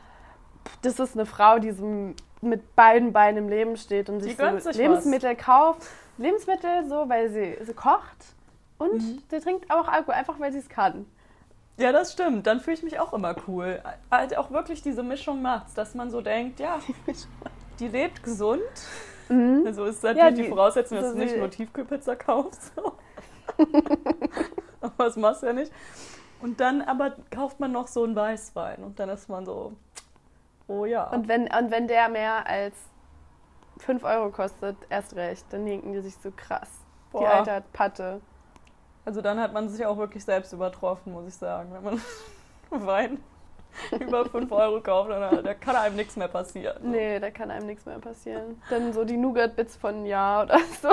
das 0.81 0.99
ist 0.99 1.15
eine 1.15 1.25
Frau, 1.25 1.59
die 1.59 1.71
so 1.71 2.13
mit 2.41 2.75
beiden 2.75 3.11
Beinen 3.13 3.37
im 3.45 3.49
Leben 3.49 3.75
steht 3.77 4.09
und 4.09 4.21
sich 4.21 4.37
so 4.37 4.57
sich 4.59 4.75
Lebensmittel 4.77 5.35
kauft. 5.35 5.83
Lebensmittel 6.17 6.85
so, 6.87 7.07
weil 7.09 7.29
sie, 7.29 7.57
sie 7.63 7.73
kocht 7.73 8.25
und 8.77 8.93
Mhm. 8.93 9.21
sie 9.29 9.39
trinkt 9.39 9.69
auch 9.71 9.87
Alkohol, 9.87 10.15
einfach 10.15 10.39
weil 10.39 10.51
sie 10.51 10.59
es 10.59 10.69
kann. 10.69 11.05
Ja, 11.77 11.91
das 11.93 12.11
stimmt. 12.11 12.45
Dann 12.45 12.59
fühle 12.59 12.75
ich 12.75 12.83
mich 12.83 12.99
auch 12.99 13.13
immer 13.13 13.35
cool. 13.47 13.81
Halt 14.11 14.37
auch 14.37 14.51
wirklich 14.51 14.81
diese 14.81 15.01
Mischung 15.01 15.41
macht's, 15.41 15.73
dass 15.73 15.95
man 15.95 16.11
so 16.11 16.19
denkt, 16.21 16.59
ja, 16.59 16.79
die 17.79 17.87
lebt 17.87 18.21
gesund. 18.23 18.61
Mhm. 19.29 19.63
Also 19.65 19.85
ist 19.85 20.03
natürlich 20.03 20.35
die- 20.35 20.41
die 20.43 20.49
Voraussetzung, 20.49 20.97
dass 20.97 21.07
so 21.11 21.13
du 21.13 21.19
nicht 21.19 21.37
nur 21.37 21.49
Tiefkühlpizza 21.49 22.15
kaufst. 22.15 22.73
aber 24.81 25.05
das 25.05 25.15
machst 25.15 25.43
du 25.43 25.47
ja 25.47 25.53
nicht. 25.53 25.71
Und 26.41 26.59
dann 26.59 26.81
aber 26.81 27.15
kauft 27.31 27.59
man 27.59 27.71
noch 27.71 27.87
so 27.87 28.03
einen 28.03 28.15
Weißwein 28.15 28.83
und 28.83 28.99
dann 28.99 29.09
ist 29.09 29.27
man 29.29 29.45
so, 29.45 29.73
oh 30.67 30.85
ja. 30.85 31.09
Und 31.09 31.27
wenn, 31.27 31.43
und 31.43 31.71
wenn 31.71 31.87
der 31.87 32.07
mehr 32.09 32.47
als 32.47 32.75
5 33.79 34.03
Euro 34.03 34.29
kostet, 34.29 34.77
erst 34.89 35.15
recht, 35.15 35.45
dann 35.51 35.65
denken 35.65 35.93
die 35.93 36.01
sich 36.01 36.15
so 36.15 36.31
krass. 36.35 36.69
Die 37.09 37.17
Boah. 37.17 37.29
Alte 37.29 37.51
hat 37.51 37.73
Patte. 37.73 38.21
Also 39.05 39.21
dann 39.21 39.39
hat 39.39 39.53
man 39.53 39.69
sich 39.69 39.85
auch 39.85 39.97
wirklich 39.97 40.23
selbst 40.23 40.53
übertroffen, 40.53 41.13
muss 41.13 41.27
ich 41.27 41.35
sagen. 41.35 41.73
Wenn 41.73 41.83
man 41.83 42.01
Wein 42.87 43.23
über 43.99 44.25
5 44.25 44.51
Euro 44.51 44.81
kauft, 44.81 45.09
dann 45.09 45.43
da 45.43 45.53
kann 45.53 45.75
einem 45.75 45.95
nichts 45.95 46.15
mehr 46.15 46.27
passieren. 46.27 46.91
Nee, 46.91 47.19
da 47.19 47.31
kann 47.31 47.51
einem 47.51 47.65
nichts 47.65 47.85
mehr 47.85 47.99
passieren. 47.99 48.61
Dann 48.69 48.93
so 48.93 49.03
die 49.03 49.17
Nougat-Bits 49.17 49.75
von 49.75 50.05
Ja 50.05 50.43
oder 50.43 50.59
so. 50.81 50.89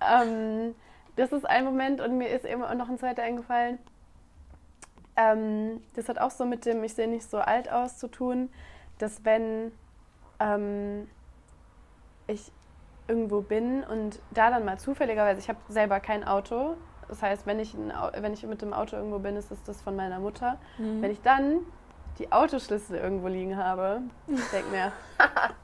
Ähm, 0.00 0.74
das 1.16 1.32
ist 1.32 1.48
ein 1.48 1.64
Moment 1.64 2.00
und 2.00 2.16
mir 2.16 2.28
ist 2.28 2.44
eben 2.44 2.62
auch 2.62 2.74
noch 2.74 2.88
ein 2.88 2.98
zweiter 2.98 3.22
eingefallen. 3.22 3.78
Ähm, 5.16 5.82
das 5.94 6.08
hat 6.08 6.18
auch 6.18 6.30
so 6.30 6.44
mit 6.44 6.64
dem 6.66 6.82
Ich 6.84 6.94
sehe 6.94 7.08
nicht 7.08 7.28
so 7.28 7.38
alt 7.38 7.70
aus 7.70 7.98
zu 7.98 8.08
tun, 8.08 8.50
dass 8.98 9.24
wenn 9.24 9.72
ähm, 10.38 11.08
ich 12.26 12.50
irgendwo 13.08 13.40
bin 13.40 13.82
und 13.82 14.20
da 14.30 14.50
dann 14.50 14.64
mal 14.64 14.78
zufälligerweise, 14.78 15.40
ich 15.40 15.48
habe 15.48 15.58
selber 15.68 16.00
kein 16.00 16.24
Auto, 16.24 16.76
das 17.08 17.22
heißt, 17.22 17.44
wenn 17.44 17.58
ich, 17.58 17.74
ein, 17.74 17.92
wenn 18.20 18.32
ich 18.32 18.44
mit 18.46 18.62
dem 18.62 18.72
Auto 18.72 18.96
irgendwo 18.96 19.18
bin, 19.18 19.34
ist 19.36 19.50
es 19.50 19.60
das 19.64 19.82
von 19.82 19.96
meiner 19.96 20.20
Mutter. 20.20 20.58
Mhm. 20.78 21.02
Wenn 21.02 21.10
ich 21.10 21.20
dann 21.22 21.58
die 22.20 22.30
Autoschlüssel 22.30 22.98
irgendwo 22.98 23.26
liegen 23.26 23.56
habe, 23.56 24.02
denke 24.52 24.70
mir, 24.70 24.92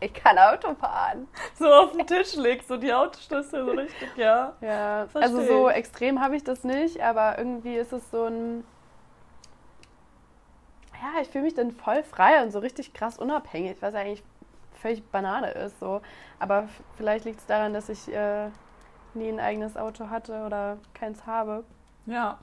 ich 0.00 0.12
kann 0.14 0.38
Auto 0.38 0.74
fahren. 0.74 1.28
so 1.58 1.66
auf 1.66 1.92
den 1.92 2.06
Tisch 2.06 2.34
legst, 2.36 2.68
so 2.68 2.76
die 2.76 2.92
Autoschlüssel 2.92 3.64
so 3.64 3.70
richtig, 3.72 4.16
ja. 4.16 4.54
Ja, 4.60 5.06
Versteh 5.08 5.32
also 5.32 5.46
so 5.46 5.68
extrem 5.68 6.20
habe 6.20 6.36
ich 6.36 6.44
das 6.44 6.64
nicht, 6.64 7.00
aber 7.00 7.38
irgendwie 7.38 7.76
ist 7.76 7.92
es 7.92 8.10
so 8.10 8.24
ein. 8.24 8.64
Ja, 10.94 11.20
ich 11.20 11.28
fühle 11.28 11.44
mich 11.44 11.54
dann 11.54 11.72
voll 11.72 12.02
frei 12.02 12.42
und 12.42 12.50
so 12.50 12.58
richtig 12.58 12.94
krass 12.94 13.18
unabhängig, 13.18 13.76
was 13.80 13.94
eigentlich 13.94 14.22
völlig 14.76 15.04
Banane 15.10 15.50
ist. 15.50 15.78
So. 15.78 16.00
Aber 16.38 16.68
vielleicht 16.96 17.24
liegt 17.24 17.40
es 17.40 17.46
daran, 17.46 17.74
dass 17.74 17.88
ich 17.88 18.12
äh, 18.12 18.48
nie 19.14 19.28
ein 19.28 19.40
eigenes 19.40 19.76
Auto 19.76 20.10
hatte 20.10 20.44
oder 20.44 20.78
keins 20.94 21.26
habe. 21.26 21.64
Ja. 22.06 22.38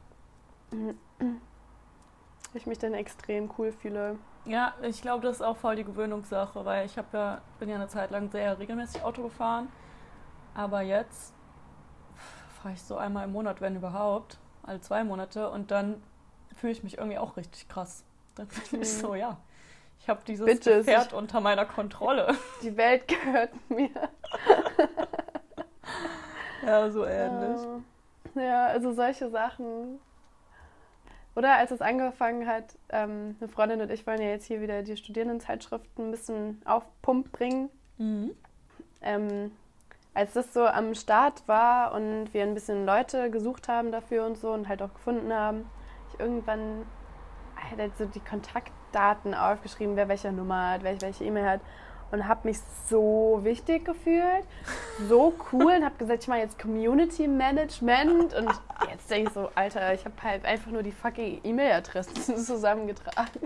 Ich 2.53 2.65
mich 2.65 2.79
dann 2.79 2.93
extrem 2.93 3.49
cool 3.57 3.71
fühle. 3.71 4.17
Ja, 4.45 4.73
ich 4.81 5.01
glaube, 5.01 5.25
das 5.25 5.37
ist 5.37 5.41
auch 5.41 5.55
voll 5.57 5.75
die 5.77 5.83
Gewöhnungssache, 5.85 6.65
weil 6.65 6.85
ich 6.85 6.97
habe 6.97 7.07
ja, 7.13 7.41
bin 7.59 7.69
ja 7.69 7.75
eine 7.75 7.87
Zeit 7.87 8.11
lang 8.11 8.29
sehr 8.29 8.59
regelmäßig 8.59 9.01
Auto 9.03 9.23
gefahren. 9.23 9.69
Aber 10.53 10.81
jetzt 10.81 11.33
fahre 12.61 12.73
ich 12.73 12.81
so 12.83 12.97
einmal 12.97 13.23
im 13.25 13.31
Monat, 13.31 13.61
wenn 13.61 13.75
überhaupt, 13.75 14.37
alle 14.63 14.81
zwei 14.81 15.03
Monate. 15.03 15.49
Und 15.49 15.71
dann 15.71 16.03
fühle 16.55 16.73
ich 16.73 16.83
mich 16.83 16.97
irgendwie 16.97 17.17
auch 17.17 17.37
richtig 17.37 17.67
krass. 17.69 18.03
Dann 18.35 18.47
bin 18.71 18.81
ich 18.81 18.93
Mhm. 18.93 18.99
so, 18.99 19.15
ja, 19.15 19.37
ich 19.99 20.09
habe 20.09 20.19
dieses 20.27 20.45
Bitches. 20.45 20.85
Gefährt 20.85 21.13
unter 21.13 21.39
meiner 21.39 21.65
Kontrolle. 21.65 22.35
Die 22.61 22.75
Welt 22.75 23.07
gehört 23.07 23.51
mir. 23.69 23.89
Ja, 26.65 26.89
so 26.89 27.03
ähnlich. 27.05 27.59
Ja, 28.35 28.67
also 28.67 28.93
solche 28.93 29.29
Sachen. 29.29 29.99
Oder 31.35 31.57
als 31.57 31.71
es 31.71 31.81
angefangen 31.81 32.47
hat, 32.47 32.77
ähm, 32.89 33.35
eine 33.39 33.49
Freundin 33.49 33.81
und 33.81 33.91
ich 33.91 34.05
wollen 34.05 34.21
ja 34.21 34.29
jetzt 34.29 34.45
hier 34.45 34.61
wieder 34.61 34.83
die 34.83 34.97
Studierendenzeitschriften 34.97 36.07
ein 36.07 36.11
bisschen 36.11 36.61
auf 36.65 36.83
Pump 37.01 37.31
bringen. 37.31 37.69
Mhm. 37.97 38.31
Ähm, 39.01 39.51
als 40.13 40.33
das 40.33 40.53
so 40.53 40.65
am 40.65 40.93
Start 40.93 41.47
war 41.47 41.93
und 41.93 42.33
wir 42.33 42.43
ein 42.43 42.53
bisschen 42.53 42.85
Leute 42.85 43.31
gesucht 43.31 43.67
haben 43.67 43.91
dafür 43.91 44.25
und 44.25 44.37
so 44.37 44.51
und 44.53 44.67
halt 44.67 44.81
auch 44.83 44.93
gefunden 44.93 45.33
haben, 45.33 45.65
ich 46.11 46.19
irgendwann 46.19 46.85
halt 47.77 47.97
so 47.97 48.05
die 48.05 48.19
Kontaktdaten 48.19 49.33
aufgeschrieben, 49.33 49.95
wer 49.95 50.07
welche 50.07 50.31
Nummer 50.31 50.71
hat, 50.71 50.83
wer 50.83 51.01
welche 51.01 51.23
E-Mail 51.23 51.45
hat 51.45 51.61
und 52.13 52.27
habe 52.27 52.47
mich 52.47 52.59
so 52.87 53.39
wichtig 53.41 53.85
gefühlt, 53.85 54.45
so 55.09 55.33
cool 55.51 55.73
und 55.73 55.83
habe 55.83 55.95
gesagt, 55.97 56.21
ich 56.21 56.27
mache 56.27 56.39
jetzt 56.39 56.59
Community 56.59 57.27
Management 57.27 58.35
und 58.35 58.49
jetzt 58.91 59.09
denke 59.09 59.29
ich 59.29 59.33
so, 59.33 59.49
Alter, 59.55 59.93
ich 59.95 60.05
habe 60.05 60.13
halt 60.21 60.45
einfach 60.45 60.69
nur 60.69 60.83
die 60.83 60.91
fucking 60.91 61.41
E-Mail-Adressen 61.43 62.37
zusammengetragen. 62.37 63.41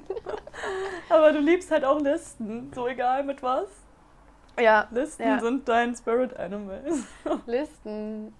Aber 1.09 1.31
du 1.31 1.39
liebst 1.39 1.71
halt 1.71 1.85
auch 1.85 2.01
Listen, 2.01 2.69
so 2.75 2.87
egal 2.89 3.23
mit 3.23 3.41
was. 3.41 3.69
Ja, 4.59 4.85
Listen 4.91 5.23
Ja. 5.23 5.39
sind 5.39 5.67
dein 5.69 5.95
Spirit 5.95 6.35
Animal. 6.37 6.83
Listen. 7.45 8.33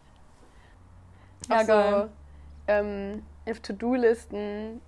Ja, 1.50 1.62
so, 1.62 1.68
geil. 1.68 2.10
ähm, 2.68 3.24
auf 3.50 3.62
To-Do-Listen. 3.62 4.82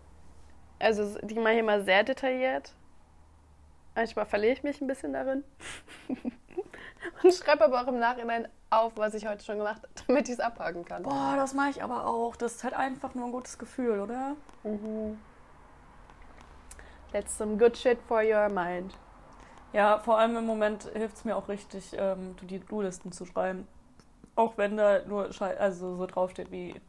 Also 0.80 1.18
die 1.22 1.36
mache 1.36 1.54
ich 1.54 1.60
immer 1.60 1.82
sehr 1.82 2.04
detailliert. 2.04 2.74
Manchmal 4.00 4.26
verliere 4.26 4.54
ich 4.54 4.64
mich 4.64 4.80
ein 4.80 4.88
bisschen 4.88 5.12
darin. 5.12 5.44
Und 7.22 7.34
schreibe 7.34 7.66
aber 7.66 7.82
auch 7.82 7.88
im 7.88 8.00
Nachhinein 8.00 8.48
auf, 8.70 8.94
was 8.96 9.14
ich 9.14 9.28
heute 9.28 9.44
schon 9.44 9.58
gemacht 9.58 9.82
habe, 9.84 9.90
damit 10.08 10.30
ich 10.30 10.36
es 10.36 10.40
abhaken 10.40 10.86
kann. 10.86 11.04
Boah, 11.04 11.34
das 11.36 11.54
mache 11.54 11.72
ich 11.72 11.84
aber 11.84 12.06
auch. 12.06 12.38
Das 12.38 12.54
ist 12.56 12.64
halt 12.64 12.76
einfach 12.76 13.14
nur 13.14 13.26
ein 13.26 13.34
gutes 13.34 13.58
Gefühl, 13.58 14.00
oder? 14.00 14.38
Mhm. 14.64 15.20
That's 17.12 17.38
some 17.38 17.58
good 17.58 17.78
shit 17.78 18.00
for 18.08 18.22
your 18.24 18.48
mind. 18.48 18.96
Ja, 19.74 20.00
vor 20.00 20.18
allem 20.18 20.38
im 20.38 20.46
Moment 20.46 20.84
hilft 20.94 21.18
es 21.18 21.26
mir 21.26 21.36
auch 21.36 21.50
richtig, 21.50 21.92
ähm, 22.00 22.38
die 22.44 22.60
Do-Listen 22.60 23.12
zu 23.12 23.26
schreiben. 23.26 23.68
Auch 24.38 24.58
wenn 24.58 24.78
da 24.78 25.04
nur 25.06 25.34
Schei 25.34 25.60
also 25.60 25.98
so 25.98 26.06
draufsteht 26.06 26.52
wie 26.52 26.80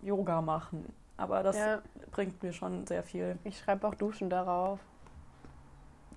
Yoga 0.00 0.40
machen. 0.40 0.94
Aber 1.18 1.42
das 1.42 1.58
ja, 1.58 1.82
bringt 2.10 2.42
mir 2.42 2.54
schon 2.54 2.86
sehr 2.86 3.02
viel. 3.02 3.38
ich 3.44 3.58
schreibe 3.58 3.86
auch 3.86 3.94
Duschen 3.94 4.30
darauf. 4.30 4.80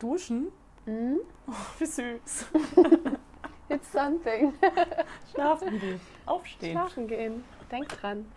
Duschen? 0.05 0.51
Mhm. 0.85 1.19
Oh, 1.47 1.51
wie 1.79 1.85
süß. 1.85 2.45
It's 3.69 3.91
something. 3.91 4.53
Schlafen 5.33 5.79
gehen. 5.79 5.99
Aufstehen. 6.27 6.73
Schlafen 6.73 7.07
gehen. 7.07 7.43
Denk 7.71 7.89
dran. 7.89 8.27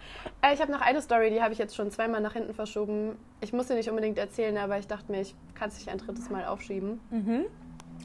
Äh, 0.41 0.55
ich 0.55 0.63
habe 0.63 0.73
noch 0.73 0.81
eine 0.81 1.03
Story, 1.03 1.29
die 1.29 1.43
habe 1.43 1.53
ich 1.53 1.59
jetzt 1.59 1.77
schon 1.77 1.91
zweimal 1.91 2.23
nach 2.23 2.33
hinten 2.33 2.55
verschoben. 2.55 3.19
Ich 3.43 3.53
muss 3.53 3.69
sie 3.69 3.75
nicht 3.75 3.91
unbedingt 3.91 4.17
erzählen, 4.17 4.57
aber 4.57 4.79
ich 4.79 4.87
dachte 4.87 5.13
mir, 5.13 5.21
ich 5.21 5.35
kann 5.55 5.69
es 5.69 5.75
nicht 5.75 5.91
ein 5.91 5.99
drittes 5.99 6.31
Mal 6.31 6.47
aufschieben. 6.47 7.01
Mhm. 7.11 7.45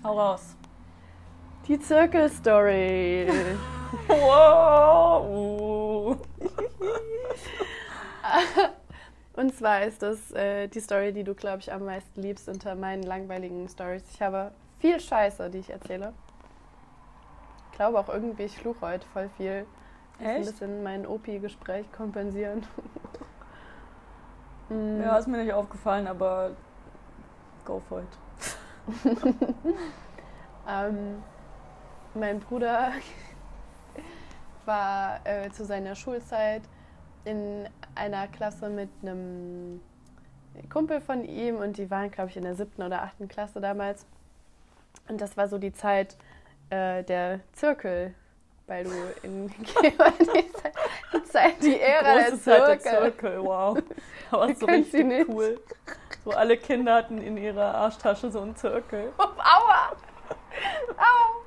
Hau 0.03 0.19
raus. 0.19 0.57
Die 1.69 1.79
Zirkel-Story. 1.79 3.29
Wow. 4.09 6.17
Und 9.35 9.55
zwar 9.55 9.83
ist 9.83 10.01
das 10.03 10.31
äh, 10.31 10.67
die 10.67 10.79
Story, 10.79 11.11
die 11.11 11.23
du, 11.23 11.33
glaube 11.33 11.59
ich, 11.59 11.73
am 11.73 11.85
meisten 11.85 12.21
liebst 12.21 12.47
unter 12.47 12.75
meinen 12.75 13.03
langweiligen 13.03 13.67
Stories. 13.67 14.03
Ich 14.13 14.21
habe 14.21 14.51
viel 14.79 14.99
Scheiße, 14.99 15.49
die 15.49 15.59
ich 15.59 15.69
erzähle. 15.69 16.13
Ich 17.71 17.77
glaube 17.77 17.99
auch 17.99 18.09
irgendwie, 18.09 18.43
ich 18.43 18.57
fluche 18.57 18.81
heute 18.81 19.07
voll 19.07 19.29
viel. 19.37 19.65
Ich 20.19 20.19
muss 20.19 20.27
ein 20.27 20.35
Echt? 20.35 20.51
bisschen 20.51 20.83
mein 20.83 21.07
OP-Gespräch 21.07 21.91
kompensieren. 21.91 22.65
Mm. 24.69 25.01
Ja, 25.01 25.17
ist 25.17 25.27
mir 25.27 25.43
nicht 25.43 25.51
aufgefallen, 25.51 26.07
aber 26.07 26.51
go 27.65 27.81
for 27.89 27.99
it. 27.99 28.07
Ähm, 30.67 31.21
mein 32.13 32.39
Bruder 32.39 32.93
war 34.65 35.19
äh, 35.25 35.49
zu 35.51 35.65
seiner 35.65 35.95
Schulzeit 35.95 36.61
in 37.25 37.67
einer 37.95 38.27
Klasse 38.27 38.69
mit 38.69 38.89
einem 39.01 39.81
Kumpel 40.71 41.01
von 41.01 41.23
ihm 41.25 41.55
und 41.57 41.77
die 41.77 41.89
waren, 41.89 42.11
glaube 42.11 42.29
ich, 42.29 42.37
in 42.37 42.43
der 42.43 42.55
siebten 42.55 42.83
oder 42.83 43.03
achten 43.03 43.27
Klasse 43.27 43.59
damals. 43.59 44.05
Und 45.07 45.19
das 45.19 45.35
war 45.37 45.47
so 45.47 45.57
die 45.57 45.73
Zeit 45.73 46.15
äh, 46.69 47.03
der 47.03 47.39
Zirkel, 47.53 48.13
weil 48.67 48.83
du 48.83 48.91
in 49.23 49.47
die, 49.57 49.65
Zeit, 49.65 50.73
die 51.13 51.23
Zeit, 51.23 51.63
die 51.63 51.79
Ära 51.79 52.13
der 52.13 52.23
Große 52.29 52.41
Zeit 52.41 52.67
der 52.67 52.79
Zirkel. 52.79 53.11
Zirkel, 53.11 53.43
wow. 53.43 53.77
Da 54.31 54.39
war 54.39 54.55
so 54.55 54.65
richtig 54.65 55.29
cool. 55.29 55.59
So 56.23 56.31
alle 56.31 56.57
Kinder 56.57 56.95
hatten 56.95 57.19
in 57.19 57.37
ihrer 57.37 57.75
Arschtasche 57.75 58.31
so 58.31 58.41
einen 58.41 58.55
Zirkel. 58.55 59.11
Aua! 59.17 59.95
Au! 60.97 61.43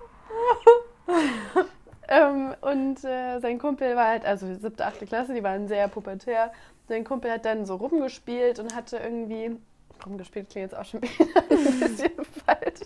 ähm, 2.09 2.55
und 2.97 3.05
äh, 3.05 3.39
sein 3.41 3.59
Kumpel 3.59 3.97
war 3.97 4.09
halt, 4.09 4.25
also 4.25 4.55
siebte, 4.55 4.87
achte 4.87 5.07
Klasse, 5.07 5.35
die 5.35 5.43
waren 5.43 5.69
sehr 5.69 5.89
pubertär. 5.89 6.53
Sein 6.89 7.05
Kumpel 7.05 7.31
hat 7.31 7.45
dann 7.45 7.65
so 7.65 7.77
rumgespielt 7.77 8.59
und 8.59 8.75
hatte 8.75 8.99
irgendwie 8.99 9.57
rumgespielt, 10.05 10.51
klingt 10.51 10.71
jetzt 10.71 10.79
auch 10.79 10.85
schon 10.85 11.03
wieder 11.03 11.43
ein 11.51 11.81
bisschen 11.81 12.13
falsch. 12.45 12.81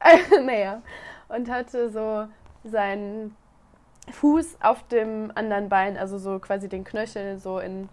Naja, 0.44 0.82
und 1.28 1.50
hatte 1.50 1.90
so 1.90 2.28
seinen 2.62 3.34
Fuß 4.12 4.58
auf 4.60 4.86
dem 4.86 5.32
anderen 5.34 5.68
Bein, 5.68 5.96
also 5.96 6.18
so 6.18 6.38
quasi 6.38 6.68
den 6.68 6.84
Knöchel 6.84 7.38
so 7.38 7.58
in 7.58 7.88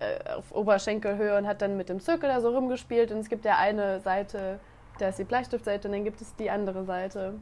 äh, 0.00 0.32
auf 0.34 0.52
Oberschenkelhöhe 0.52 1.38
und 1.38 1.46
hat 1.46 1.62
dann 1.62 1.78
mit 1.78 1.88
dem 1.88 2.00
Zirkel 2.00 2.28
da 2.28 2.42
so 2.42 2.50
rumgespielt. 2.50 3.12
Und 3.12 3.20
es 3.20 3.30
gibt 3.30 3.46
ja 3.46 3.56
eine 3.56 4.00
Seite, 4.00 4.60
da 4.98 5.08
ist 5.08 5.18
die 5.18 5.24
Bleistiftseite 5.24 5.88
und 5.88 5.92
dann 5.94 6.04
gibt 6.04 6.20
es 6.20 6.34
die 6.36 6.50
andere 6.50 6.84
Seite. 6.84 7.34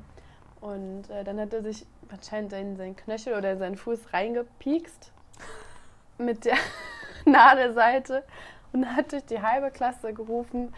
Und 0.61 1.11
äh, 1.11 1.24
dann 1.24 1.38
hat 1.38 1.52
er 1.52 1.62
sich 1.62 1.86
anscheinend 2.09 2.52
in 2.52 2.76
seinen 2.76 2.96
Knöchel 2.96 3.34
oder 3.34 3.52
in 3.52 3.59
seinen 3.59 3.76
Fuß 3.76 4.12
reingepiekst 4.12 5.12
mit 6.18 6.44
der 6.44 6.57
Nadelseite 7.24 8.24
und 8.72 8.96
hat 8.96 9.12
durch 9.12 9.24
die 9.24 9.40
halbe 9.40 9.70
Klasse 9.70 10.12
gerufen, 10.12 10.74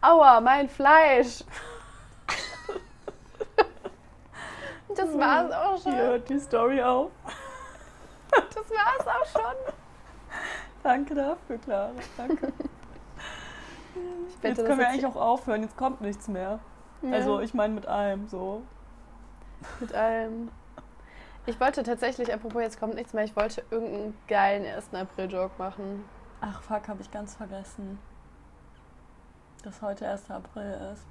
Aua, 0.00 0.40
mein 0.40 0.68
Fleisch! 0.68 1.42
das 4.94 5.18
war 5.18 5.46
es 5.46 5.52
auch 5.52 5.82
schon. 5.82 5.92
Hier 5.92 6.02
hört 6.02 6.28
die 6.28 6.38
Story 6.38 6.82
auf. 6.82 7.10
Das 8.52 8.68
war 8.68 8.92
es 8.98 9.06
auch 9.06 9.26
schon. 9.26 9.54
Danke 10.82 11.14
dafür, 11.14 11.56
Clara. 11.58 11.92
Danke. 12.16 12.52
Wette, 14.40 14.48
Jetzt 14.48 14.66
können 14.66 14.80
wir 14.80 14.88
eigentlich 14.88 15.06
auch 15.06 15.14
aufhören, 15.14 15.62
jetzt 15.62 15.76
kommt 15.76 16.00
nichts 16.00 16.26
mehr. 16.26 16.58
Ja. 17.02 17.12
Also 17.12 17.38
ich 17.40 17.54
meine 17.54 17.74
mit 17.74 17.86
allem 17.86 18.26
so. 18.28 18.62
Mit 19.80 19.94
allem. 19.94 20.50
Ich 21.46 21.60
wollte 21.60 21.82
tatsächlich, 21.82 22.32
apropos 22.32 22.62
jetzt 22.62 22.80
kommt 22.80 22.94
nichts 22.94 23.12
mehr, 23.12 23.24
ich 23.24 23.36
wollte 23.36 23.62
irgendeinen 23.70 24.16
geilen 24.28 24.64
1. 24.64 24.94
April-Joke 24.94 25.52
machen. 25.58 26.04
Ach 26.40 26.62
fuck, 26.62 26.88
habe 26.88 27.02
ich 27.02 27.10
ganz 27.10 27.34
vergessen. 27.36 27.98
Dass 29.62 29.82
heute 29.82 30.08
1. 30.08 30.30
April 30.30 30.92
ist. 30.92 31.04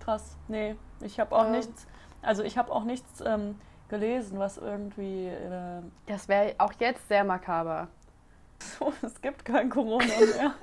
Krass. 0.00 0.36
Nee, 0.48 0.76
ich 1.00 1.18
habe 1.18 1.34
auch 1.34 1.44
Ja. 1.44 1.50
nichts, 1.50 1.86
also 2.22 2.42
ich 2.44 2.58
habe 2.58 2.70
auch 2.72 2.84
nichts 2.84 3.20
ähm, 3.24 3.58
gelesen, 3.88 4.38
was 4.38 4.56
irgendwie 4.58 5.26
äh, 5.28 5.82
Das 6.06 6.28
wäre 6.28 6.54
auch 6.58 6.72
jetzt 6.78 7.08
sehr 7.08 7.24
makaber. 7.24 7.88
so, 8.78 8.92
es 9.02 9.20
gibt 9.20 9.44
kein 9.44 9.68
Corona 9.68 10.04
mehr. 10.06 10.54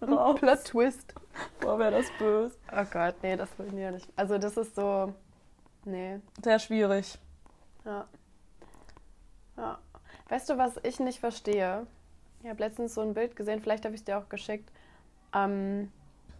Plot 0.34 0.64
Twist. 0.64 1.14
Boah, 1.60 1.78
wäre 1.78 1.90
das 1.92 2.06
böse. 2.18 2.56
Oh 2.72 2.84
Gott, 2.90 3.14
nee, 3.22 3.36
das 3.36 3.48
will 3.58 3.66
ich 3.68 3.74
ja 3.74 3.90
nicht. 3.90 4.08
Also 4.16 4.38
das 4.38 4.56
ist 4.56 4.74
so. 4.74 5.12
Nee. 5.84 6.20
Sehr 6.42 6.58
schwierig. 6.58 7.18
Ja. 7.84 8.06
ja. 9.56 9.78
Weißt 10.28 10.48
du, 10.50 10.58
was 10.58 10.78
ich 10.82 11.00
nicht 11.00 11.20
verstehe? 11.20 11.86
Ich 12.42 12.48
habe 12.48 12.60
letztens 12.60 12.94
so 12.94 13.00
ein 13.00 13.14
Bild 13.14 13.36
gesehen, 13.36 13.60
vielleicht 13.60 13.84
habe 13.84 13.94
ich 13.94 14.00
es 14.00 14.04
dir 14.04 14.18
auch 14.18 14.28
geschickt. 14.28 14.70
Ähm, 15.34 15.92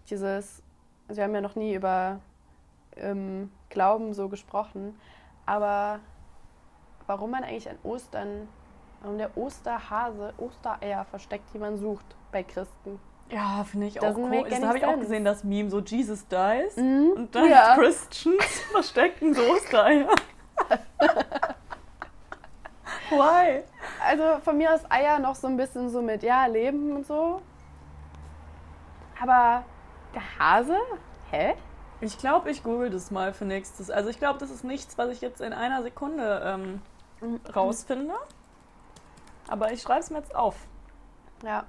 dieses, 0.09 0.63
also 1.09 1.19
wir 1.19 1.25
haben 1.25 1.35
ja 1.35 1.41
noch 1.41 1.57
nie 1.57 1.75
über 1.75 2.21
ähm, 2.97 3.51
Glauben 3.69 4.15
so 4.15 4.29
gesprochen, 4.29 4.99
aber 5.47 6.01
warum 7.07 7.31
man 7.31 7.45
eigentlich 7.45 7.69
an 7.69 7.79
Ostern, 7.83 8.49
warum 9.03 9.19
der 9.19 9.37
Osterhase 9.37 10.35
Ostereier 10.39 11.05
versteckt, 11.05 11.53
die 11.53 11.59
man 11.59 11.77
sucht 11.77 12.17
bei 12.33 12.43
Christen. 12.43 12.99
Ja, 13.31 13.65
finde 13.65 13.87
ich 13.87 14.03
auch 14.03 14.17
cool. 14.17 14.45
Da 14.49 14.57
any 14.57 14.65
habe 14.67 14.79
ich 14.79 14.85
auch 14.85 14.99
gesehen, 14.99 15.25
das 15.25 15.45
Meme, 15.45 15.71
so 15.71 15.81
Jesus 15.81 16.27
dies. 16.27 16.77
Mhm. 16.77 17.13
Und 17.17 17.35
dann 17.35 17.49
Ja. 17.49 17.75
Christians 17.79 18.45
verstecken 18.73 19.35
so 19.35 19.43
Ostereier. 19.43 20.09
Why? 23.11 23.63
Also 24.05 24.41
von 24.43 24.57
mir 24.57 24.73
aus 24.75 24.81
Eier 24.89 25.19
noch 25.19 25.35
so 25.35 25.47
ein 25.47 25.57
bisschen 25.57 25.91
so 25.91 26.03
mit, 26.03 26.23
ja, 26.23 26.47
Leben 26.47 26.97
und 26.97 27.07
so. 27.07 27.41
Aber 29.21 29.65
der 30.15 30.39
Hase? 30.39 30.77
Hä? 31.31 31.55
Ich 32.01 32.17
glaube, 32.19 32.51
ich 32.51 32.63
google 32.63 32.91
das 32.91 33.11
mal 33.11 33.33
für 33.33 33.45
nächstes. 33.45 33.91
Also 33.91 34.09
ich 34.09 34.19
glaube, 34.19 34.39
das 34.39 34.51
ist 34.51 34.65
nichts, 34.65 34.97
was 34.97 35.11
ich 35.11 35.21
jetzt 35.21 35.41
in 35.41 35.53
einer 35.53 35.83
Sekunde 35.83 36.43
ähm, 36.45 36.81
rausfinde. 37.55 38.15
Aber 39.49 39.73
ich 39.73 39.83
schreibe 39.83 40.01
es 40.01 40.11
mir 40.11 40.19
jetzt 40.19 40.35
auf. 40.35 40.57
Ja. 41.45 41.65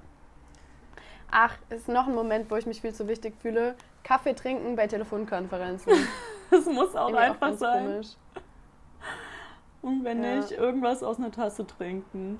Ach, 1.34 1.56
ist 1.70 1.88
noch 1.88 2.06
ein 2.06 2.14
Moment, 2.14 2.50
wo 2.50 2.56
ich 2.56 2.66
mich 2.66 2.82
viel 2.82 2.92
zu 2.94 3.08
wichtig 3.08 3.34
fühle. 3.40 3.74
Kaffee 4.04 4.34
trinken 4.34 4.76
bei 4.76 4.86
Telefonkonferenzen. 4.86 5.92
Das 6.50 6.66
muss 6.66 6.94
auch 6.94 7.08
ich 7.08 7.16
einfach 7.16 7.40
ganz 7.40 7.60
sein. 7.60 7.86
komisch. 7.86 8.08
Und 9.80 10.04
wenn 10.04 10.22
Ja. 10.22 10.36
nicht, 10.36 10.50
irgendwas 10.52 11.02
aus 11.02 11.16
einer 11.18 11.30
Tasse 11.30 11.66
trinken. 11.66 12.38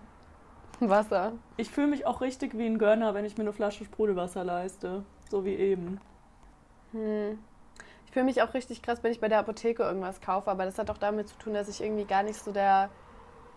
Wasser. 0.80 1.32
Ich 1.56 1.70
fühle 1.70 1.86
mich 1.86 2.04
auch 2.04 2.20
richtig 2.20 2.58
wie 2.58 2.66
ein 2.66 2.76
Gönner, 2.76 3.14
wenn 3.14 3.24
ich 3.24 3.38
mir 3.38 3.44
eine 3.44 3.54
Flasche 3.54 3.86
Sprudelwasser 3.86 4.44
leiste. 4.44 5.02
So 5.30 5.46
wie 5.46 5.54
eben. 5.54 5.98
Hm. 6.92 7.38
Ich 8.04 8.12
fühle 8.12 8.26
mich 8.26 8.42
auch 8.42 8.52
richtig 8.52 8.82
krass, 8.82 9.02
wenn 9.02 9.12
ich 9.12 9.20
bei 9.20 9.28
der 9.28 9.38
Apotheke 9.38 9.82
irgendwas 9.82 10.20
kaufe, 10.20 10.50
aber 10.50 10.66
das 10.66 10.78
hat 10.78 10.90
auch 10.90 10.98
damit 10.98 11.28
zu 11.28 11.38
tun, 11.38 11.54
dass 11.54 11.68
ich 11.70 11.82
irgendwie 11.82 12.04
gar 12.04 12.22
nicht 12.22 12.38
so 12.38 12.52
der 12.52 12.90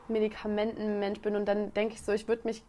Medikamentenmensch 0.07 1.19
bin 1.19 1.35
und 1.35 1.45
dann 1.45 1.73
denke 1.73 1.95
ich 1.95 2.01
so, 2.01 2.13
ich 2.13 2.29
würde 2.29 2.43
mich 2.47 2.63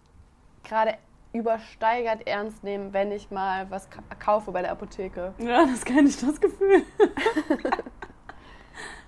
gerade 0.64 0.94
übersteigert 1.36 2.26
ernst 2.26 2.64
nehmen, 2.64 2.92
wenn 2.92 3.12
ich 3.12 3.30
mal 3.30 3.70
was 3.70 3.88
ka- 3.90 4.02
kaufe 4.18 4.50
bei 4.52 4.62
der 4.62 4.72
Apotheke. 4.72 5.34
Ja, 5.38 5.64
das 5.66 5.84
kenne 5.84 6.08
ich, 6.08 6.18
das 6.20 6.40
Gefühl. 6.40 6.82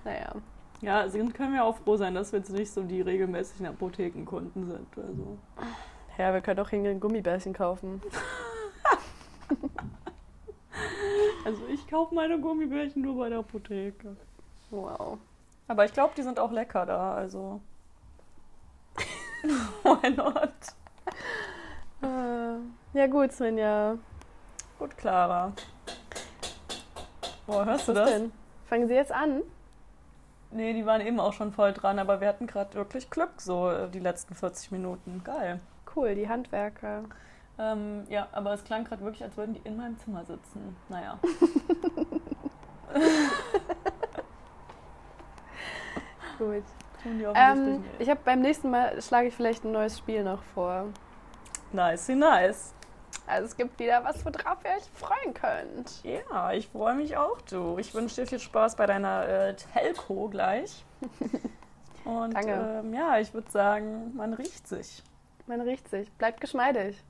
Naja. 0.05 0.33
Ja, 0.81 1.01
also 1.01 1.19
können 1.33 1.53
wir 1.53 1.63
auch 1.65 1.75
froh 1.77 1.97
sein, 1.97 2.15
dass 2.15 2.31
wir 2.31 2.39
jetzt 2.39 2.51
nicht 2.51 2.71
so 2.71 2.81
die 2.83 3.01
regelmäßigen 3.01 3.65
Apothekenkunden 3.67 4.65
sind. 4.65 4.87
Also. 4.97 5.37
Ja, 6.17 6.33
wir 6.33 6.39
können 6.41 6.59
auch 6.61 6.69
hingehen 6.69 6.99
Gummibärchen 7.01 7.53
kaufen. 7.53 8.01
also 11.45 11.65
ich 11.67 11.85
kaufe 11.87 12.15
meine 12.15 12.39
Gummibärchen 12.39 13.01
nur 13.01 13.17
bei 13.17 13.29
der 13.29 13.39
Apotheke. 13.39 14.15
Wow. 14.71 15.17
Aber 15.67 15.85
ich 15.85 15.93
glaube, 15.93 16.13
die 16.15 16.23
sind 16.23 16.39
auch 16.39 16.51
lecker 16.51 16.85
da, 16.85 17.13
also. 17.13 17.59
Why 19.83 20.09
not? 20.11 20.53
Ja 22.93 23.05
gut, 23.07 23.31
Svenja. 23.31 23.97
Gut, 24.79 24.97
Clara. 24.97 25.53
Boah, 27.45 27.65
hörst 27.65 27.87
du 27.87 27.93
Was 27.93 27.99
das? 27.99 28.09
denn? 28.11 28.31
Fangen 28.65 28.87
Sie 28.87 28.95
jetzt 28.95 29.11
an? 29.11 29.43
Nee, 30.51 30.73
die 30.73 30.85
waren 30.85 31.01
eben 31.01 31.19
auch 31.19 31.33
schon 31.33 31.51
voll 31.53 31.73
dran, 31.73 31.99
aber 31.99 32.19
wir 32.21 32.27
hatten 32.27 32.47
gerade 32.47 32.73
wirklich 32.73 33.11
Glück, 33.11 33.29
so 33.37 33.69
äh, 33.69 33.87
die 33.89 33.99
letzten 33.99 34.33
40 34.33 34.71
Minuten. 34.71 35.21
Geil. 35.23 35.59
Cool, 35.95 36.15
die 36.15 36.27
Handwerker. 36.27 37.03
Ähm, 37.59 38.05
ja, 38.09 38.27
aber 38.31 38.53
es 38.53 38.63
klang 38.63 38.85
gerade 38.85 39.03
wirklich, 39.03 39.23
als 39.23 39.37
würden 39.37 39.53
die 39.53 39.61
in 39.65 39.77
meinem 39.77 39.99
Zimmer 39.99 40.25
sitzen. 40.25 40.75
Naja. 40.87 41.19
Gut. 46.39 46.63
Tun 47.03 47.19
die 47.19 47.25
Ähm, 47.35 47.83
ich 47.99 48.09
habe 48.09 48.21
beim 48.25 48.41
nächsten 48.41 48.71
Mal 48.71 48.99
schlage 49.01 49.27
ich 49.27 49.35
vielleicht 49.35 49.63
ein 49.63 49.71
neues 49.71 49.97
Spiel 49.97 50.23
noch 50.23 50.41
vor. 50.55 50.85
Nice, 51.71 52.07
nice. 52.09 52.73
Also 53.29 53.45
es 53.45 53.55
gibt 53.55 53.79
wieder 53.79 54.03
was, 54.03 54.25
worauf 54.25 54.57
ihr 54.63 54.71
euch 54.71 54.89
freuen 54.95 55.33
könnt. 55.35 56.03
Ja, 56.03 56.51
ich 56.51 56.67
freue 56.67 56.95
mich 56.95 57.15
auch, 57.15 57.39
du. 57.41 57.77
Ich 57.77 57.93
wünsche 57.93 58.21
dir 58.21 58.27
viel 58.27 58.39
Spaß 58.39 58.75
bei 58.75 58.87
deiner 58.87 59.27
äh, 59.27 59.55
Telco 59.55 60.29
gleich. 60.29 60.83
Und 62.05 62.33
Danke. 62.33 62.81
Ähm, 62.83 62.91
ja, 62.91 63.19
ich 63.19 63.31
würde 63.31 63.51
sagen, 63.51 64.15
man 64.15 64.33
riecht 64.33 64.67
sich. 64.67 65.03
Man 65.45 65.61
riecht 65.61 65.87
sich. 65.89 66.11
Bleibt 66.13 66.41
geschmeidig. 66.41 67.03